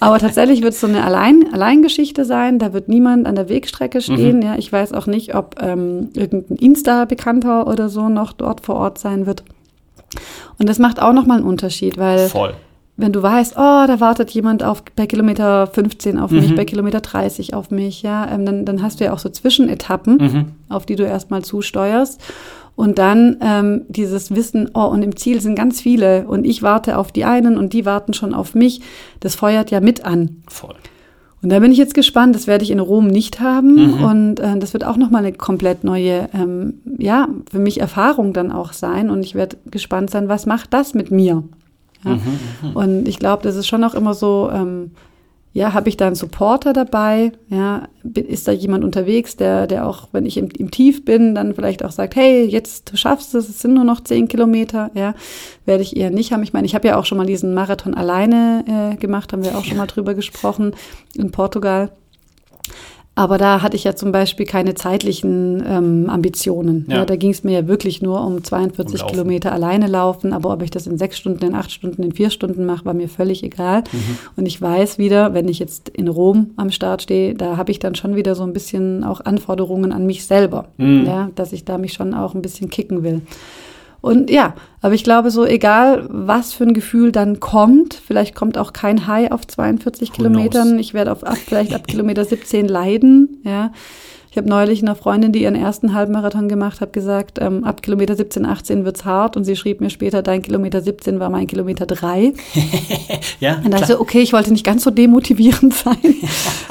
Aber 0.00 0.18
tatsächlich 0.18 0.62
wird 0.62 0.72
es 0.72 0.80
so 0.80 0.86
eine 0.86 1.04
Allein 1.04 1.44
Alleingeschichte 1.52 2.24
sein. 2.24 2.58
Da 2.58 2.72
wird 2.72 2.88
niemand 2.88 3.26
an 3.26 3.34
der 3.34 3.50
Wegstrecke 3.50 4.00
stehen. 4.00 4.40
Ja, 4.40 4.56
ich 4.56 4.72
weiß 4.72 4.94
auch 4.94 5.06
nicht, 5.06 5.34
ob 5.34 5.56
ähm, 5.60 6.08
irgendein 6.14 6.56
Insta-Bekannter 6.56 7.66
oder 7.66 7.90
so 7.90 8.08
noch 8.08 8.32
dort 8.32 8.62
vor 8.62 8.76
Ort 8.76 8.96
sein 8.96 9.26
wird. 9.26 9.44
Und 10.58 10.66
das 10.66 10.78
macht 10.78 11.02
auch 11.02 11.12
nochmal 11.12 11.36
einen 11.40 11.46
Unterschied, 11.46 11.98
weil 11.98 12.28
Voll. 12.28 12.54
Wenn 12.96 13.12
du 13.12 13.22
weißt, 13.22 13.54
oh, 13.56 13.84
da 13.86 13.98
wartet 14.00 14.30
jemand 14.30 14.62
auf, 14.62 14.82
bei 14.94 15.06
Kilometer 15.06 15.66
15 15.66 16.18
auf 16.18 16.30
mich, 16.30 16.50
Mhm. 16.50 16.54
bei 16.56 16.64
Kilometer 16.64 17.00
30 17.00 17.52
auf 17.54 17.70
mich, 17.70 18.02
ja, 18.02 18.30
ähm, 18.30 18.46
dann, 18.46 18.64
dann 18.64 18.82
hast 18.82 19.00
du 19.00 19.04
ja 19.04 19.12
auch 19.12 19.18
so 19.18 19.28
Zwischenetappen, 19.28 20.16
Mhm. 20.16 20.44
auf 20.68 20.86
die 20.86 20.96
du 20.96 21.04
erstmal 21.04 21.42
zusteuerst. 21.42 22.20
Und 22.76 22.98
dann 22.98 23.36
ähm, 23.40 23.82
dieses 23.88 24.34
Wissen, 24.34 24.70
oh, 24.74 24.86
und 24.86 25.02
im 25.02 25.14
Ziel 25.16 25.40
sind 25.40 25.54
ganz 25.54 25.80
viele 25.80 26.26
und 26.26 26.44
ich 26.44 26.62
warte 26.62 26.98
auf 26.98 27.12
die 27.12 27.24
einen 27.24 27.56
und 27.56 27.72
die 27.72 27.84
warten 27.86 28.14
schon 28.14 28.34
auf 28.34 28.54
mich, 28.54 28.80
das 29.20 29.36
feuert 29.36 29.70
ja 29.70 29.80
mit 29.80 30.04
an. 30.04 30.42
Voll. 30.48 30.74
Und 31.40 31.50
da 31.50 31.58
bin 31.60 31.70
ich 31.72 31.78
jetzt 31.78 31.94
gespannt, 31.94 32.34
das 32.34 32.46
werde 32.46 32.64
ich 32.64 32.70
in 32.70 32.80
Rom 32.80 33.06
nicht 33.06 33.38
haben. 33.38 33.98
Mhm. 33.98 34.04
Und 34.04 34.40
äh, 34.40 34.58
das 34.58 34.72
wird 34.72 34.82
auch 34.84 34.96
nochmal 34.96 35.24
eine 35.24 35.32
komplett 35.34 35.84
neue, 35.84 36.28
ähm, 36.32 36.80
ja, 36.98 37.28
für 37.50 37.58
mich 37.58 37.80
Erfahrung 37.80 38.32
dann 38.32 38.50
auch 38.50 38.72
sein. 38.72 39.10
Und 39.10 39.24
ich 39.24 39.34
werde 39.34 39.56
gespannt 39.70 40.10
sein, 40.10 40.28
was 40.28 40.46
macht 40.46 40.72
das 40.72 40.94
mit 40.94 41.10
mir? 41.10 41.42
Ja? 42.04 42.12
Mhm, 42.12 42.76
Und 42.76 43.08
ich 43.08 43.18
glaube, 43.18 43.42
das 43.42 43.56
ist 43.56 43.66
schon 43.66 43.84
auch 43.84 43.94
immer 43.94 44.14
so, 44.14 44.50
ähm, 44.52 44.92
ja, 45.54 45.72
habe 45.72 45.88
ich 45.88 45.96
da 45.96 46.08
einen 46.08 46.16
Supporter 46.16 46.72
dabei? 46.72 47.30
Ja, 47.48 47.86
ist 48.02 48.48
da 48.48 48.52
jemand 48.52 48.82
unterwegs, 48.82 49.36
der, 49.36 49.68
der 49.68 49.86
auch, 49.86 50.08
wenn 50.10 50.26
ich 50.26 50.36
im, 50.36 50.48
im 50.48 50.72
Tief 50.72 51.04
bin, 51.04 51.36
dann 51.36 51.54
vielleicht 51.54 51.84
auch 51.84 51.92
sagt, 51.92 52.16
hey, 52.16 52.44
jetzt 52.44 52.90
du 52.90 52.96
schaffst 52.96 53.36
es, 53.36 53.48
es 53.48 53.60
sind 53.60 53.74
nur 53.74 53.84
noch 53.84 54.02
zehn 54.02 54.26
Kilometer, 54.26 54.90
ja, 54.94 55.14
werde 55.64 55.84
ich 55.84 55.96
eher 55.96 56.10
nicht 56.10 56.32
haben. 56.32 56.42
Ich 56.42 56.52
meine, 56.52 56.66
ich 56.66 56.74
habe 56.74 56.88
ja 56.88 56.98
auch 56.98 57.04
schon 57.04 57.18
mal 57.18 57.26
diesen 57.26 57.54
Marathon 57.54 57.94
alleine 57.94 58.92
äh, 58.94 58.96
gemacht, 58.96 59.32
haben 59.32 59.44
wir 59.44 59.56
auch 59.56 59.64
schon 59.64 59.76
mal 59.76 59.86
drüber 59.86 60.14
gesprochen 60.14 60.72
in 61.14 61.30
Portugal. 61.30 61.92
Aber 63.16 63.38
da 63.38 63.62
hatte 63.62 63.76
ich 63.76 63.84
ja 63.84 63.94
zum 63.94 64.10
Beispiel 64.10 64.44
keine 64.44 64.74
zeitlichen 64.74 65.62
ähm, 65.66 66.10
Ambitionen. 66.10 66.86
Ja. 66.88 66.96
Ja. 66.96 67.04
da 67.04 67.14
ging 67.14 67.30
es 67.30 67.44
mir 67.44 67.52
ja 67.52 67.68
wirklich 67.68 68.02
nur 68.02 68.24
um 68.26 68.42
42 68.42 69.02
Um. 69.02 69.08
Kilometer 69.08 69.52
alleine 69.52 69.86
laufen. 69.86 70.32
Aber 70.32 70.52
ob 70.52 70.62
ich 70.62 70.70
das 70.70 70.88
in 70.88 70.98
sechs 70.98 71.16
Stunden, 71.18 71.44
in 71.44 71.54
acht 71.54 71.70
Stunden, 71.70 72.02
in 72.02 72.12
vier 72.12 72.30
Stunden 72.30 72.66
mache, 72.66 72.84
war 72.84 72.94
mir 72.94 73.08
völlig 73.08 73.44
egal. 73.44 73.84
Mhm. 73.92 74.18
Und 74.36 74.46
ich 74.46 74.60
weiß 74.60 74.98
wieder, 74.98 75.32
wenn 75.32 75.48
ich 75.48 75.60
jetzt 75.60 75.90
in 75.90 76.08
Rom 76.08 76.50
am 76.56 76.72
Start 76.72 77.02
stehe, 77.02 77.34
da 77.34 77.56
habe 77.56 77.70
ich 77.70 77.78
dann 77.78 77.94
schon 77.94 78.16
wieder 78.16 78.34
so 78.34 78.42
ein 78.42 78.52
bisschen 78.52 79.04
auch 79.04 79.20
Anforderungen 79.20 79.92
an 79.92 80.06
mich 80.06 80.24
selber. 80.26 80.66
Mhm. 80.76 81.04
Ja, 81.06 81.30
dass 81.36 81.52
ich 81.52 81.64
da 81.64 81.78
mich 81.78 81.92
schon 81.92 82.14
auch 82.14 82.34
ein 82.34 82.42
bisschen 82.42 82.68
kicken 82.68 83.04
will. 83.04 83.22
Und 84.04 84.28
ja, 84.28 84.52
aber 84.82 84.92
ich 84.92 85.02
glaube 85.02 85.30
so, 85.30 85.46
egal 85.46 86.04
was 86.10 86.52
für 86.52 86.64
ein 86.64 86.74
Gefühl 86.74 87.10
dann 87.10 87.40
kommt, 87.40 87.94
vielleicht 87.94 88.34
kommt 88.34 88.58
auch 88.58 88.74
kein 88.74 89.06
High 89.06 89.32
auf 89.32 89.46
42 89.46 90.10
Who 90.10 90.14
Kilometern. 90.16 90.78
Ich 90.78 90.92
werde 90.92 91.10
auf 91.10 91.24
ab, 91.24 91.38
vielleicht 91.38 91.72
ab 91.72 91.86
Kilometer 91.86 92.22
17 92.22 92.68
leiden. 92.68 93.40
Ja, 93.44 93.72
ich 94.34 94.36
habe 94.36 94.48
neulich 94.48 94.82
einer 94.82 94.96
Freundin, 94.96 95.30
die 95.30 95.44
ihren 95.44 95.54
ersten 95.54 95.94
Halbmarathon 95.94 96.48
gemacht 96.48 96.80
hat, 96.80 96.92
gesagt, 96.92 97.38
ähm, 97.40 97.62
ab 97.62 97.82
Kilometer 97.82 98.16
17, 98.16 98.44
18 98.44 98.84
wird's 98.84 99.04
hart. 99.04 99.36
Und 99.36 99.44
sie 99.44 99.54
schrieb 99.54 99.80
mir 99.80 99.90
später, 99.90 100.22
dein 100.22 100.42
Kilometer 100.42 100.82
17 100.82 101.20
war 101.20 101.30
mein 101.30 101.46
Kilometer 101.46 101.86
3. 101.86 102.32
Ja, 103.38 103.60
Und 103.64 103.70
da 103.70 103.76
klar. 103.76 103.86
so, 103.90 104.00
okay, 104.00 104.20
ich 104.22 104.32
wollte 104.32 104.50
nicht 104.50 104.66
ganz 104.66 104.82
so 104.82 104.90
demotivierend 104.90 105.72
sein. 105.84 105.96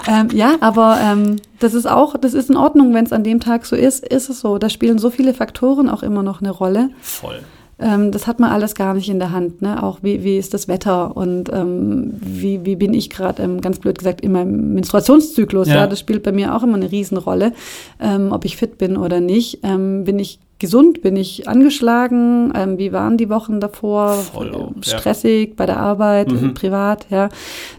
ähm, 0.10 0.28
ja, 0.34 0.56
aber 0.60 0.98
ähm, 1.02 1.38
das 1.60 1.74
ist 1.74 1.86
auch, 1.90 2.18
das 2.18 2.34
ist 2.34 2.50
in 2.50 2.58
Ordnung, 2.58 2.94
wenn 2.94 3.06
es 3.06 3.14
an 3.14 3.24
dem 3.24 3.40
Tag 3.40 3.66
so 3.66 3.78
ist, 3.78 4.06
ist 4.06 4.30
es 4.30 4.42
so. 4.42 4.58
Da 4.58 4.70
spielen 4.70 4.98
so 4.98 5.10
viele 5.10 5.34
Faktoren 5.34 5.88
auch 5.88 6.04
immer 6.04 6.22
noch 6.22 6.42
eine 6.42 6.52
Rolle. 6.52 6.90
Voll. 7.02 7.40
Ähm, 7.84 8.12
das 8.12 8.26
hat 8.28 8.40
man 8.40 8.52
alles 8.52 8.76
gar 8.76 8.94
nicht 8.94 9.10
in 9.10 9.20
der 9.20 9.32
Hand. 9.32 9.62
Ne? 9.62 9.84
Auch 9.84 10.00
wie, 10.02 10.24
wie 10.24 10.38
ist 10.38 10.54
das 10.54 10.68
Wetter 10.68 11.16
und 11.18 11.52
ähm, 11.52 12.14
wie, 12.22 12.66
wie 12.66 12.76
bin 12.78 12.94
ich 12.94 13.10
gerade, 13.10 13.44
ähm, 13.44 13.60
ganz 13.62 13.80
blöd 13.80 13.98
gesagt, 14.00 14.22
in 14.22 14.32
meinem 14.32 14.74
Menstruationszyklus. 14.74 15.68
Ja. 15.68 15.76
Ja. 15.76 15.88
das 15.88 16.00
spielt 16.00 16.24
bei 16.24 16.32
mir 16.32 16.56
auch 16.56 16.64
immer 16.64 16.76
eine 16.76 16.92
Riesenrolle, 16.92 17.52
ähm, 18.00 18.32
ob 18.32 18.46
ich 18.46 18.58
fit 18.58 18.78
bin 18.78 18.96
oder 18.98 19.20
nicht. 19.20 19.60
Ähm, 19.64 20.06
bin 20.06 20.18
ich 20.20 20.40
gesund? 20.60 21.02
Bin 21.02 21.18
ich 21.18 21.48
angeschlagen? 21.50 22.54
Ähm, 22.56 22.78
wie 22.78 22.94
waren 22.94 23.18
die 23.18 23.30
Wochen 23.30 23.60
davor? 23.60 24.14
Voll 24.14 24.52
ja. 24.54 24.70
Stressig 24.82 25.56
bei 25.58 25.66
der 25.66 25.78
Arbeit, 25.78 26.32
Mhm. 26.32 26.54
privat, 26.54 27.08
ja. 27.10 27.28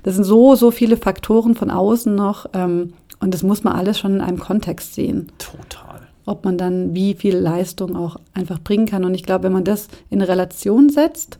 Das 0.02 0.14
sind 0.16 0.24
so, 0.24 0.54
so 0.54 0.70
viele 0.70 0.96
Faktoren 0.98 1.54
von 1.54 1.70
außen 1.70 2.14
noch. 2.14 2.46
Ähm, 2.52 2.92
und 3.20 3.32
das 3.32 3.42
muss 3.42 3.64
man 3.64 3.72
alles 3.74 3.98
schon 3.98 4.16
in 4.16 4.20
einem 4.20 4.38
Kontext 4.38 4.94
sehen 4.94 5.28
Total. 5.38 5.83
Ob 6.26 6.44
man 6.44 6.56
dann 6.58 6.94
wie 6.94 7.14
viel 7.14 7.36
Leistung 7.36 7.96
auch 7.96 8.16
einfach 8.32 8.58
bringen 8.58 8.86
kann. 8.86 9.04
Und 9.04 9.14
ich 9.14 9.22
glaube, 9.22 9.44
wenn 9.44 9.52
man 9.52 9.64
das 9.64 9.88
in 10.10 10.22
Relation 10.22 10.88
setzt, 10.90 11.38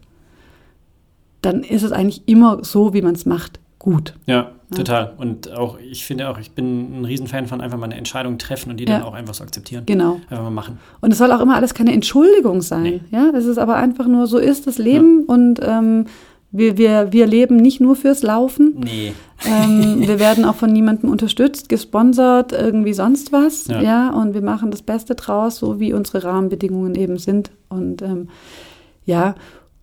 dann 1.42 1.62
ist 1.62 1.82
es 1.82 1.92
eigentlich 1.92 2.22
immer 2.26 2.58
so, 2.62 2.94
wie 2.94 3.02
man 3.02 3.14
es 3.14 3.26
macht, 3.26 3.60
gut. 3.78 4.14
Ja, 4.26 4.52
total. 4.74 5.12
Und 5.18 5.52
auch, 5.52 5.78
ich 5.78 6.06
finde 6.06 6.28
auch, 6.30 6.38
ich 6.38 6.52
bin 6.52 7.00
ein 7.00 7.04
Riesenfan 7.04 7.46
von 7.46 7.60
einfach 7.60 7.76
mal 7.76 7.84
eine 7.84 7.96
Entscheidung 7.96 8.38
treffen 8.38 8.70
und 8.70 8.78
die 8.78 8.84
Ja. 8.84 8.98
dann 8.98 9.02
auch 9.02 9.12
einfach 9.12 9.34
so 9.34 9.44
akzeptieren. 9.44 9.84
Genau. 9.84 10.20
Einfach 10.30 10.44
mal 10.44 10.50
machen. 10.50 10.78
Und 11.02 11.12
es 11.12 11.18
soll 11.18 11.30
auch 11.32 11.40
immer 11.40 11.56
alles 11.56 11.74
keine 11.74 11.92
Entschuldigung 11.92 12.62
sein. 12.62 12.82
Nee. 12.82 13.00
Ja, 13.10 13.30
es 13.36 13.44
ist 13.44 13.58
aber 13.58 13.76
einfach 13.76 14.06
nur, 14.06 14.26
so 14.26 14.38
ist 14.38 14.66
das 14.66 14.78
Leben 14.78 15.24
und 15.24 15.60
ähm, 15.62 16.06
Wir, 16.56 16.78
wir, 16.78 17.12
wir 17.12 17.26
leben 17.26 17.56
nicht 17.56 17.80
nur 17.80 17.96
fürs 17.96 18.22
Laufen. 18.22 18.76
Nee. 18.84 19.12
Ähm, 19.44 20.02
wir 20.06 20.20
werden 20.20 20.44
auch 20.44 20.54
von 20.54 20.72
niemandem 20.72 21.10
unterstützt, 21.10 21.68
gesponsert, 21.68 22.52
irgendwie 22.52 22.92
sonst 22.92 23.32
was. 23.32 23.66
Ja. 23.66 23.82
Ja. 23.82 24.10
und 24.10 24.34
wir 24.34 24.42
machen 24.42 24.70
das 24.70 24.82
Beste 24.82 25.16
draus, 25.16 25.56
so 25.56 25.80
wie 25.80 25.92
unsere 25.92 26.22
Rahmenbedingungen 26.22 26.94
eben 26.94 27.18
sind. 27.18 27.50
Und 27.68 28.02
ähm, 28.02 28.28
ja, 29.04 29.34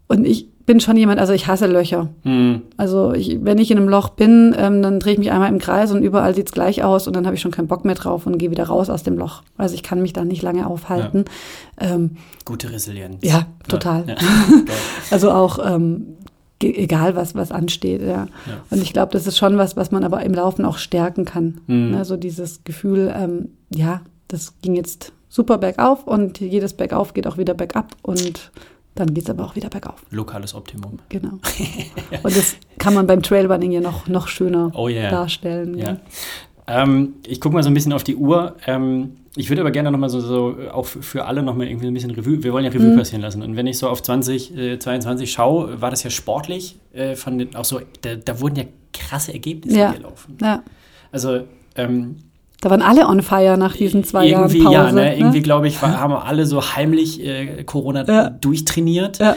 und 0.08 0.26
ich 0.26 0.48
bin 0.66 0.80
schon 0.80 0.96
jemand, 0.96 1.20
also 1.20 1.34
ich 1.34 1.48
hasse 1.48 1.68
Löcher. 1.68 2.08
Hm. 2.24 2.62
Also 2.78 3.12
ich, 3.14 3.44
wenn 3.44 3.58
ich 3.58 3.70
in 3.70 3.78
einem 3.78 3.90
Loch 3.90 4.08
bin, 4.08 4.56
ähm, 4.58 4.82
dann 4.82 5.02
drehe 5.02 5.14
ich 5.14 5.20
mich 5.20 5.32
einmal 5.32 5.50
im 5.50 5.60
Kreis 5.60 5.92
und 5.92 6.02
überall 6.02 6.34
sieht's 6.34 6.54
gleich 6.54 6.86
aus 6.86 7.06
und 7.06 7.16
dann 7.18 7.26
habe 7.26 7.36
ich 7.36 7.42
schon 7.42 7.52
keinen 7.52 7.68
Bock 7.68 7.84
mehr 7.84 7.96
drauf 7.96 8.26
und 8.26 8.38
gehe 8.38 8.50
wieder 8.50 8.64
raus 8.66 8.90
aus 8.90 9.04
dem 9.04 9.18
Loch. 9.18 9.44
Also 9.58 9.76
ich 9.76 9.84
kann 9.84 10.02
mich 10.02 10.14
da 10.14 10.24
nicht 10.24 10.42
lange 10.42 10.68
aufhalten. 10.68 11.26
Ähm, 11.78 12.12
Gute 12.46 12.72
Resilienz. 12.72 13.18
ja, 13.22 13.48
total. 13.68 14.06
Ja. 14.08 14.16
Also 15.12 15.32
auch 15.32 15.60
ähm, 15.66 16.16
egal, 16.64 17.16
was, 17.16 17.36
was 17.36 17.52
ansteht. 17.52 18.02
Ja. 18.02 18.08
Ja. 18.08 18.28
Und 18.70 18.82
ich 18.82 18.94
glaube, 18.94 19.14
das 19.14 19.28
ist 19.28 19.38
schon 19.38 19.58
was, 19.58 19.76
was 19.76 19.92
man 19.92 20.04
aber 20.04 20.24
im 20.24 20.34
Laufen 20.34 20.66
auch 20.66 20.78
stärken 20.78 21.26
kann. 21.26 21.62
Mhm. 21.68 21.92
Ne? 21.92 22.06
So 22.06 22.18
dieses 22.18 22.64
Gefühl, 22.64 23.14
ähm, 23.16 23.50
ja, 23.74 24.02
das 24.28 24.54
ging 24.62 24.76
jetzt 24.76 25.14
super 25.30 25.58
bergauf 25.58 26.06
und 26.08 26.40
jedes 26.40 26.74
Bergauf 26.74 27.14
geht 27.14 27.28
auch 27.28 27.38
wieder 27.38 27.54
bergab 27.54 27.96
und 28.02 28.52
dann 28.96 29.14
geht's 29.14 29.30
aber 29.30 29.46
auch 29.46 29.56
wieder 29.56 29.70
bergauf. 29.70 30.04
Lokales 30.12 30.54
Optimum. 30.54 31.00
Genau. 31.08 31.40
Und 32.24 32.36
das 32.36 32.58
kann 32.78 32.94
man 32.94 33.08
beim 33.08 33.22
Trailrunning 33.22 33.72
ja 33.72 33.80
noch, 33.80 34.08
noch 34.08 34.28
schöner 34.28 34.70
Oh 34.76 34.90
yeah. 34.90 35.10
darstellen. 35.10 35.78
Ja. 35.78 35.98
Ähm, 36.68 37.14
ich 37.26 37.40
gucke 37.40 37.56
mal 37.56 37.64
so 37.64 37.70
ein 37.70 37.74
bisschen 37.74 37.94
auf 37.94 38.04
die 38.04 38.18
Uhr. 38.18 38.58
Ähm, 38.68 39.16
ich 39.36 39.50
würde 39.50 39.62
aber 39.62 39.72
gerne 39.72 39.92
nochmal 39.92 40.10
so, 40.10 40.20
so 40.20 40.56
auch 40.74 40.86
für 40.86 41.26
alle 41.26 41.42
nochmal 41.42 41.68
irgendwie 41.68 41.88
ein 41.88 41.94
bisschen 41.94 42.12
Revue, 42.12 42.44
wir 42.44 42.52
wollen 42.54 42.66
ja 42.66 42.72
Mhm. 42.72 42.78
Revue 42.78 42.98
passieren 42.98 43.22
lassen. 43.22 43.42
Und 43.42 43.56
wenn 43.56 43.66
ich 43.68 43.78
so 43.78 43.88
auf 43.88 44.02
2022 44.04 45.32
schaue, 45.32 45.82
war 45.82 45.90
das 45.90 46.04
ja 46.04 46.10
sportlich, 46.10 46.78
äh, 46.94 47.16
von 47.16 47.38
den, 47.38 47.56
auch 47.56 47.66
so, 47.66 47.80
da, 48.02 48.16
da 48.16 48.40
wurden 48.40 48.56
ja 48.58 48.64
krasse 48.94 49.34
Ergebnisse 49.34 49.78
Ja. 49.80 49.92
gelaufen. 49.94 50.38
ja. 50.42 50.64
Also 51.12 51.42
ähm, 51.76 52.18
Da 52.62 52.70
waren 52.70 52.82
alle 52.82 53.08
on 53.08 53.22
fire 53.22 53.58
nach 53.58 53.76
diesen 53.76 54.04
zwei 54.04 54.26
Jahren 54.28 54.44
irgendwie, 54.50 54.64
Pause. 54.64 54.74
ja, 54.76 54.92
ne, 54.92 55.18
irgendwie 55.18 55.38
ne? 55.40 55.44
glaube 55.44 55.68
ich, 55.68 55.82
war, 55.82 55.92
haben 56.00 56.12
wir 56.14 56.26
alle 56.26 56.46
so 56.46 56.62
heimlich 56.76 57.24
äh, 57.26 57.64
Corona 57.64 58.06
Ja. 58.08 58.30
durchtrainiert, 58.30 59.20
Ja, 59.20 59.36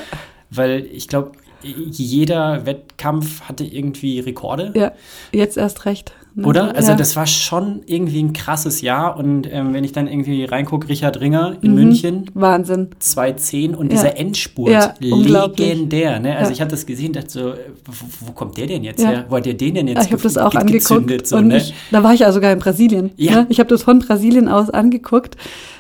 weil 0.51 0.87
ich 0.93 1.09
glaube, 1.09 1.33
jeder 1.63 2.67
Wettkampf 2.67 3.43
hatte 3.43 3.65
irgendwie 3.65 4.21
Rekorde. 4.21 4.73
ja, 4.75 4.93
jetzt 5.33 5.57
erst 5.57 5.87
recht. 5.87 6.13
Oder? 6.43 6.75
Also 6.75 6.91
ja. 6.91 6.97
das 6.97 7.15
war 7.15 7.27
schon 7.29 7.83
irgendwie 7.87 8.21
ein 8.21 8.33
krasses 8.33 8.81
Jahr 8.81 9.17
und 9.17 9.49
ähm, 9.53 9.73
wenn 9.73 9.85
ich 9.85 9.93
dann 9.93 10.09
irgendwie 10.09 10.45
reingucke, 10.45 10.89
Richard 10.89 11.21
Ringer 11.21 11.57
in 11.63 11.71
Mhm. 11.71 11.75
München, 11.77 12.31
Wahnsinn. 12.35 12.89
2.10 13.01 13.75
und 13.75 13.87
Ja. 13.93 13.99
dieser 13.99 14.17
Endspurt, 14.19 14.71
Ja, 14.71 14.95
legendär. 15.01 16.19
Ne? 16.19 16.37
Also 16.37 16.51
ich 16.51 16.61
hatte 16.61 16.73
das 16.73 16.87
gesehen, 16.87 17.13
dachte 17.13 17.31
so, 17.31 17.49
äh, 17.51 17.55
wo, 17.87 18.27
wo 18.29 18.33
kommt 18.33 18.57
der 18.57 18.67
denn 18.67 18.83
jetzt 18.83 19.05
her? 19.05 19.27
Wo 19.29 19.37
hat 19.37 19.47
der 19.47 19.55
den 19.55 19.75
denn 19.75 19.87
jetzt 19.87 20.07
ich 20.07 20.13
habe 20.13 20.23
das 20.23 20.37
auch 20.37 20.51
ge- 20.51 20.61
angeguckt. 20.61 21.27
So, 21.29 21.37
und 21.37 21.49
ne? 21.49 21.59
ich, 21.59 21.73
da 21.93 22.03
war 22.03 22.13
ich 22.15 22.21
ja 22.21 22.33
sogar 22.33 22.53
in 22.53 22.59
Brasilien. 22.59 23.13
Ja. 23.17 23.33
Ne? 23.43 23.47
Ich 23.51 23.61
habe 23.61 23.69
das 23.69 23.83
von 23.85 24.01
Brasilien 24.01 24.49
aus 24.49 24.71
angeguckt, 24.71 25.37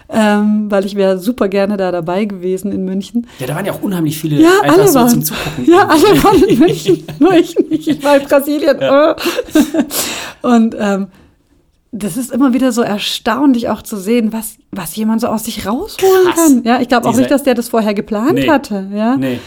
ähm, 0.08 0.70
weil 0.70 0.84
ich 0.84 0.94
wäre 0.94 1.18
super 1.18 1.48
gerne 1.48 1.76
da 1.76 1.90
dabei 1.90 2.26
gewesen 2.26 2.70
in 2.70 2.84
München. 2.84 3.26
Ja, 3.40 3.46
da 3.48 3.56
waren 3.56 3.64
ja 3.66 3.72
auch 3.72 3.82
unheimlich 3.82 4.18
viele 4.18 4.40
Ja, 4.40 4.60
einfach 4.62 4.78
alle 4.78 4.88
so 4.88 4.94
waren. 5.00 5.08
zum 5.08 5.24
Zugucken. 5.24 5.64
Ja, 5.66 5.88
alle 5.88 6.22
waren 6.22 6.42
in 6.44 6.58
München, 6.60 7.02
nur 7.18 7.32
ich 7.34 7.56
nicht. 7.58 7.88
Ich 7.88 8.04
war 8.04 8.18
in 8.18 8.22
Brasilien. 8.28 8.76
Ja. 8.80 9.16
Und 10.44 10.76
ähm, 10.78 11.06
das 11.92 12.16
ist 12.16 12.32
immer 12.32 12.52
wieder 12.52 12.72
so 12.72 12.82
erstaunlich 12.82 13.68
auch 13.68 13.82
zu 13.82 13.96
sehen, 13.96 14.32
was, 14.32 14.56
was 14.72 14.96
jemand 14.96 15.20
so 15.20 15.28
aus 15.28 15.44
sich 15.44 15.66
rausholen 15.66 16.26
Krass. 16.26 16.36
kann. 16.36 16.62
Ja, 16.64 16.80
ich 16.80 16.88
glaube 16.88 17.08
auch 17.08 17.16
nicht, 17.16 17.30
dass 17.30 17.44
der 17.44 17.54
das 17.54 17.68
vorher 17.68 17.94
geplant 17.94 18.34
Nee. 18.34 18.48
hatte. 18.50 18.88
Ja. 18.92 19.16
Nee. 19.16 19.38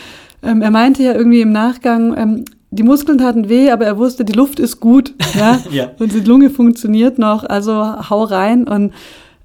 Ähm, 0.43 0.61
er 0.61 0.71
meinte 0.71 1.03
ja 1.03 1.13
irgendwie 1.13 1.41
im 1.41 1.51
Nachgang, 1.51 2.15
ähm, 2.17 2.45
die 2.71 2.83
Muskeln 2.83 3.17
taten 3.17 3.49
weh, 3.49 3.69
aber 3.71 3.85
er 3.85 3.97
wusste, 3.97 4.23
die 4.25 4.33
Luft 4.33 4.59
ist 4.59 4.79
gut. 4.79 5.13
Ja. 5.37 5.59
Ja. 5.71 5.91
Und 5.99 6.13
die 6.13 6.19
Lunge 6.21 6.49
funktioniert 6.49 7.19
noch, 7.19 7.43
also 7.43 7.73
hau 8.09 8.23
rein 8.23 8.67
und 8.67 8.93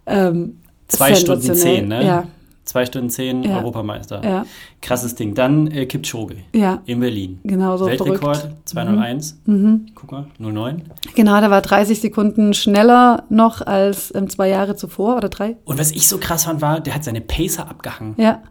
ähm, 0.06 0.56
Zwei 0.88 1.14
Stunden 1.14 1.54
zehn, 1.54 1.88
ne? 1.88 2.04
Ja, 2.06 2.24
Zwei 2.64 2.86
Stunden 2.86 3.10
zehn, 3.10 3.42
Ja. 3.42 3.58
Europameister. 3.58 4.22
ja, 4.24 4.46
Krasses 4.80 5.16
Ding. 5.16 5.34
Dann 5.34 5.66
äh, 5.72 5.86
Kipchoge 5.86 6.36
ja, 6.54 6.80
in 6.86 7.00
Berlin. 7.00 7.40
genau 7.42 7.76
so 7.76 7.86
Weltrekord 7.86 8.36
verrückt. 8.36 8.68
201. 8.68 9.40
Mhm. 9.46 9.86
Guck 9.96 10.12
mal, 10.12 10.26
09. 10.38 10.82
Genau, 11.16 11.40
der 11.40 11.50
war 11.50 11.60
30 11.60 12.00
Sekunden 12.00 12.54
schneller 12.54 13.24
noch 13.30 13.66
als 13.66 14.14
ähm, 14.14 14.28
zwei 14.30 14.48
Jahre 14.48 14.76
zuvor 14.76 15.16
oder 15.16 15.28
drei. 15.28 15.56
Und 15.64 15.78
was 15.80 15.90
ich 15.90 16.06
so 16.06 16.18
krass 16.18 16.44
fand, 16.44 16.60
war, 16.60 16.78
der 16.80 16.94
hat 16.94 17.02
seine 17.02 17.20
Pacer 17.20 17.68
abgehangen. 17.68 18.14
Ja, 18.16 18.42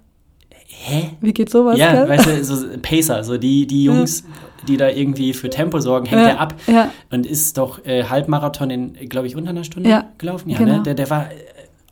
Hä? 0.67 1.11
wie 1.21 1.31
geht 1.33 1.49
sowas? 1.49 1.77
Ja, 1.77 1.91
gell? 1.93 2.09
weißt 2.09 2.25
du, 2.27 2.43
so 2.43 2.65
Pacer, 2.81 3.23
so 3.23 3.37
die, 3.37 3.65
die 3.67 3.85
Jungs, 3.85 4.23
die 4.67 4.77
da 4.77 4.89
irgendwie 4.89 5.33
für 5.33 5.49
Tempo 5.49 5.79
sorgen, 5.79 6.05
hängt 6.07 6.21
Ja, 6.21 6.27
der 6.27 6.39
ab 6.41 6.55
ja. 6.67 6.91
und 7.11 7.25
ist 7.25 7.57
doch 7.57 7.85
äh, 7.85 8.03
Halbmarathon 8.05 8.69
in, 8.69 8.93
glaube 9.09 9.27
ich, 9.27 9.35
unter 9.35 9.51
einer 9.51 9.63
Stunde 9.63 10.05
gelaufen. 10.17 10.49
Ja, 10.49 10.57
genau. 10.57 10.77
ne? 10.77 10.83
der, 10.83 10.95
der 10.95 11.09
war 11.09 11.31
äh, 11.31 11.35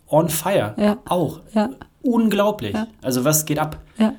on 0.09 0.27
fire. 0.29 0.73
Ja. 0.77 0.97
Auch. 1.05 1.41
Ja. 1.53 1.69
Unglaublich. 2.01 2.73
Ja. 2.73 2.87
Also 3.01 3.25
was 3.25 3.45
geht 3.45 3.59
ab? 3.59 3.77
ja. 3.97 4.13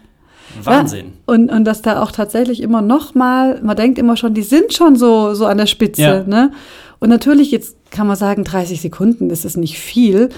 Wahnsinn. 0.62 1.06
Ja, 1.06 1.34
und, 1.34 1.50
und 1.50 1.64
dass 1.64 1.82
da 1.82 2.02
auch 2.02 2.12
tatsächlich 2.12 2.60
immer 2.60 2.82
noch 2.82 3.14
mal, 3.14 3.60
man 3.62 3.76
denkt 3.76 3.98
immer 3.98 4.16
schon, 4.16 4.34
die 4.34 4.42
sind 4.42 4.72
schon 4.72 4.96
so, 4.96 5.34
so 5.34 5.46
an 5.46 5.58
der 5.58 5.66
Spitze. 5.66 6.02
Ja. 6.02 6.22
Ne? 6.24 6.52
Und 6.98 7.08
natürlich, 7.08 7.50
jetzt 7.50 7.76
kann 7.90 8.06
man 8.06 8.16
sagen, 8.16 8.44
30 8.44 8.80
Sekunden, 8.80 9.28
das 9.28 9.44
ist 9.44 9.56
nicht 9.56 9.78
viel. 9.78 10.28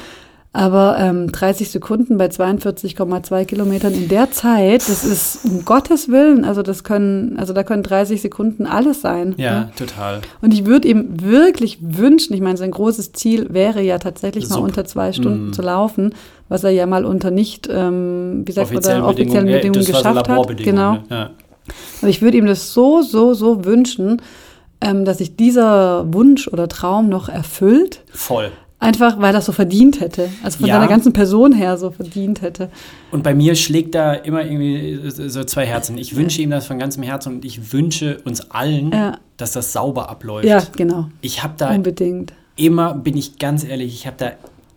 Aber 0.55 0.96
ähm, 0.98 1.32
30 1.32 1.70
Sekunden 1.70 2.18
bei 2.18 2.26
42,2 2.26 3.46
Kilometern 3.46 3.94
in 3.94 4.09
der 4.09 4.30
Zeit, 4.32 4.86
das 4.86 5.03
ist 5.03 5.46
um 5.46 5.64
Gottes 5.64 6.11
Willen, 6.11 6.44
also 6.44 6.61
das 6.62 6.84
können, 6.84 7.38
also 7.38 7.55
da 7.55 7.62
können 7.62 7.82
30 7.82 8.20
Sekunden 8.20 8.66
alles 8.66 9.00
sein. 9.00 9.34
Ja, 9.38 9.61
ne? 9.61 9.70
total. 9.76 10.20
Und 10.42 10.53
ich 10.53 10.66
würde 10.66 10.88
ihm 10.88 11.22
wirklich 11.22 11.78
wünschen, 11.80 12.34
ich 12.34 12.42
meine, 12.42 12.59
sein 12.59 12.70
großes 12.70 13.12
Ziel 13.12 13.46
wäre 13.55 13.80
ja 13.80 13.98
tatsächlich 13.98 14.46
mal 14.50 14.57
Sub. 14.57 14.64
unter 14.64 14.84
zwei 14.84 15.12
Stunden 15.14 15.48
Mm. 15.48 15.53
zu 15.55 15.62
laufen, 15.62 16.14
was 16.50 16.64
er 16.64 16.70
ja 16.70 16.84
mal 16.84 17.07
unter 17.07 17.30
nicht, 17.30 17.68
ähm, 17.72 18.42
wie 18.44 18.53
sagt 18.53 18.74
man 18.74 18.82
da, 18.82 19.03
Offiziellen 19.03 19.05
offiziellen 19.05 19.46
Bedingungen, 19.46 19.80
Bedingungen, 19.80 19.86
ja, 19.86 20.12
geschafft 20.12 20.28
hat. 20.28 20.57
Genau. 20.59 20.92
Ne? 20.92 21.03
Ja. 21.09 21.30
Aber 22.03 22.09
ich 22.11 22.20
würde 22.20 22.36
ihm 22.36 22.46
das 22.46 22.74
so, 22.74 23.00
so, 23.00 23.32
so 23.32 23.64
wünschen, 23.64 24.20
ähm, 24.82 25.07
dass 25.07 25.18
sich 25.18 25.36
dieser 25.36 26.12
Wunsch 26.12 26.46
oder 26.48 26.68
Traum 26.68 27.09
noch 27.09 27.28
erfüllt. 27.30 28.03
Voll. 28.12 28.50
Einfach, 28.83 29.18
weil 29.20 29.35
er 29.35 29.39
es 29.39 29.45
so 29.47 29.53
verdient 29.53 30.01
hätte. 30.01 30.28
Also 30.43 30.59
von 30.59 30.66
Ja. 30.66 30.74
seiner 30.74 30.89
ganzen 30.89 31.12
Person 31.12 31.53
her 31.53 31.76
so 31.78 31.91
verdient 31.91 32.43
hätte. 32.43 32.68
Und 33.11 33.22
bei 33.22 33.35
mir 33.35 33.55
schlägt 33.55 33.95
da 33.95 34.12
immer 34.14 34.45
irgendwie 34.45 34.99
so 35.09 35.45
zwei 35.45 35.64
Herzen. 35.66 35.97
Ich 35.99 36.16
wünsche 36.16 36.43
ihm 36.43 36.51
das 36.51 36.66
von 36.66 36.78
ganzem 36.78 37.03
Herzen 37.03 37.35
und 37.37 37.45
ich 37.45 37.72
wünsche 37.72 38.18
uns 38.24 38.51
allen, 38.51 38.91
Ja. 38.93 39.18
dass 39.37 39.53
das 39.53 39.72
sauber 39.72 40.09
abläuft. 40.11 40.47
Ja, 40.47 40.62
genau. 40.76 41.07
Ich 41.20 41.43
habe 41.43 41.55
da 41.57 41.74
Unbedingt. 41.74 42.33
immer, 42.57 42.95
bin 42.95 43.16
ich 43.16 43.39
ganz 43.39 43.64
ehrlich, 43.64 43.95
ich 43.95 44.07
habe 44.07 44.16
da 44.18 44.33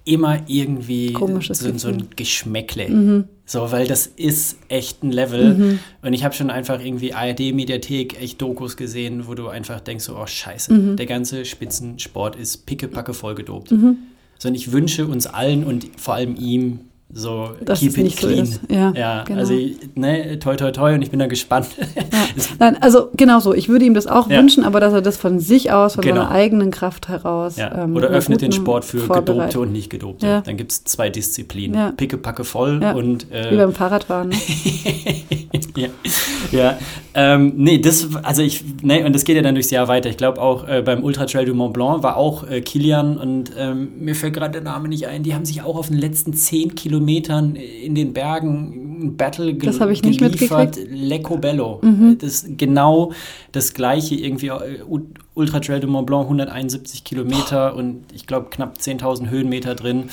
immer 0.05 0.37
irgendwie 0.47 1.13
Komisches 1.13 1.59
so, 1.59 1.75
so 1.77 1.87
ein. 1.87 2.07
Geschmäckle. 2.15 3.25
So, 3.47 3.71
weil 3.71 3.85
das 3.87 4.07
ist 4.07 4.57
echt 4.69 5.03
ein 5.03 5.11
Level. 5.11 5.77
Und 6.01 6.13
ich 6.13 6.23
habe 6.23 6.33
schon 6.33 6.49
einfach 6.49 6.83
irgendwie 6.83 7.13
ARD-Mediathek, 7.13 8.19
echt 8.19 8.41
Dokus 8.41 8.75
gesehen, 8.75 9.27
wo 9.27 9.35
du 9.35 9.47
einfach 9.49 9.81
denkst, 9.81 10.05
so, 10.05 10.17
oh 10.17 10.25
scheiße, 10.25 10.73
Mhm. 10.73 10.95
der 10.97 11.05
ganze 11.05 11.45
Spitzensport 11.45 12.35
ist 12.35 12.65
pickepacke 12.65 13.13
vollgedopt. 13.13 13.69
So, 14.39 14.47
und 14.49 14.55
ich 14.55 14.71
wünsche 14.71 15.05
uns 15.05 15.27
allen 15.27 15.63
und 15.63 15.85
vor 15.97 16.15
allem 16.15 16.35
ihm 16.35 16.79
so 17.13 17.51
Dass 17.63 17.79
keep 17.79 17.97
it 17.97 18.11
so 18.19 18.27
clean. 18.27 18.43
ist. 18.43 18.59
Ja, 18.69 18.91
ja 18.95 19.23
genau. 19.23 19.39
also 19.39 19.53
ne, 19.95 20.37
toi 20.39 20.55
toi 20.55 20.71
toi 20.71 20.93
und 20.95 21.01
ich 21.01 21.11
bin 21.11 21.19
da 21.19 21.27
gespannt. 21.27 21.67
Nein, 22.59 22.77
also 22.81 23.09
genau 23.15 23.39
so. 23.39 23.53
Ich 23.53 23.69
würde 23.69 23.85
ihm 23.85 23.93
das 23.93 24.05
auch 24.07 24.29
Ja. 24.29 24.39
wünschen, 24.39 24.65
aber 24.65 24.79
dass 24.81 24.91
er 24.91 25.01
das 25.01 25.15
von 25.15 25.39
sich 25.39 25.71
aus, 25.71 25.95
von 25.95 26.03
Genau. 26.03 26.23
seiner 26.23 26.31
eigenen 26.31 26.71
Kraft 26.71 27.07
heraus. 27.07 27.55
Ja. 27.57 27.83
ähm, 27.83 27.95
Oder 27.95 28.07
öffnet 28.09 28.41
den 28.41 28.51
Sport 28.51 28.83
für 28.85 29.07
Gedobte 29.07 29.59
und 29.59 29.71
nicht 29.71 29.89
Gedobte. 29.89 30.25
Ja. 30.27 30.41
Dann 30.41 30.57
gibt 30.57 30.71
es 30.73 30.83
zwei 30.83 31.09
Disziplinen. 31.09 31.77
Ja. 31.77 31.91
Pickepacke 31.91 32.43
voll 32.43 32.79
Ja. 32.81 32.93
und 32.93 33.27
Wie 33.31 33.35
äh, 33.35 33.55
beim 33.55 33.71
Fahrradfahren. 33.73 34.29
Ne? 34.29 34.35
ja, 35.77 35.87
ja. 36.51 36.77
Ähm, 37.13 37.53
nee, 37.55 37.77
das, 37.77 38.09
also 38.23 38.41
ich, 38.41 38.63
nee, 38.81 39.03
und 39.05 39.13
das 39.13 39.23
geht 39.23 39.37
ja 39.37 39.41
dann 39.41 39.55
durchs 39.55 39.71
Jahr 39.71 39.87
weiter. 39.87 40.09
Ich 40.09 40.17
glaube 40.17 40.41
auch 40.41 40.67
äh, 40.67 40.81
beim 40.81 41.01
Ultra 41.03 41.25
Trail 41.27 41.45
du 41.45 41.53
Mont 41.53 41.73
Blanc 41.73 42.03
war 42.03 42.17
auch 42.17 42.45
äh, 42.49 42.59
Kilian 42.61 43.17
und 43.17 43.51
ähm, 43.57 43.89
mir 43.99 44.15
fällt 44.15 44.33
gerade 44.33 44.51
der 44.53 44.61
Name 44.63 44.89
nicht 44.89 45.07
ein. 45.07 45.23
Die 45.23 45.33
haben 45.33 45.45
sich 45.45 45.61
auch 45.61 45.77
auf 45.77 45.87
den 45.87 45.97
letzten 45.97 46.33
zehn 46.33 46.75
Kilometern 46.75 46.94
in 47.55 47.95
den 47.95 48.13
Bergen 48.13 48.81
ein 49.03 49.17
Battle 49.17 49.53
ge 49.53 49.65
Das 49.69 49.79
habe 49.81 49.91
ich 49.93 50.01
nicht 50.03 50.19
geliefert. 50.19 50.77
Lecco 50.89 51.37
Bello. 51.37 51.79
Mhm. 51.81 52.17
Das 52.19 52.43
ist 52.43 52.57
genau 52.57 53.11
das 53.51 53.73
gleiche 53.73 54.15
irgendwie. 54.15 54.47
äh, 54.47 54.79
Ultra 55.33 55.59
Trail 55.59 55.81
du 55.81 55.87
Mont 55.87 56.07
Blanc 56.07 56.23
171 56.25 57.03
Kilometer 57.03 57.75
und 57.75 58.03
ich 58.13 58.25
glaube 58.25 58.47
knapp 58.51 58.77
10.000 58.77 59.29
Höhenmeter 59.29 59.75
drin. 59.75 60.05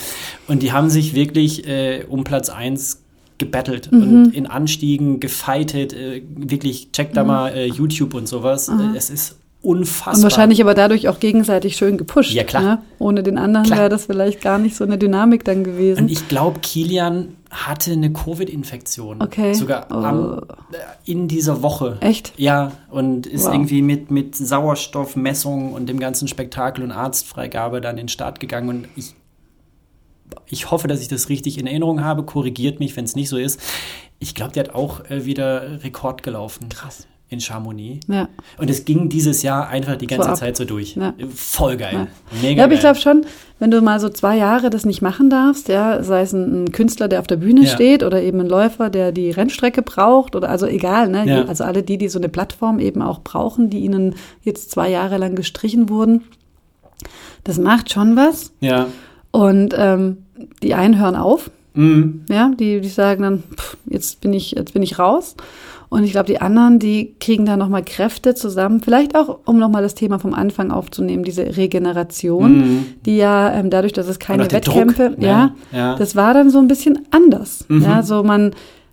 Und 0.48 0.62
die 0.64 0.72
haben 0.72 0.90
sich 0.90 1.14
wirklich 1.14 1.66
äh, 1.68 2.04
um 2.08 2.24
Platz 2.24 2.48
1 2.50 3.02
gebettelt 3.38 3.90
Mhm. 3.92 4.02
und 4.02 4.34
in 4.34 4.46
Anstiegen 4.46 5.20
gefightet. 5.20 5.92
Äh, 5.92 6.22
wirklich, 6.36 6.90
check 6.92 7.10
Mhm. 7.10 7.14
da 7.14 7.24
mal 7.24 7.48
äh, 7.54 7.66
YouTube 7.66 8.14
und 8.14 8.26
sowas. 8.26 8.68
Äh, 8.68 8.96
es 8.96 9.10
ist 9.10 9.38
unfassbar. 9.62 10.14
Und 10.16 10.22
wahrscheinlich 10.24 10.60
aber 10.60 10.74
dadurch 10.74 11.08
auch 11.08 11.20
gegenseitig 11.20 11.76
schön 11.76 11.96
gepusht. 11.96 12.32
Ja, 12.32 12.44
klar. 12.44 12.62
Ne? 12.62 12.82
Ohne 12.98 13.22
den 13.22 13.38
anderen 13.38 13.70
wäre 13.70 13.88
das 13.88 14.06
vielleicht 14.06 14.40
gar 14.40 14.58
nicht 14.58 14.74
so 14.76 14.84
eine 14.84 14.98
Dynamik 14.98 15.44
dann 15.44 15.62
gewesen. 15.64 16.02
Und 16.02 16.10
ich 16.10 16.28
glaube, 16.28 16.58
Kilian 16.60 17.36
hatte 17.50 17.92
eine 17.92 18.12
Covid-Infektion. 18.12 19.22
Okay. 19.22 19.54
Sogar 19.54 19.86
Oh. 19.90 19.94
am, 19.94 20.38
äh, 20.72 21.10
in 21.10 21.28
dieser 21.28 21.62
Woche. 21.62 21.98
Echt? 22.00 22.32
Ja, 22.38 22.72
und 22.90 23.26
ist 23.26 23.44
Wow. 23.44 23.54
irgendwie 23.54 23.82
mit, 23.82 24.10
mit 24.10 24.34
Sauerstoffmessung 24.36 25.72
und 25.72 25.88
dem 25.88 26.00
ganzen 26.00 26.28
Spektakel 26.28 26.82
und 26.82 26.90
Arztfreigabe 26.92 27.80
dann 27.80 27.92
in 27.98 28.04
den 28.04 28.08
Start 28.08 28.40
gegangen. 28.40 28.68
Und 28.68 28.88
ich, 28.96 29.14
ich 30.46 30.70
hoffe, 30.70 30.88
dass 30.88 31.00
ich 31.00 31.08
das 31.08 31.28
richtig 31.28 31.58
in 31.58 31.66
Erinnerung 31.66 32.02
habe. 32.02 32.24
Korrigiert 32.24 32.80
mich, 32.80 32.96
wenn 32.96 33.04
es 33.04 33.14
nicht 33.16 33.28
so 33.28 33.36
ist. 33.36 33.60
Ich 34.18 34.34
glaube, 34.34 34.52
der 34.52 34.64
hat 34.64 34.74
auch 34.74 35.04
äh, 35.10 35.24
wieder 35.26 35.82
Rekord 35.84 36.22
gelaufen. 36.22 36.68
Krass. 36.68 37.06
In 37.32 37.40
Chamonix. 37.40 38.06
Ja. 38.08 38.28
Und 38.58 38.68
es 38.68 38.84
ging 38.84 39.08
dieses 39.08 39.42
Jahr 39.42 39.68
einfach 39.68 39.96
die 39.96 40.06
ganze 40.06 40.28
ab. 40.28 40.36
Zeit 40.36 40.56
so 40.56 40.64
durch. 40.66 40.96
Ja. 40.96 41.14
Voll 41.34 41.78
geil. 41.78 41.92
Ja. 41.94 42.06
Mega 42.42 42.58
Ja, 42.58 42.64
aber 42.64 42.74
ich 42.74 42.80
glaube 42.80 42.98
schon, 42.98 43.24
wenn 43.58 43.70
du 43.70 43.80
mal 43.80 43.98
so 44.00 44.10
zwei 44.10 44.36
Jahre 44.36 44.68
das 44.68 44.84
nicht 44.84 45.00
machen 45.00 45.30
darfst, 45.30 45.68
ja, 45.68 46.02
sei 46.02 46.20
es 46.22 46.32
ein, 46.34 46.64
ein 46.64 46.72
Künstler, 46.72 47.08
der 47.08 47.20
auf 47.20 47.26
der 47.26 47.36
Bühne 47.36 47.66
steht 47.66 48.02
oder 48.02 48.20
eben 48.22 48.40
ein 48.40 48.48
Läufer, 48.48 48.90
der 48.90 49.12
die 49.12 49.30
Rennstrecke 49.30 49.80
braucht 49.80 50.36
oder 50.36 50.50
also 50.50 50.66
egal, 50.66 51.08
ne? 51.08 51.24
Also 51.48 51.64
alle 51.64 51.82
die, 51.82 51.96
die 51.96 52.08
so 52.08 52.18
eine 52.18 52.28
Plattform 52.28 52.78
eben 52.80 53.00
auch 53.00 53.20
brauchen, 53.22 53.70
die 53.70 53.78
ihnen 53.80 54.14
jetzt 54.42 54.70
zwei 54.70 54.90
Jahre 54.90 55.16
lang 55.16 55.34
gestrichen 55.34 55.88
wurden, 55.88 56.24
das 57.44 57.58
macht 57.58 57.90
schon 57.90 58.14
was. 58.14 58.52
Ja. 58.60 58.88
Und 59.30 59.74
ähm, 59.76 60.18
die 60.62 60.74
einen 60.74 60.98
hören 61.00 61.16
auf, 61.16 61.50
Mhm. 61.74 62.26
ja, 62.28 62.50
die, 62.60 62.82
die 62.82 62.88
sagen 62.90 63.22
dann, 63.22 63.42
pff, 63.56 63.78
jetzt 63.86 64.20
bin 64.20 64.34
ich, 64.34 64.50
jetzt 64.50 64.74
bin 64.74 64.82
ich 64.82 64.98
raus. 64.98 65.36
Und 65.92 66.04
ich 66.04 66.12
glaube, 66.12 66.26
die 66.26 66.40
anderen, 66.40 66.78
die 66.78 67.14
kriegen 67.20 67.44
da 67.44 67.58
nochmal 67.58 67.82
Kräfte 67.84 68.34
zusammen. 68.34 68.80
Vielleicht 68.80 69.14
auch, 69.14 69.40
um 69.44 69.58
nochmal 69.58 69.82
das 69.82 69.94
Thema 69.94 70.18
vom 70.18 70.32
Anfang 70.32 70.70
aufzunehmen, 70.70 71.22
diese 71.22 71.42
Regeneration, 71.56 72.58
Mhm. 72.58 72.86
die 73.04 73.18
ja 73.18 73.52
ähm, 73.52 73.68
dadurch, 73.68 73.92
dass 73.92 74.08
es 74.08 74.18
keine 74.18 74.50
Wettkämpfe, 74.50 75.10
Druck, 75.10 75.18
ne? 75.18 75.26
ja, 75.26 75.50
Ja. 75.72 75.96
das 75.96 76.16
war 76.16 76.32
dann 76.32 76.48
so 76.50 76.58
ein 76.60 76.66
bisschen 76.68 77.00
anders. 77.10 77.66
Mhm. 77.68 77.82
Ja, 77.82 78.02
so 78.02 78.22
man, 78.22 78.52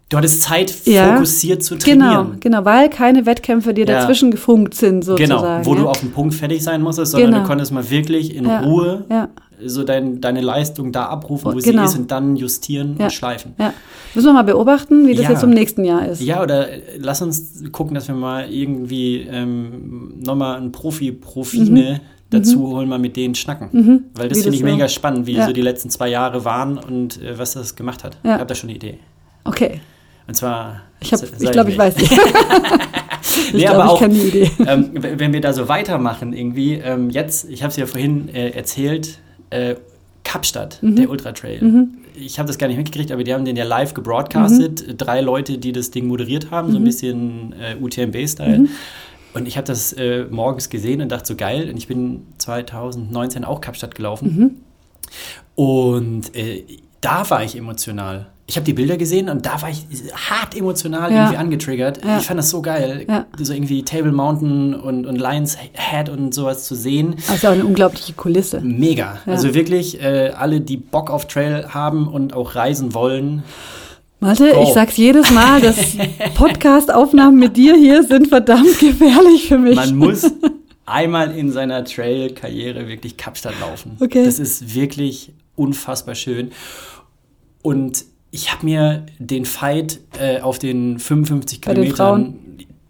Du 0.10 0.18
hattest 0.18 0.42
Zeit, 0.42 0.74
Ja. 0.86 1.14
fokussiert 1.14 1.64
zu 1.64 1.78
genau, 1.78 2.06
trainieren. 2.06 2.38
genau, 2.40 2.66
weil 2.66 2.90
keine 2.90 3.28
Wettkämpfe 3.28 3.76
dir 3.76 3.86
Ja. 3.86 4.00
dazwischen 4.02 4.32
gefunkt 4.32 4.74
sind, 4.74 5.06
sozusagen. 5.06 5.62
Genau, 5.62 5.66
wo 5.66 5.76
ja. 5.76 5.82
du 5.82 5.88
auf 5.88 6.00
den 6.00 6.12
Punkt 6.12 6.34
fertig 6.34 6.64
sein 6.64 6.82
musstest, 6.82 7.12
sondern 7.12 7.30
Genau. 7.32 7.44
du 7.44 7.48
konntest 7.48 7.72
mal 7.72 7.88
wirklich 7.92 8.36
in. 8.36 8.46
Ruhe 8.48 9.06
Ja. 9.10 9.30
So 9.66 9.84
dein, 9.84 10.22
deine 10.22 10.42
Leistung 10.42 10.92
da 10.92 11.06
abrufen, 11.06 11.54
wo 11.54 11.58
Genau. 11.58 11.82
sie 11.86 11.94
ist 11.94 12.00
und 12.00 12.12
dann 12.12 12.36
justieren 12.36 12.96
Ja. 12.98 13.06
und 13.06 13.12
schleifen. 13.14 13.54
Ja. 13.60 13.74
Müssen 14.16 14.28
wir 14.28 14.34
mal 14.34 14.44
beobachten, 14.44 15.06
wie 15.08 15.14
das 15.16 15.26
Ja. 15.26 15.32
jetzt 15.32 15.44
im 15.44 15.50
nächsten 15.52 15.84
Jahr 15.86 16.08
ist. 16.08 16.22
Ja, 16.22 16.42
oder 16.42 16.70
äh, 16.72 16.82
lass 16.98 17.22
uns 17.22 17.64
gucken, 17.72 17.96
dass 17.96 18.08
wir 18.08 18.16
mal 18.16 18.50
irgendwie 18.52 19.28
ähm, 19.30 20.14
nochmal 20.24 20.58
einen 20.58 20.72
Profi-Profine 20.72 22.02
dazu 22.30 22.68
holen, 22.68 22.88
mal 22.88 23.00
mit 23.00 23.16
denen 23.16 23.34
schnacken. 23.36 24.10
Weil 24.16 24.30
das 24.30 24.38
Mhm. 24.40 24.44
Finde 24.44 24.56
ich 24.58 24.62
so- 24.62 24.66
mega 24.68 24.88
spannend, 24.88 25.26
wie 25.28 25.42
so 25.42 25.52
die 25.52 25.62
letzten 25.62 25.90
zwei 25.90 26.10
Jahre 26.10 26.46
waren 26.46 26.78
und 26.78 27.22
äh, 27.22 27.38
was 27.40 27.54
das 27.54 27.76
gemacht 27.76 28.04
hat. 28.04 28.18
Ich 28.24 28.30
habe 28.30 28.46
da 28.46 28.56
schon 28.56 28.70
eine 28.70 28.78
Idee. 28.78 29.00
Okay. 29.46 29.82
Und 30.28 30.36
zwar. 30.36 30.82
Ich, 31.00 31.12
hab- 31.12 31.22
ich 31.24 31.52
glaube, 31.52 31.72
ich 31.72 31.78
weiß 31.78 31.98
nicht. 31.98 32.12
ich 33.48 33.54
Nee, 33.54 33.60
glaube, 33.62 33.84
aber 33.84 33.92
auch- 33.94 34.02
ähm, 34.02 34.90
wenn 34.94 35.34
wir 35.34 35.42
da 35.42 35.54
so 35.54 35.68
weitermachen, 35.68 36.34
irgendwie, 36.34 36.74
ähm, 36.76 37.10
jetzt, 37.10 37.50
ich 37.50 37.64
habe 37.64 37.72
es 37.72 37.78
ja 37.78 37.86
vorhin 37.88 38.30
äh, 38.30 38.50
erzählt, 38.52 39.20
äh, 39.50 39.76
Kapstadt, 40.24 40.80
Mhm. 40.84 40.96
der 40.96 41.10
Ultra 41.10 41.32
Trail. 41.32 41.88
Ich 42.16 42.38
habe 42.38 42.48
das 42.48 42.58
gar 42.58 42.68
nicht 42.68 42.78
mitgekriegt, 42.78 43.12
aber 43.12 43.24
die 43.24 43.34
haben 43.34 43.46
den 43.46 43.56
ja 43.56 43.64
live 43.64 43.94
gebroadcastet. 43.94 44.86
Mhm. 44.88 44.98
Drei 44.98 45.22
Leute, 45.22 45.58
die 45.58 45.72
das 45.72 45.92
Ding 45.92 46.08
moderiert 46.08 46.52
haben, 46.52 46.72
so 46.72 46.78
ein 46.78 46.84
bisschen 46.84 47.54
äh, 47.54 47.76
UTMB-Style. 47.82 48.60
Mhm. 48.60 48.70
Und 49.34 49.48
ich 49.48 49.58
habe 49.58 49.66
das 49.66 49.94
äh, 49.94 50.26
morgens 50.30 50.70
gesehen 50.70 51.02
und 51.02 51.12
dachte 51.12 51.28
so 51.28 51.36
geil. 51.36 51.70
Und 51.70 51.78
ich 51.78 51.88
bin 51.88 52.24
2019 52.40 53.46
auch 53.46 53.62
Kapstadt 53.62 53.96
gelaufen. 53.96 54.36
Mhm. 54.38 54.52
Und 55.56 56.36
äh, 56.36 56.64
da 57.02 57.30
war 57.30 57.44
ich 57.44 57.56
emotional. 57.56 58.28
Ich 58.50 58.56
habe 58.56 58.66
die 58.66 58.74
Bilder 58.74 58.98
gesehen 58.98 59.30
und 59.30 59.46
da 59.46 59.62
war 59.62 59.70
ich 59.70 59.86
hart 60.14 60.56
emotional 60.58 61.12
Ja. 61.12 61.18
irgendwie 61.26 61.38
angetriggert. 61.38 62.04
Ja. 62.04 62.18
Ich 62.18 62.26
fand 62.26 62.40
das 62.40 62.50
so 62.50 62.64
geil, 62.64 63.06
Ja. 63.08 63.28
so 63.40 63.54
irgendwie 63.54 63.84
Table 63.84 64.12
Mountain 64.12 64.74
und, 64.74 65.06
und 65.06 65.18
Lions 65.18 65.56
Head 65.74 66.10
und 66.10 66.34
sowas 66.34 66.66
zu 66.66 66.74
sehen. 66.74 67.14
Das 67.16 67.36
ist 67.36 67.44
ja 67.44 67.52
auch 67.52 67.54
eine 67.54 67.64
unglaubliche 67.64 68.14
Kulisse. 68.14 68.60
Mega. 68.62 69.20
Also 69.28 69.54
wirklich, 69.54 70.02
äh, 70.02 70.32
alle, 70.36 70.62
die 70.62 70.78
Bock 70.78 71.12
auf 71.12 71.28
Trail 71.28 71.68
haben 71.70 72.08
und 72.08 72.34
auch 72.34 72.56
reisen 72.56 72.96
wollen. 72.96 73.44
Malte, 74.20 74.52
Go. 74.52 74.64
ich 74.64 74.74
sag's 74.74 74.98
jedes 74.98 75.30
Mal, 75.30 75.62
dass 75.62 75.78
Podcast-Aufnahmen 76.36 77.38
mit 77.38 77.56
dir 77.56 77.76
hier 77.76 78.02
sind 78.04 78.30
verdammt 78.30 78.80
gefährlich 78.80 79.48
für 79.48 79.60
mich. 79.60 79.76
Man 79.76 79.96
muss 79.96 80.26
einmal 80.88 81.38
in 81.38 81.52
seiner 81.52 81.86
Trail-Karriere 81.86 82.88
wirklich 82.88 83.16
Kapstadt 83.16 83.54
laufen. 83.62 83.96
Okay. 84.00 84.26
Das 84.26 84.40
ist 84.40 84.74
wirklich 84.74 85.34
unfassbar 85.56 86.16
schön. 86.16 86.50
Und 87.62 88.06
ich 88.32 88.52
habe 88.52 88.66
mir 88.66 89.06
den 89.18 89.46
Fight 89.46 90.00
äh, 90.20 90.40
auf 90.42 90.60
den 90.60 91.00
55 91.00 91.62
Bei 91.62 91.74
den 91.74 91.84
Kilometern 91.86 92.36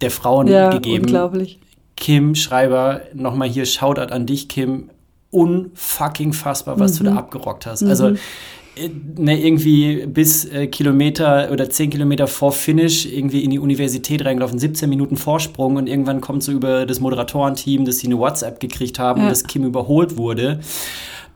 der 0.01 0.11
Frauen 0.11 0.47
ja, 0.47 0.69
gegeben. 0.71 1.05
unglaublich. 1.05 1.59
Kim 1.95 2.35
Schreiber, 2.35 3.01
nochmal 3.13 3.49
hier 3.49 3.65
Shoutout 3.65 4.13
an 4.13 4.25
dich, 4.25 4.47
Kim. 4.47 4.89
Unfucking 5.31 6.33
fassbar, 6.33 6.79
was 6.79 6.97
du 6.97 7.03
da 7.03 7.15
abgerockt 7.15 7.65
hast. 7.67 7.83
Also, 7.83 8.07
äh, 8.07 8.89
ne, 9.17 9.39
irgendwie 9.39 10.05
bis 10.07 10.45
äh, 10.45 10.67
Kilometer 10.67 11.49
oder 11.51 11.69
10 11.69 11.91
Kilometer 11.91 12.25
vor 12.27 12.51
Finish 12.51 13.05
irgendwie 13.05 13.43
in 13.43 13.51
die 13.51 13.59
Universität 13.59 14.25
reingelaufen, 14.25 14.57
17 14.57 14.89
Minuten 14.89 15.17
Vorsprung 15.17 15.75
und 15.75 15.87
irgendwann 15.87 16.19
kommt 16.21 16.41
so 16.43 16.51
über 16.51 16.85
das 16.87 16.99
Moderatorenteam, 16.99 17.85
dass 17.85 17.99
sie 17.99 18.07
eine 18.07 18.17
WhatsApp 18.17 18.59
gekriegt 18.59 18.97
haben 18.97 19.19
Ja. 19.19 19.25
und 19.25 19.29
dass 19.31 19.43
Kim 19.43 19.65
überholt 19.65 20.17
wurde. 20.17 20.61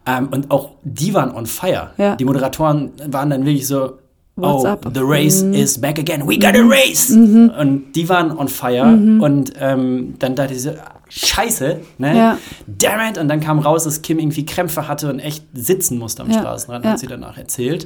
Ähm, 0.06 0.28
und 0.32 0.52
auch 0.52 0.72
die 0.84 1.14
waren 1.14 1.34
on 1.34 1.46
fire. 1.46 1.92
Ja. 1.98 2.16
Die 2.16 2.26
Moderatoren 2.26 2.92
waren 3.08 3.30
dann 3.30 3.46
wirklich 3.46 3.68
so, 3.68 3.94
What's 4.36 4.64
oh, 4.66 4.68
up? 4.68 4.92
the 4.94 5.02
race 5.04 5.44
Mhm. 5.44 5.54
is 5.54 5.80
back 5.80 6.00
again. 6.00 6.28
We 6.28 6.38
got 6.40 6.56
a 6.56 6.64
race. 6.64 7.12
Und 7.12 7.94
die 7.96 8.10
waren 8.10 8.36
on 8.38 8.48
fire. 8.48 8.84
Und 8.84 9.54
ähm, 9.60 10.16
dann 10.20 10.36
dachte 10.36 10.56
ich 10.56 10.64
so, 10.64 10.72
scheiße, 11.10 11.80
ne? 12.00 12.18
Ja. 12.18 12.38
Damn 12.66 13.10
it. 13.12 13.18
Und 13.20 13.28
dann 13.28 13.40
kam 13.40 13.60
raus, 13.60 13.84
dass 13.84 14.02
Kim 14.02 14.18
irgendwie 14.18 14.44
Krämpfe 14.46 14.88
hatte 14.88 15.08
und 15.10 15.20
echt 15.20 15.46
sitzen 15.54 16.00
musste 16.00 16.24
am 16.24 16.32
Ja. 16.32 16.40
Straßenrand, 16.40 16.84
Ja. 16.84 16.92
hat 16.92 17.00
sie 17.00 17.06
danach 17.08 17.38
erzählt. 17.38 17.86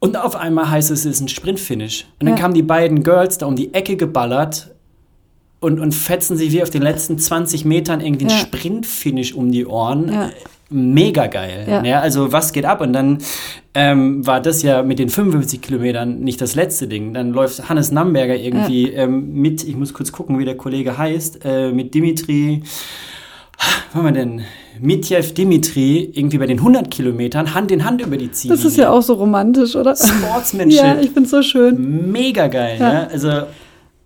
Und 0.00 0.16
auf 0.16 0.36
einmal 0.36 0.70
heißt 0.70 0.92
es, 0.92 1.00
es 1.00 1.06
ist 1.16 1.20
ein 1.20 1.28
Sprintfinish. 1.28 2.06
Und 2.20 2.26
dann 2.28 2.36
Ja. 2.36 2.40
kamen 2.42 2.54
die 2.54 2.62
beiden 2.62 3.02
Girls 3.02 3.38
da 3.38 3.46
um 3.46 3.56
die 3.56 3.74
Ecke 3.74 3.96
geballert 3.96 4.70
und, 5.58 5.80
und 5.80 5.92
fetzen 5.92 6.36
sie 6.36 6.52
wie 6.52 6.62
auf 6.62 6.70
den 6.70 6.82
letzten 6.82 7.18
20 7.18 7.64
Metern 7.64 8.00
irgendwie 8.00 8.26
ein 8.26 8.30
Ja. 8.30 8.36
Sprintfinish 8.36 9.34
um 9.34 9.50
die 9.50 9.66
Ohren. 9.66 10.12
Ja. 10.70 10.76
Mega 10.76 11.26
geil. 11.26 11.66
Ja. 11.68 11.82
Ja. 11.82 12.00
also 12.00 12.30
was 12.32 12.52
geht 12.52 12.64
ab? 12.64 12.80
Und 12.80 12.92
dann 12.92 13.18
ähm, 13.74 14.26
war 14.26 14.40
das 14.40 14.62
ja 14.62 14.82
mit 14.82 14.98
den 14.98 15.08
55 15.08 15.60
Kilometern 15.62 16.20
nicht 16.20 16.40
das 16.40 16.54
letzte 16.54 16.86
Ding. 16.88 17.14
Dann 17.14 17.30
läuft 17.32 17.68
Hannes 17.68 17.90
Namberger 17.90 18.36
irgendwie 18.36 18.90
ähm, 18.90 19.32
mit, 19.34 19.64
ich 19.64 19.76
muss 19.76 19.94
kurz 19.94 20.12
gucken, 20.12 20.38
wie 20.38 20.44
der 20.44 20.56
Kollege 20.56 20.98
heißt, 20.98 21.40
äh, 21.44 21.72
mit 21.72 21.94
Dimitri, 21.94 22.62
was 23.56 23.94
haben 23.94 24.04
wir 24.04 24.12
denn? 24.12 24.42
Mitjev 24.80 25.32
Dimitri 25.34 26.10
irgendwie 26.14 26.38
bei 26.38 26.46
den 26.46 26.58
100 26.58 26.90
Kilometern 26.90 27.52
Hand 27.54 27.72
in 27.72 27.84
Hand 27.84 28.00
über 28.00 28.16
die 28.16 28.30
Ziele. 28.30 28.54
Das 28.54 28.64
ist 28.64 28.76
ja 28.76 28.90
auch 28.90 29.02
so 29.02 29.14
romantisch, 29.14 29.74
oder? 29.74 29.96
Sportsmanship. 29.96 30.80
Ja, 30.84 31.00
ich 31.00 31.10
find's 31.10 31.30
so 31.30 31.42
schön. 31.42 32.12
Mega 32.12 32.46
geil, 32.46 32.76
Ja. 32.78 32.92
ja. 32.92 33.06
Also 33.08 33.28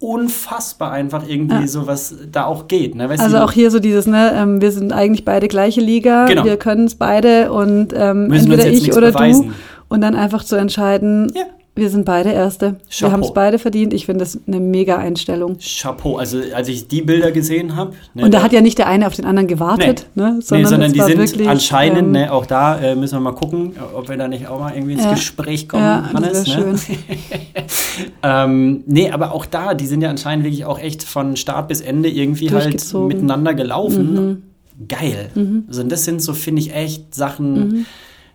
unfassbar 0.02 0.90
einfach 0.92 1.26
irgendwie 1.28 1.62
Ja. 1.62 1.66
so, 1.66 1.86
was 1.86 2.14
da 2.30 2.44
auch 2.44 2.68
geht. 2.68 2.94
Ne? 2.94 3.08
Also 3.18 3.38
auch 3.38 3.52
hier 3.52 3.70
so 3.70 3.78
dieses, 3.78 4.06
ne, 4.06 4.32
ähm, 4.34 4.60
wir 4.60 4.72
sind 4.72 4.92
eigentlich 4.92 5.24
beide 5.24 5.48
gleiche 5.48 5.80
Liga, 5.80 6.26
Genau. 6.26 6.44
wir 6.44 6.56
können 6.56 6.84
es 6.86 6.94
beide 6.96 7.52
und 7.52 7.92
ähm, 7.96 8.32
entweder 8.32 8.66
ich 8.66 8.92
oder 8.96 9.12
beweisen. 9.12 9.48
du 9.48 9.52
und 9.94 10.00
dann 10.00 10.14
einfach 10.16 10.42
zu 10.44 10.56
entscheiden, 10.56 11.32
Ja. 11.34 11.42
Wir 11.74 11.88
sind 11.88 12.04
beide 12.04 12.30
Erste. 12.30 12.72
Wir 12.72 12.78
Chapeau. 12.90 13.12
haben 13.12 13.22
es 13.22 13.32
beide 13.32 13.58
verdient. 13.58 13.94
Ich 13.94 14.04
finde 14.06 14.20
das 14.24 14.38
eine 14.46 14.60
mega 14.60 14.98
Einstellung. 14.98 15.56
Chapeau. 15.58 16.16
Also 16.18 16.38
als 16.54 16.68
ich 16.68 16.86
die 16.88 17.00
Bilder 17.00 17.32
gesehen 17.32 17.76
habe. 17.76 17.94
Ne, 18.12 18.24
Und 18.24 18.34
da 18.34 18.42
hat 18.42 18.52
ja 18.52 18.60
nicht 18.60 18.76
der 18.76 18.88
eine 18.88 19.06
auf 19.06 19.14
den 19.14 19.24
anderen 19.24 19.48
gewartet, 19.48 20.06
ne, 20.14 20.34
Nee, 20.34 20.40
sondern, 20.42 20.66
sondern 20.68 20.82
es 20.88 20.92
die 20.92 20.98
war 20.98 21.06
sind 21.08 21.18
wirklich, 21.18 21.48
anscheinend, 21.48 21.98
ähm, 21.98 22.10
ne, 22.12 22.30
auch 22.32 22.44
da 22.44 22.78
äh, 22.78 22.94
müssen 22.94 23.16
wir 23.16 23.20
mal 23.20 23.32
gucken, 23.34 23.72
ob 23.94 24.08
wir 24.10 24.16
da 24.18 24.28
nicht 24.28 24.46
auch 24.48 24.60
mal 24.60 24.74
irgendwie 24.74 24.92
ins 24.92 25.04
Ja. 25.04 25.14
Gespräch 25.14 25.66
kommen, 25.68 25.82
Ja, 25.82 26.10
das 26.12 26.46
Hannes. 26.46 26.48
wär 26.48 26.66
Ne? 26.66 26.78
schön. 26.78 26.98
ähm, 28.22 28.82
nee, 28.86 29.10
aber 29.10 29.32
auch 29.32 29.46
da, 29.46 29.74
die 29.74 29.86
sind 29.86 30.02
ja 30.02 30.10
anscheinend 30.10 30.44
wirklich 30.44 30.64
auch 30.64 30.78
echt 30.78 31.02
von 31.02 31.36
Start 31.36 31.68
bis 31.68 31.80
Ende 31.80 32.08
irgendwie 32.10 32.50
halt 32.50 32.94
miteinander 32.94 33.54
gelaufen. 33.54 34.14
Mhm. 34.14 34.42
Geil. 34.88 35.30
Also 35.68 35.82
das 35.84 36.04
sind 36.04 36.22
so, 36.22 36.32
finde 36.32 36.60
ich, 36.62 36.74
echt 36.74 37.14
Sachen, 37.14 37.54
Mhm. 37.54 37.86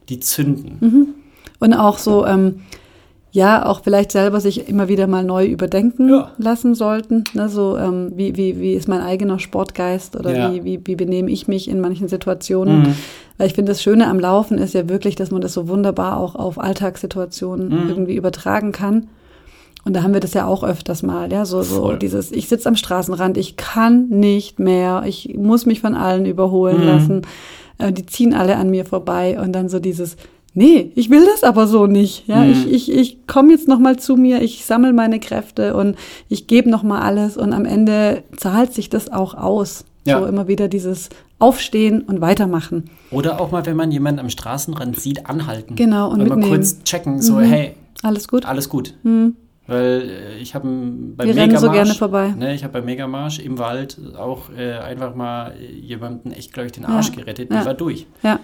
die 0.10 0.20
zünden. 0.20 1.14
Und 1.60 1.74
auch 1.74 1.98
so, 1.98 2.26
ähm, 2.26 2.62
ja, 3.32 3.66
auch 3.66 3.82
vielleicht 3.84 4.12
selber 4.12 4.40
sich 4.40 4.68
immer 4.70 4.88
wieder 4.88 5.06
mal 5.06 5.24
neu 5.24 5.46
überdenken 5.46 6.10
Ja. 6.10 6.32
lassen 6.38 6.74
sollten. 6.76 7.24
Ne, 7.34 7.50
so, 7.50 7.78
ähm, 7.78 8.12
wie, 8.16 8.36
wie, 8.38 8.60
wie 8.60 8.74
ist 8.74 8.88
mein 8.88 9.02
eigener 9.02 9.38
Sportgeist 9.38 10.16
oder 10.16 10.36
Ja. 10.36 10.54
wie, 10.54 10.64
wie, 10.64 10.80
wie 10.86 10.96
benehme 10.96 11.30
ich 11.30 11.48
mich 11.48 11.70
in 11.70 11.80
manchen 11.82 12.08
Situationen? 12.08 12.80
Mhm. 12.84 12.96
Weil 13.38 13.48
ich 13.48 13.54
finde, 13.54 13.72
das 13.74 13.84
Schöne 13.84 14.08
am 14.08 14.20
Laufen 14.20 14.58
ist 14.58 14.74
ja 14.74 14.90
wirklich, 14.90 15.16
dass 15.16 15.30
man 15.30 15.42
das 15.42 15.54
so 15.54 15.68
wunderbar 15.68 16.18
auch 16.18 16.36
auf 16.36 16.58
Alltagssituationen 16.60 17.68
Mhm. 17.84 17.90
irgendwie 17.90 18.16
übertragen 18.16 18.72
kann. 18.72 19.08
Und 19.86 19.96
da 19.96 20.04
haben 20.04 20.14
wir 20.14 20.20
das 20.20 20.34
ja 20.34 20.46
auch 20.48 20.64
öfters 20.64 21.04
mal, 21.04 21.32
ja, 21.32 21.46
so, 21.46 21.62
so 21.62 21.82
Voll. 21.82 22.00
dieses, 22.00 22.32
ich 22.32 22.48
sitze 22.50 22.68
am 22.68 22.76
Straßenrand, 22.76 23.38
ich 23.38 23.56
kann 23.56 24.08
nicht 24.10 24.60
mehr, 24.60 25.04
ich 25.06 25.36
muss 25.38 25.66
mich 25.66 25.80
von 25.82 25.96
allen 25.96 26.26
überholen 26.26 26.80
Mhm. 26.82 26.86
lassen. 26.88 27.22
Äh, 27.78 27.92
die 27.94 28.06
ziehen 28.06 28.34
alle 28.34 28.56
an 28.58 28.70
mir 28.70 28.84
vorbei 28.86 29.40
und 29.40 29.54
dann 29.54 29.70
so 29.70 29.80
dieses, 29.80 30.18
nee, 30.58 30.92
ich 30.96 31.10
will 31.10 31.26
das 31.26 31.44
aber 31.44 31.68
so 31.68 31.86
nicht. 31.88 32.28
Ja, 32.28 32.44
Mhm. 32.44 32.52
ich, 32.52 32.68
ich, 32.72 32.92
ich 32.92 33.28
komme 33.28 33.52
jetzt 33.54 33.68
noch 33.68 33.80
mal 33.80 33.98
zu 33.98 34.16
mir, 34.18 34.42
ich 34.42 34.66
sammle 34.66 34.92
meine 34.94 35.20
Kräfte 35.20 35.76
und 35.76 35.96
ich 36.30 36.48
gebe 36.48 36.70
noch 36.70 36.84
mal 36.84 37.02
alles 37.02 37.38
und 37.38 37.54
am 37.54 37.66
Ende 37.66 38.24
zahlt 38.36 38.74
sich 38.74 38.90
das 38.90 39.12
auch 39.12 39.34
aus. 39.36 39.86
Ja. 40.06 40.20
So 40.20 40.26
immer 40.26 40.48
wieder 40.48 40.68
dieses 40.70 41.10
Aufstehen 41.40 42.02
und 42.02 42.22
weitermachen. 42.22 42.90
Oder 43.12 43.40
auch 43.42 43.52
mal, 43.52 43.66
wenn 43.66 43.76
man 43.76 43.92
jemanden 43.92 44.20
am 44.22 44.30
Straßenrand 44.30 45.00
sieht, 45.00 45.26
anhalten. 45.30 45.76
Genau, 45.76 46.08
und 46.10 46.22
und 46.22 46.30
mal 46.30 46.36
mitnehmen. 46.38 46.50
kurz 46.58 46.82
checken, 46.84 47.22
so, 47.22 47.34
Mhm. 47.36 47.42
hey, 47.42 47.76
Alles 48.04 48.28
gut? 48.28 48.46
alles 48.46 48.70
gut. 48.70 48.94
Weil 49.68 50.10
äh, 50.10 50.38
ich 50.42 50.56
habe 50.56 50.66
Wir 50.68 51.26
rennen 51.26 51.36
so 51.58 51.68
Megamarsch, 51.68 51.74
gerne 51.74 51.94
vorbei. 51.94 52.34
Ne, 52.38 52.56
ich 52.56 52.64
habe 52.64 52.74
beim 52.74 52.86
Megamarsch 52.86 53.40
im 53.40 53.60
Wald 53.60 54.00
auch 54.18 54.44
äh, 54.58 54.74
einfach 54.78 55.14
mal 55.14 55.54
jemanden 55.60 56.32
echt, 56.32 56.54
glaube 56.54 56.68
ich, 56.68 56.72
den 56.72 56.86
Arsch 56.86 57.10
Ja. 57.10 57.16
gerettet. 57.16 57.52
Die 57.52 57.56
Ja. 57.56 57.66
war 57.66 57.74
durch. 57.74 58.08
Ja, 58.24 58.40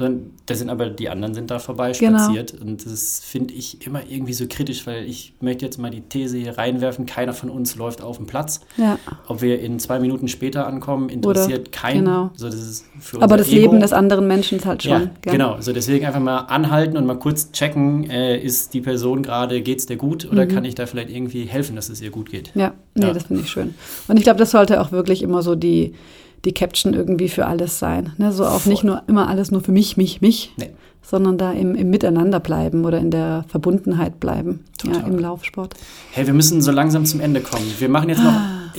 So, 0.00 0.06
und 0.06 0.30
da 0.46 0.54
sind 0.54 0.70
aber 0.70 0.88
die 0.88 1.08
anderen 1.10 1.34
sind 1.34 1.50
da 1.50 1.58
vorbei 1.58 1.92
Genau. 1.92 2.18
spaziert 2.18 2.54
und 2.60 2.86
das 2.86 3.20
finde 3.22 3.52
ich 3.54 3.86
immer 3.86 4.00
irgendwie 4.08 4.32
so 4.32 4.46
kritisch, 4.48 4.86
weil 4.86 5.04
ich 5.04 5.34
möchte 5.40 5.64
jetzt 5.66 5.78
mal 5.78 5.90
die 5.90 6.00
These 6.00 6.38
hier 6.38 6.56
reinwerfen, 6.56 7.04
keiner 7.04 7.34
von 7.34 7.50
uns 7.50 7.76
läuft 7.76 8.00
auf 8.02 8.16
den 8.16 8.26
Platz. 8.26 8.60
ja. 8.78 8.98
Ob 9.28 9.42
wir 9.42 9.60
in 9.60 9.78
zwei 9.78 9.98
Minuten 10.00 10.26
später 10.28 10.66
ankommen, 10.66 11.08
interessiert 11.10 11.70
keinen. 11.70 12.04
genau. 12.06 12.30
So, 12.34 12.46
das 12.48 12.84
Aber 13.20 13.36
das 13.36 13.48
Ego. 13.48 13.56
Leben 13.56 13.80
des 13.80 13.92
anderen 13.92 14.26
Menschen 14.26 14.58
ist 14.58 14.64
halt 14.66 14.82
schon. 14.82 14.92
Ja, 14.92 14.98
gell? 15.20 15.32
genau. 15.34 15.52
Also 15.52 15.72
deswegen 15.72 16.06
einfach 16.06 16.20
mal 16.20 16.38
anhalten 16.38 16.96
und 16.96 17.04
mal 17.06 17.18
kurz 17.18 17.52
checken, 17.52 18.08
äh, 18.08 18.38
ist 18.40 18.72
die 18.74 18.80
Person 18.80 19.22
gerade, 19.22 19.60
geht's 19.60 19.84
dir 19.86 19.96
gut 19.96 20.26
oder 20.30 20.46
kann 20.46 20.64
ich 20.64 20.74
da 20.74 20.86
vielleicht 20.86 21.10
irgendwie 21.10 21.44
helfen, 21.44 21.76
dass 21.76 21.88
es 21.90 22.00
ihr 22.00 22.10
gut 22.10 22.30
geht? 22.30 22.52
Ja, 22.54 22.72
nee, 22.94 23.06
Ja. 23.06 23.12
das 23.12 23.24
finde 23.24 23.42
ich 23.42 23.50
schön. 23.50 23.74
Und 24.08 24.16
ich 24.16 24.22
glaube, 24.24 24.38
das 24.38 24.50
sollte 24.52 24.80
auch 24.80 24.92
wirklich 24.92 25.22
immer 25.22 25.42
so 25.42 25.54
die, 25.54 25.92
die 26.44 26.52
Caption 26.52 26.94
irgendwie 26.94 27.28
für 27.28 27.46
alles 27.46 27.78
sein. 27.78 28.12
Ne? 28.18 28.32
So 28.32 28.46
auch 28.46 28.64
nicht 28.66 28.80
Voll. 28.82 28.90
nur 28.90 29.02
immer 29.08 29.28
alles 29.28 29.50
nur 29.50 29.60
für 29.60 29.72
mich, 29.72 29.96
mich, 29.96 30.20
mich, 30.20 30.52
Nee. 30.56 30.70
sondern 31.02 31.36
da 31.38 31.52
im, 31.52 31.74
im 31.74 31.90
Miteinander 31.90 32.40
bleiben 32.40 32.84
oder 32.84 32.98
in 32.98 33.10
der 33.10 33.44
Verbundenheit 33.48 34.20
bleiben. 34.20 34.64
Ja, 34.84 35.00
im 35.00 35.18
Laufsport. 35.18 35.74
Hey, 36.12 36.26
wir 36.26 36.32
müssen 36.34 36.62
so 36.62 36.70
langsam 36.72 37.04
zum 37.04 37.20
Ende 37.20 37.40
kommen. 37.40 37.64
Wir 37.78 37.88
machen 37.88 38.08
jetzt 38.08 38.22
noch. 38.22 38.32
Ah. 38.32 38.70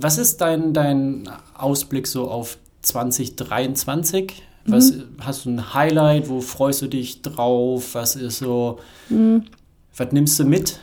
Was 0.00 0.18
ist 0.18 0.40
dein, 0.40 0.72
dein 0.74 1.28
Ausblick 1.54 2.06
so 2.06 2.28
auf 2.30 2.58
2023? 2.82 4.42
Was 4.66 4.92
Mhm. 4.92 5.02
hast 5.20 5.44
du 5.46 5.50
ein 5.50 5.72
Highlight? 5.74 6.28
Wo 6.28 6.40
freust 6.40 6.82
du 6.82 6.88
dich 6.88 7.22
drauf? 7.22 7.94
Was 7.94 8.16
ist 8.16 8.38
so? 8.38 8.78
Was 9.96 10.12
nimmst 10.12 10.38
du 10.38 10.44
mit? 10.44 10.78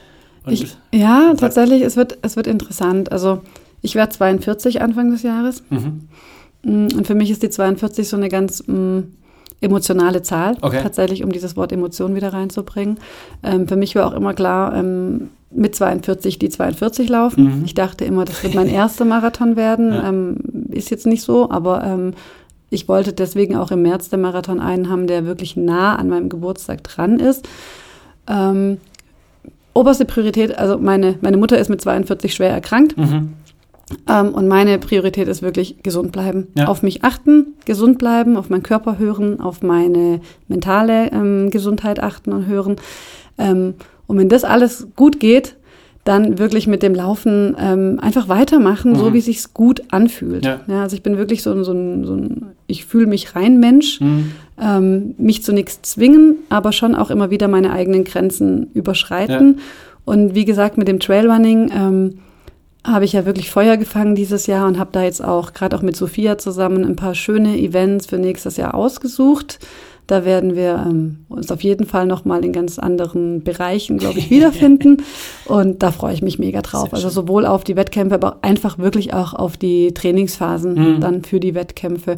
Mhm. 0.46 0.54
Ich, 0.54 0.76
ja, 0.94 1.34
tatsächlich, 1.38 1.82
es 1.84 1.96
wird, 1.96 2.18
es 2.22 2.36
wird 2.36 2.48
interessant. 2.48 3.12
Also 3.12 3.42
ich 3.86 3.96
werde 3.96 4.12
42 4.12 4.82
Anfang 4.82 5.12
des 5.12 5.24
Jahres. 5.24 5.64
mhm. 5.70 6.02
Mm, 6.64 6.88
Und 6.98 7.06
für 7.08 7.16
mich 7.16 7.30
ist 7.32 7.44
die 7.44 7.50
42 7.50 8.08
so 8.10 8.18
eine 8.18 8.28
ganz 8.30 8.64
mm, 8.68 9.00
emotionale 9.62 10.22
Zahl, 10.24 10.58
Okay. 10.62 10.82
tatsächlich, 10.82 11.24
um 11.24 11.32
dieses 11.32 11.56
Wort 11.56 11.72
Emotion 11.72 12.16
wieder 12.16 12.34
reinzubringen. 12.34 12.98
Ähm, 13.44 13.68
für 13.68 13.76
mich 13.76 13.96
war 13.96 14.08
auch 14.08 14.14
immer 14.14 14.34
klar, 14.34 14.76
ähm, 14.76 15.30
mit 15.52 15.76
42 15.76 16.40
die 16.40 16.50
42 16.50 17.08
laufen. 17.08 17.60
Mhm. 17.60 17.64
Ich 17.66 17.74
dachte 17.76 18.04
immer, 18.04 18.26
das 18.26 18.44
wird 18.44 18.56
mein 18.56 18.68
erster 18.82 19.06
Marathon 19.06 19.56
werden. 19.56 19.92
Ja. 19.94 20.10
Ähm, 20.10 20.38
ist 20.72 20.90
jetzt 20.90 21.06
nicht 21.08 21.22
so, 21.24 21.50
aber 21.50 21.84
ähm, 21.84 22.14
ich 22.72 22.88
wollte 22.90 23.14
deswegen 23.14 23.56
auch 23.56 23.72
im 23.72 23.82
März 23.84 24.10
den 24.10 24.22
Marathon 24.22 24.60
einen 24.60 24.90
haben, 24.90 25.08
der 25.08 25.26
wirklich 25.26 25.56
nah 25.56 25.96
an 25.96 26.10
meinem 26.10 26.28
Geburtstag 26.30 26.84
dran 26.84 27.20
ist. 27.20 27.48
Ähm, 28.28 28.78
oberste 29.74 30.06
Priorität, 30.06 30.58
also 30.58 30.78
meine, 30.80 31.16
meine 31.22 31.38
Mutter 31.38 31.58
ist 31.58 31.70
mit 31.70 31.80
42 31.82 32.34
schwer 32.34 32.50
erkrankt. 32.50 32.98
Mhm. 32.98 33.34
Ähm, 34.10 34.30
und 34.34 34.48
meine 34.48 34.80
Priorität 34.80 35.28
ist 35.28 35.42
wirklich 35.42 35.84
gesund 35.84 36.12
bleiben. 36.12 36.48
Ja. 36.56 36.68
Auf 36.68 36.82
mich 36.82 37.04
achten, 37.04 37.54
gesund 37.66 37.98
bleiben, 38.00 38.36
auf 38.38 38.50
meinen 38.50 38.64
Körper 38.64 38.98
hören, 38.98 39.40
auf 39.40 39.62
meine 39.62 40.22
mentale 40.48 41.12
ähm, 41.12 41.50
Gesundheit 41.52 42.02
achten 42.02 42.34
und 42.34 42.48
hören. 42.48 42.78
Ähm, 43.38 43.76
und 44.08 44.18
wenn 44.18 44.30
das 44.30 44.44
alles 44.44 44.88
gut 44.96 45.20
geht, 45.20 45.56
dann 46.04 46.38
wirklich 46.38 46.68
mit 46.68 46.84
dem 46.84 46.94
Laufen 46.94 47.56
ähm, 47.60 48.00
einfach 48.00 48.28
weitermachen, 48.30 48.96
so 48.96 49.10
Mhm. 49.10 49.14
wie 49.14 49.18
es 49.20 49.26
sich 49.26 49.54
gut 49.56 49.82
anfühlt. 49.90 50.46
Ja. 50.46 50.60
also 50.68 50.96
ich 50.96 51.02
bin 51.02 51.18
wirklich 51.18 51.42
so, 51.42 51.52
ein- 51.52 51.64
so 51.64 51.72
ein, 51.74 52.06
so 52.06 52.14
ein 52.16 52.46
ich 52.68 52.86
fühle 52.86 53.08
mich 53.08 53.36
rein 53.36 53.60
Mensch, 53.60 54.00
Mhm. 54.02 54.32
ähm, 54.62 55.16
mich 55.18 55.44
zu 55.44 55.52
nichts 55.52 55.82
zwingen, 55.82 56.36
aber 56.50 56.72
schon 56.74 56.94
auch 56.96 57.10
immer 57.10 57.30
wieder 57.32 57.48
meine 57.48 57.72
eigenen 57.72 58.04
Grenzen 58.04 58.68
überschreiten. 58.76 59.60
Und 60.06 60.36
wie 60.36 60.46
gesagt, 60.46 60.78
mit 60.78 60.88
dem 60.88 61.00
Trailrunning 61.00 61.72
ähm, 61.76 62.14
habe 62.86 63.06
ich 63.06 63.14
ja 63.14 63.26
wirklich 63.26 63.52
Feuer 63.52 63.78
gefangen 63.78 64.16
dieses 64.16 64.48
Jahr 64.48 64.68
und 64.68 64.78
habe 64.80 64.92
da 64.94 65.04
jetzt 65.04 65.24
auch 65.24 65.54
gerade 65.54 65.76
auch 65.76 65.82
mit 65.82 65.96
Sophia 65.96 66.38
zusammen 66.38 66.86
ein 66.86 66.96
paar 66.96 67.16
schöne 67.16 67.58
Events 67.58 68.06
für 68.06 68.18
nächstes 68.18 68.58
Jahr 68.58 68.74
ausgesucht. 68.76 69.60
Da 70.08 70.24
werden 70.24 70.56
wir 70.56 70.86
ähm, 70.88 71.26
uns 71.30 71.52
auf 71.52 71.64
jeden 71.64 71.88
Fall 71.88 72.06
noch 72.06 72.26
mal 72.26 72.46
in 72.46 72.54
ganz 72.54 72.78
anderen 72.78 73.44
Bereichen, 73.44 73.98
glaube 73.98 74.20
ich, 74.20 74.30
wiederfinden. 74.30 75.04
Und 75.46 75.82
da 75.82 75.92
freue 75.92 76.14
ich 76.14 76.22
mich 76.22 76.38
mega 76.38 76.62
drauf. 76.62 76.94
Also 76.94 77.10
sowohl 77.10 77.46
auf 77.48 77.64
die 77.64 77.76
Wettkämpfe, 77.76 78.14
aber 78.14 78.38
einfach 78.44 78.78
wirklich 78.78 79.14
auch 79.16 79.34
auf 79.34 79.58
die 79.58 79.94
Trainingsphasen 79.94 80.74
Mhm. 80.76 81.00
dann 81.02 81.24
für 81.24 81.40
die 81.40 81.56
Wettkämpfe. 81.56 82.18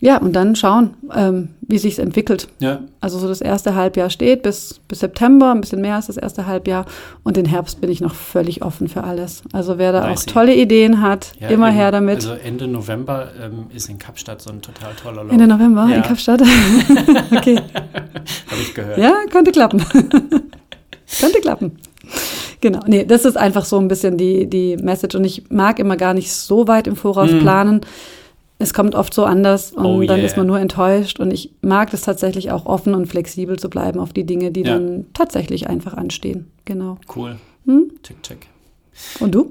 Ja, 0.00 0.18
und 0.18 0.32
dann 0.34 0.54
schauen, 0.54 0.94
ähm, 1.12 1.48
wie 1.60 1.76
sich's 1.78 1.98
entwickelt. 1.98 2.46
Ja, 2.60 2.82
Also 3.00 3.18
so 3.18 3.26
das 3.26 3.40
erste 3.40 3.74
Halbjahr 3.74 4.10
steht 4.10 4.44
bis, 4.44 4.78
bis 4.86 5.00
September, 5.00 5.50
ein 5.50 5.60
bisschen 5.60 5.80
mehr 5.80 5.96
als 5.96 6.06
das 6.06 6.16
erste 6.16 6.46
Halbjahr. 6.46 6.86
Und 7.24 7.36
den 7.36 7.46
Herbst 7.46 7.80
bin 7.80 7.90
ich 7.90 8.00
noch 8.00 8.14
völlig 8.14 8.62
offen 8.62 8.86
für 8.88 9.02
alles. 9.02 9.42
Also 9.52 9.76
wer 9.76 9.90
da 9.90 10.08
I 10.08 10.12
auch 10.12 10.16
see. 10.18 10.30
tolle 10.30 10.54
Ideen 10.54 11.02
hat, 11.02 11.32
ja, 11.40 11.48
immer 11.48 11.70
her 11.70 11.90
damit. 11.90 12.16
Also 12.18 12.32
Ende 12.34 12.68
November 12.68 13.28
ähm, 13.42 13.66
ist 13.74 13.88
in 13.88 13.98
Kapstadt 13.98 14.40
so 14.40 14.50
ein 14.50 14.62
total 14.62 14.92
toller 14.94 15.24
Lauf. 15.24 15.32
Ende 15.32 15.48
November 15.48 15.88
Ja. 15.90 15.96
in 15.96 16.02
Kapstadt. 16.02 16.42
okay. 17.36 17.56
Habe 17.56 18.60
ich 18.62 18.74
gehört. 18.74 18.98
Ja, 18.98 19.14
könnte 19.30 19.50
klappen. 19.50 19.80
könnte 21.20 21.40
klappen. 21.40 21.72
Genau. 22.60 22.80
Nee, 22.86 23.04
das 23.04 23.24
ist 23.24 23.36
einfach 23.36 23.64
so 23.64 23.78
ein 23.78 23.88
bisschen 23.88 24.16
die, 24.16 24.46
die 24.48 24.76
Message. 24.76 25.16
Und 25.16 25.24
ich 25.24 25.50
mag 25.50 25.78
immer 25.78 25.96
gar 25.96 26.14
nicht 26.14 26.32
so 26.32 26.68
weit 26.68 26.86
im 26.86 26.96
Voraus 26.96 27.30
Mhm. 27.32 27.40
planen. 27.40 27.80
Es 28.60 28.74
kommt 28.74 28.94
oft 28.96 29.14
so 29.14 29.24
anders 29.24 29.70
und 29.72 29.84
Oh 29.86 30.02
dann 30.02 30.16
yeah. 30.18 30.26
ist 30.26 30.36
man 30.36 30.46
nur 30.48 30.58
enttäuscht. 30.58 31.20
Und 31.20 31.30
ich 31.32 31.52
mag 31.62 31.90
das 31.92 32.02
tatsächlich 32.02 32.50
auch 32.50 32.66
offen 32.66 32.94
und 32.94 33.06
flexibel 33.06 33.56
zu 33.58 33.70
bleiben 33.70 34.00
auf 34.00 34.12
die 34.12 34.24
Dinge, 34.24 34.50
die 34.50 34.62
Ja. 34.62 34.74
dann 34.74 35.06
tatsächlich 35.14 35.68
einfach 35.68 35.94
anstehen. 35.94 36.50
Genau. 36.64 36.98
Cool. 37.14 37.36
Hm? 37.66 37.92
Check, 38.02 38.22
check. 38.22 38.46
Und 39.20 39.34
du? 39.34 39.50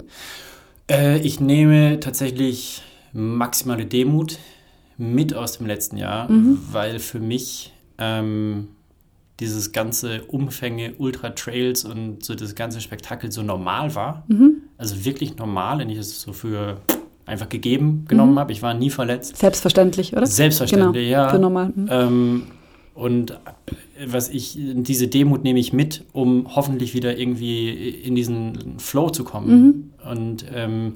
Äh, 0.91 1.19
ich 1.19 1.39
nehme 1.39 1.99
tatsächlich 2.01 2.81
maximale 3.13 3.85
Demut 3.85 4.37
mit 4.97 5.33
aus 5.33 5.57
dem 5.57 5.67
letzten 5.67 5.95
Jahr, 5.97 6.29
Mhm. 6.29 6.59
weil 6.71 6.99
für 6.99 7.19
mich 7.19 7.71
ähm, 7.99 8.67
dieses 9.39 9.71
ganze 9.71 10.23
Umfänge 10.23 10.93
Ultra 10.97 11.29
Trails 11.29 11.85
und 11.85 12.23
so 12.25 12.35
das 12.35 12.55
ganze 12.55 12.81
Spektakel 12.81 13.31
so 13.31 13.41
normal 13.43 13.95
war. 13.95 14.23
Mhm. 14.27 14.63
Also 14.77 15.05
wirklich 15.05 15.37
normal, 15.37 15.79
wenn 15.79 15.89
ich 15.89 15.97
es 15.99 16.21
so 16.21 16.33
für 16.33 16.81
einfach 17.27 17.49
gegeben 17.49 18.05
genommen 18.07 18.33
Mhm. 18.33 18.39
habe. 18.39 18.51
Ich 18.53 18.61
war 18.63 18.73
nie 18.73 18.89
verletzt. 18.89 19.37
Selbstverständlich, 19.37 20.13
oder? 20.15 20.25
Selbstverständlich, 20.25 21.09
genau. 21.09 21.23
ja. 21.23 21.29
Für 21.29 21.39
normal. 21.39 21.71
Mhm. 21.75 21.87
Ähm, 21.91 22.43
und 22.95 23.31
äh, 23.31 23.35
was 24.07 24.29
ich, 24.29 24.57
diese 24.59 25.07
Demut 25.07 25.43
nehme 25.43 25.59
ich 25.59 25.71
mit, 25.73 26.03
um 26.13 26.55
hoffentlich 26.55 26.93
wieder 26.95 27.17
irgendwie 27.17 27.89
in 27.89 28.15
diesen 28.15 28.79
Flow 28.79 29.09
zu 29.11 29.23
kommen. 29.23 29.93
Und 30.09 30.45
ähm, 30.55 30.93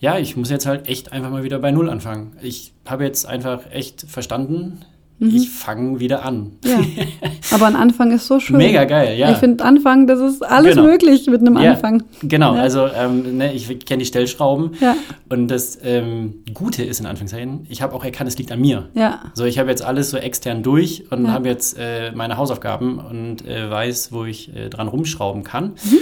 ja, 0.00 0.18
ich 0.18 0.36
muss 0.36 0.50
jetzt 0.50 0.66
halt 0.66 0.88
echt 0.88 1.12
einfach 1.12 1.30
mal 1.30 1.44
wieder 1.44 1.58
bei 1.58 1.70
Null 1.70 1.90
anfangen. 1.90 2.32
Ich 2.42 2.72
habe 2.86 3.04
jetzt 3.04 3.26
einfach 3.26 3.70
echt 3.70 4.02
verstanden, 4.08 4.80
ich 5.20 5.50
fange 5.50 6.00
wieder 6.00 6.24
an. 6.24 6.52
Ja. 6.64 6.80
Aber 7.52 7.66
ein 7.66 7.76
Anfang 7.76 8.10
ist 8.10 8.26
so 8.26 8.40
schön. 8.40 8.56
Mega 8.56 8.84
geil, 8.84 9.18
ja. 9.18 9.30
Ich 9.30 9.36
finde 9.36 9.62
Anfang, 9.64 10.06
das 10.06 10.18
ist 10.20 10.42
alles 10.42 10.76
Genau. 10.76 10.88
möglich 10.88 11.26
mit 11.26 11.40
einem 11.40 11.58
Ja, 11.58 11.72
Anfang. 11.72 12.02
Genau, 12.22 12.54
Ja. 12.54 12.62
also 12.62 12.86
ähm, 12.86 13.36
ne, 13.36 13.52
ich 13.52 13.84
kenne 13.84 13.98
die 13.98 14.06
Stellschrauben. 14.06 14.72
Ja. 14.80 14.96
Und 15.28 15.48
das 15.48 15.78
ähm, 15.82 16.42
Gute 16.54 16.82
ist 16.84 17.00
in 17.00 17.06
Anführungszeichen, 17.06 17.66
ich 17.68 17.82
habe 17.82 17.94
auch 17.94 18.04
erkannt, 18.04 18.28
es 18.28 18.38
liegt 18.38 18.50
an 18.50 18.60
mir. 18.60 18.88
Ja. 18.94 19.20
So, 19.34 19.44
ich 19.44 19.58
habe 19.58 19.68
jetzt 19.70 19.82
alles 19.82 20.10
so 20.10 20.16
extern 20.16 20.62
durch 20.62 21.04
und 21.10 21.26
Ja. 21.26 21.32
habe 21.32 21.48
jetzt 21.48 21.76
äh, 21.78 22.12
meine 22.12 22.36
Hausaufgaben 22.38 22.98
und 22.98 23.46
äh, 23.46 23.70
weiß, 23.70 24.12
wo 24.12 24.24
ich 24.24 24.54
äh, 24.56 24.70
dran 24.70 24.88
rumschrauben 24.88 25.44
kann. 25.44 25.74
Mhm. 25.84 25.98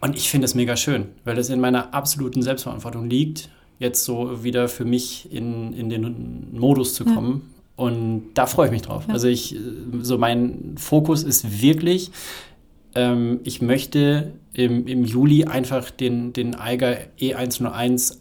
Und 0.00 0.16
ich 0.16 0.30
finde 0.30 0.44
es 0.44 0.54
mega 0.54 0.76
schön, 0.76 1.06
weil 1.24 1.36
es 1.38 1.50
in 1.50 1.60
meiner 1.60 1.92
absoluten 1.94 2.42
Selbstverantwortung 2.42 3.08
liegt, 3.10 3.48
jetzt 3.78 4.04
so 4.04 4.42
wieder 4.44 4.68
für 4.68 4.84
mich 4.84 5.30
in, 5.32 5.72
in 5.72 5.88
den 5.90 6.46
Modus 6.52 6.94
zu 6.94 7.04
kommen. 7.04 7.42
Und 7.76 8.28
da 8.34 8.46
freue 8.46 8.66
ich 8.66 8.72
mich 8.72 8.82
drauf. 8.82 9.04
Ja. 9.06 9.12
Also 9.14 9.28
ich, 9.28 9.54
so 10.00 10.16
mein 10.18 10.74
Fokus 10.78 11.22
ist 11.22 11.60
wirklich, 11.62 12.10
ähm, 12.94 13.40
ich 13.44 13.60
möchte 13.60 14.32
im, 14.54 14.86
im 14.86 15.04
Juli 15.04 15.44
einfach 15.44 15.90
den, 15.90 16.32
den 16.32 16.54
Eiger 16.54 16.96
E101 17.20 18.16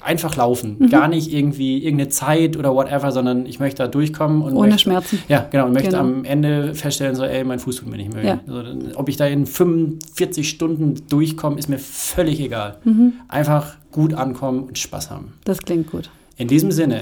einfach 0.00 0.36
laufen. 0.36 0.88
Gar 0.90 1.08
nicht 1.08 1.32
irgendwie 1.32 1.78
irgendeine 1.82 2.08
Zeit 2.08 2.56
oder 2.56 2.72
whatever, 2.72 3.10
sondern 3.10 3.46
ich 3.46 3.58
möchte 3.58 3.82
da 3.82 3.88
durchkommen. 3.88 4.42
Und 4.42 4.52
Ohne 4.54 4.68
möchte, 4.68 4.82
Schmerzen. 4.82 5.18
Ja, 5.28 5.48
genau. 5.50 5.66
Und 5.66 5.72
möchte 5.72 5.88
Genau. 5.90 6.00
am 6.02 6.24
Ende 6.24 6.74
feststellen, 6.74 7.16
so, 7.16 7.24
ey, 7.24 7.42
mein 7.42 7.58
Fuß 7.58 7.76
tut 7.76 7.88
mir 7.88 7.96
nicht 7.96 8.12
mehr. 8.14 8.22
weh. 8.22 8.26
Ja. 8.28 8.40
Also, 8.46 8.72
ob 8.94 9.08
ich 9.08 9.16
da 9.16 9.26
in 9.26 9.44
45 9.46 10.48
Stunden 10.48 10.94
durchkomme, 11.08 11.58
ist 11.58 11.68
mir 11.68 11.78
völlig 11.80 12.38
egal. 12.38 12.78
Mhm. 12.84 13.14
Einfach 13.26 13.74
gut 13.90 14.14
ankommen 14.14 14.64
und 14.64 14.78
Spaß 14.78 15.10
haben. 15.10 15.32
Das 15.44 15.58
klingt 15.58 15.90
gut. 15.90 16.10
In 16.36 16.46
diesem 16.46 16.70
Sinne, 16.70 17.00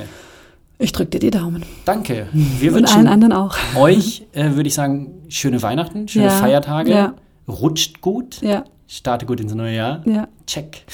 Ich 0.78 0.92
drücke 0.92 1.10
dir 1.10 1.20
die 1.20 1.30
Daumen. 1.30 1.64
danke. 1.86 2.28
Wir 2.32 2.70
Und 2.72 2.84
allen 2.84 2.84
wünschen 2.86 3.06
anderen 3.08 3.32
auch. 3.32 3.56
euch, 3.76 4.26
äh, 4.32 4.50
würde 4.54 4.68
ich 4.68 4.74
sagen, 4.74 5.12
schöne 5.28 5.62
Weihnachten, 5.62 6.06
schöne 6.08 6.26
Ja, 6.26 6.30
Feiertage. 6.32 6.90
ja. 6.90 7.14
Rutscht 7.48 8.00
gut, 8.00 8.42
Ja, 8.42 8.64
starte 8.86 9.24
gut 9.24 9.40
ins 9.40 9.54
neue 9.54 9.74
Jahr. 9.76 10.02
ja. 10.06 10.28
Check. 10.46 10.84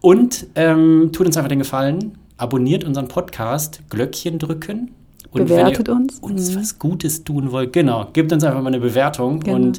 Und 0.00 0.46
ähm, 0.56 1.10
tut 1.12 1.26
uns 1.26 1.36
einfach 1.36 1.48
den 1.50 1.58
Gefallen, 1.60 2.18
abonniert 2.38 2.84
unseren 2.84 3.06
Podcast, 3.08 3.82
Glöckchen 3.90 4.38
drücken. 4.38 4.92
Und 5.32 5.44
Bewertet 5.46 5.86
wenn 5.86 5.94
ihr 5.94 6.00
uns. 6.00 6.18
uns 6.18 6.50
Mhm. 6.50 6.60
was 6.60 6.78
Gutes 6.80 7.22
tun 7.22 7.52
wollt, 7.52 7.72
genau, 7.72 8.08
gebt 8.12 8.32
uns 8.32 8.42
einfach 8.42 8.60
mal 8.62 8.66
eine 8.68 8.80
Bewertung. 8.80 9.38
Genau. 9.40 9.54
Und 9.56 9.78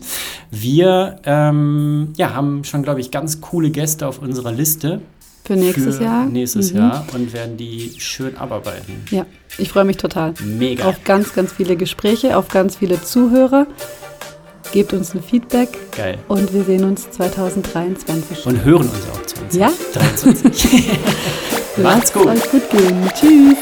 wir 0.49 1.17
ähm, 1.25 2.13
ja, 2.15 2.33
haben 2.33 2.63
schon, 2.63 2.83
glaube 2.83 3.01
ich, 3.01 3.11
ganz 3.11 3.41
coole 3.41 3.69
Gäste 3.69 4.07
auf 4.07 4.21
unserer 4.21 4.53
Liste. 4.53 5.01
Für 5.53 5.59
nächstes 5.59 5.97
für 5.97 6.03
Jahr. 6.03 6.25
Nächstes 6.25 6.71
Mhm. 6.71 6.77
Jahr 6.79 7.05
und 7.13 7.33
werden 7.33 7.57
die 7.57 7.91
schön 7.97 8.37
abarbeiten. 8.37 9.03
Ja, 9.11 9.25
ich 9.57 9.69
freue 9.69 9.83
mich 9.83 9.97
total. 9.97 10.33
Mega. 10.43 10.85
Auf 10.85 11.03
ganz, 11.03 11.33
ganz 11.33 11.51
viele 11.51 11.75
Gespräche, 11.75 12.37
auf 12.37 12.47
ganz 12.47 12.77
viele 12.77 13.01
Zuhörer. 13.01 13.67
Gebt 14.71 14.93
uns 14.93 15.13
ein 15.13 15.21
Feedback 15.21 15.67
Geil. 15.97 16.17
und 16.29 16.53
wir 16.53 16.63
sehen 16.63 16.85
uns 16.85 17.09
2023. 17.11 18.45
Und 18.45 18.63
hören 18.63 18.83
uns 18.83 19.07
auch 19.13 19.25
20. 19.25 19.59
Ja? 19.59 19.71
23. 19.93 20.83
Macht's 21.83 22.13
gut. 22.13 22.27
euch 22.27 22.49
gut 22.49 22.69
gehen. 22.69 23.11
Tschüss. 23.13 23.57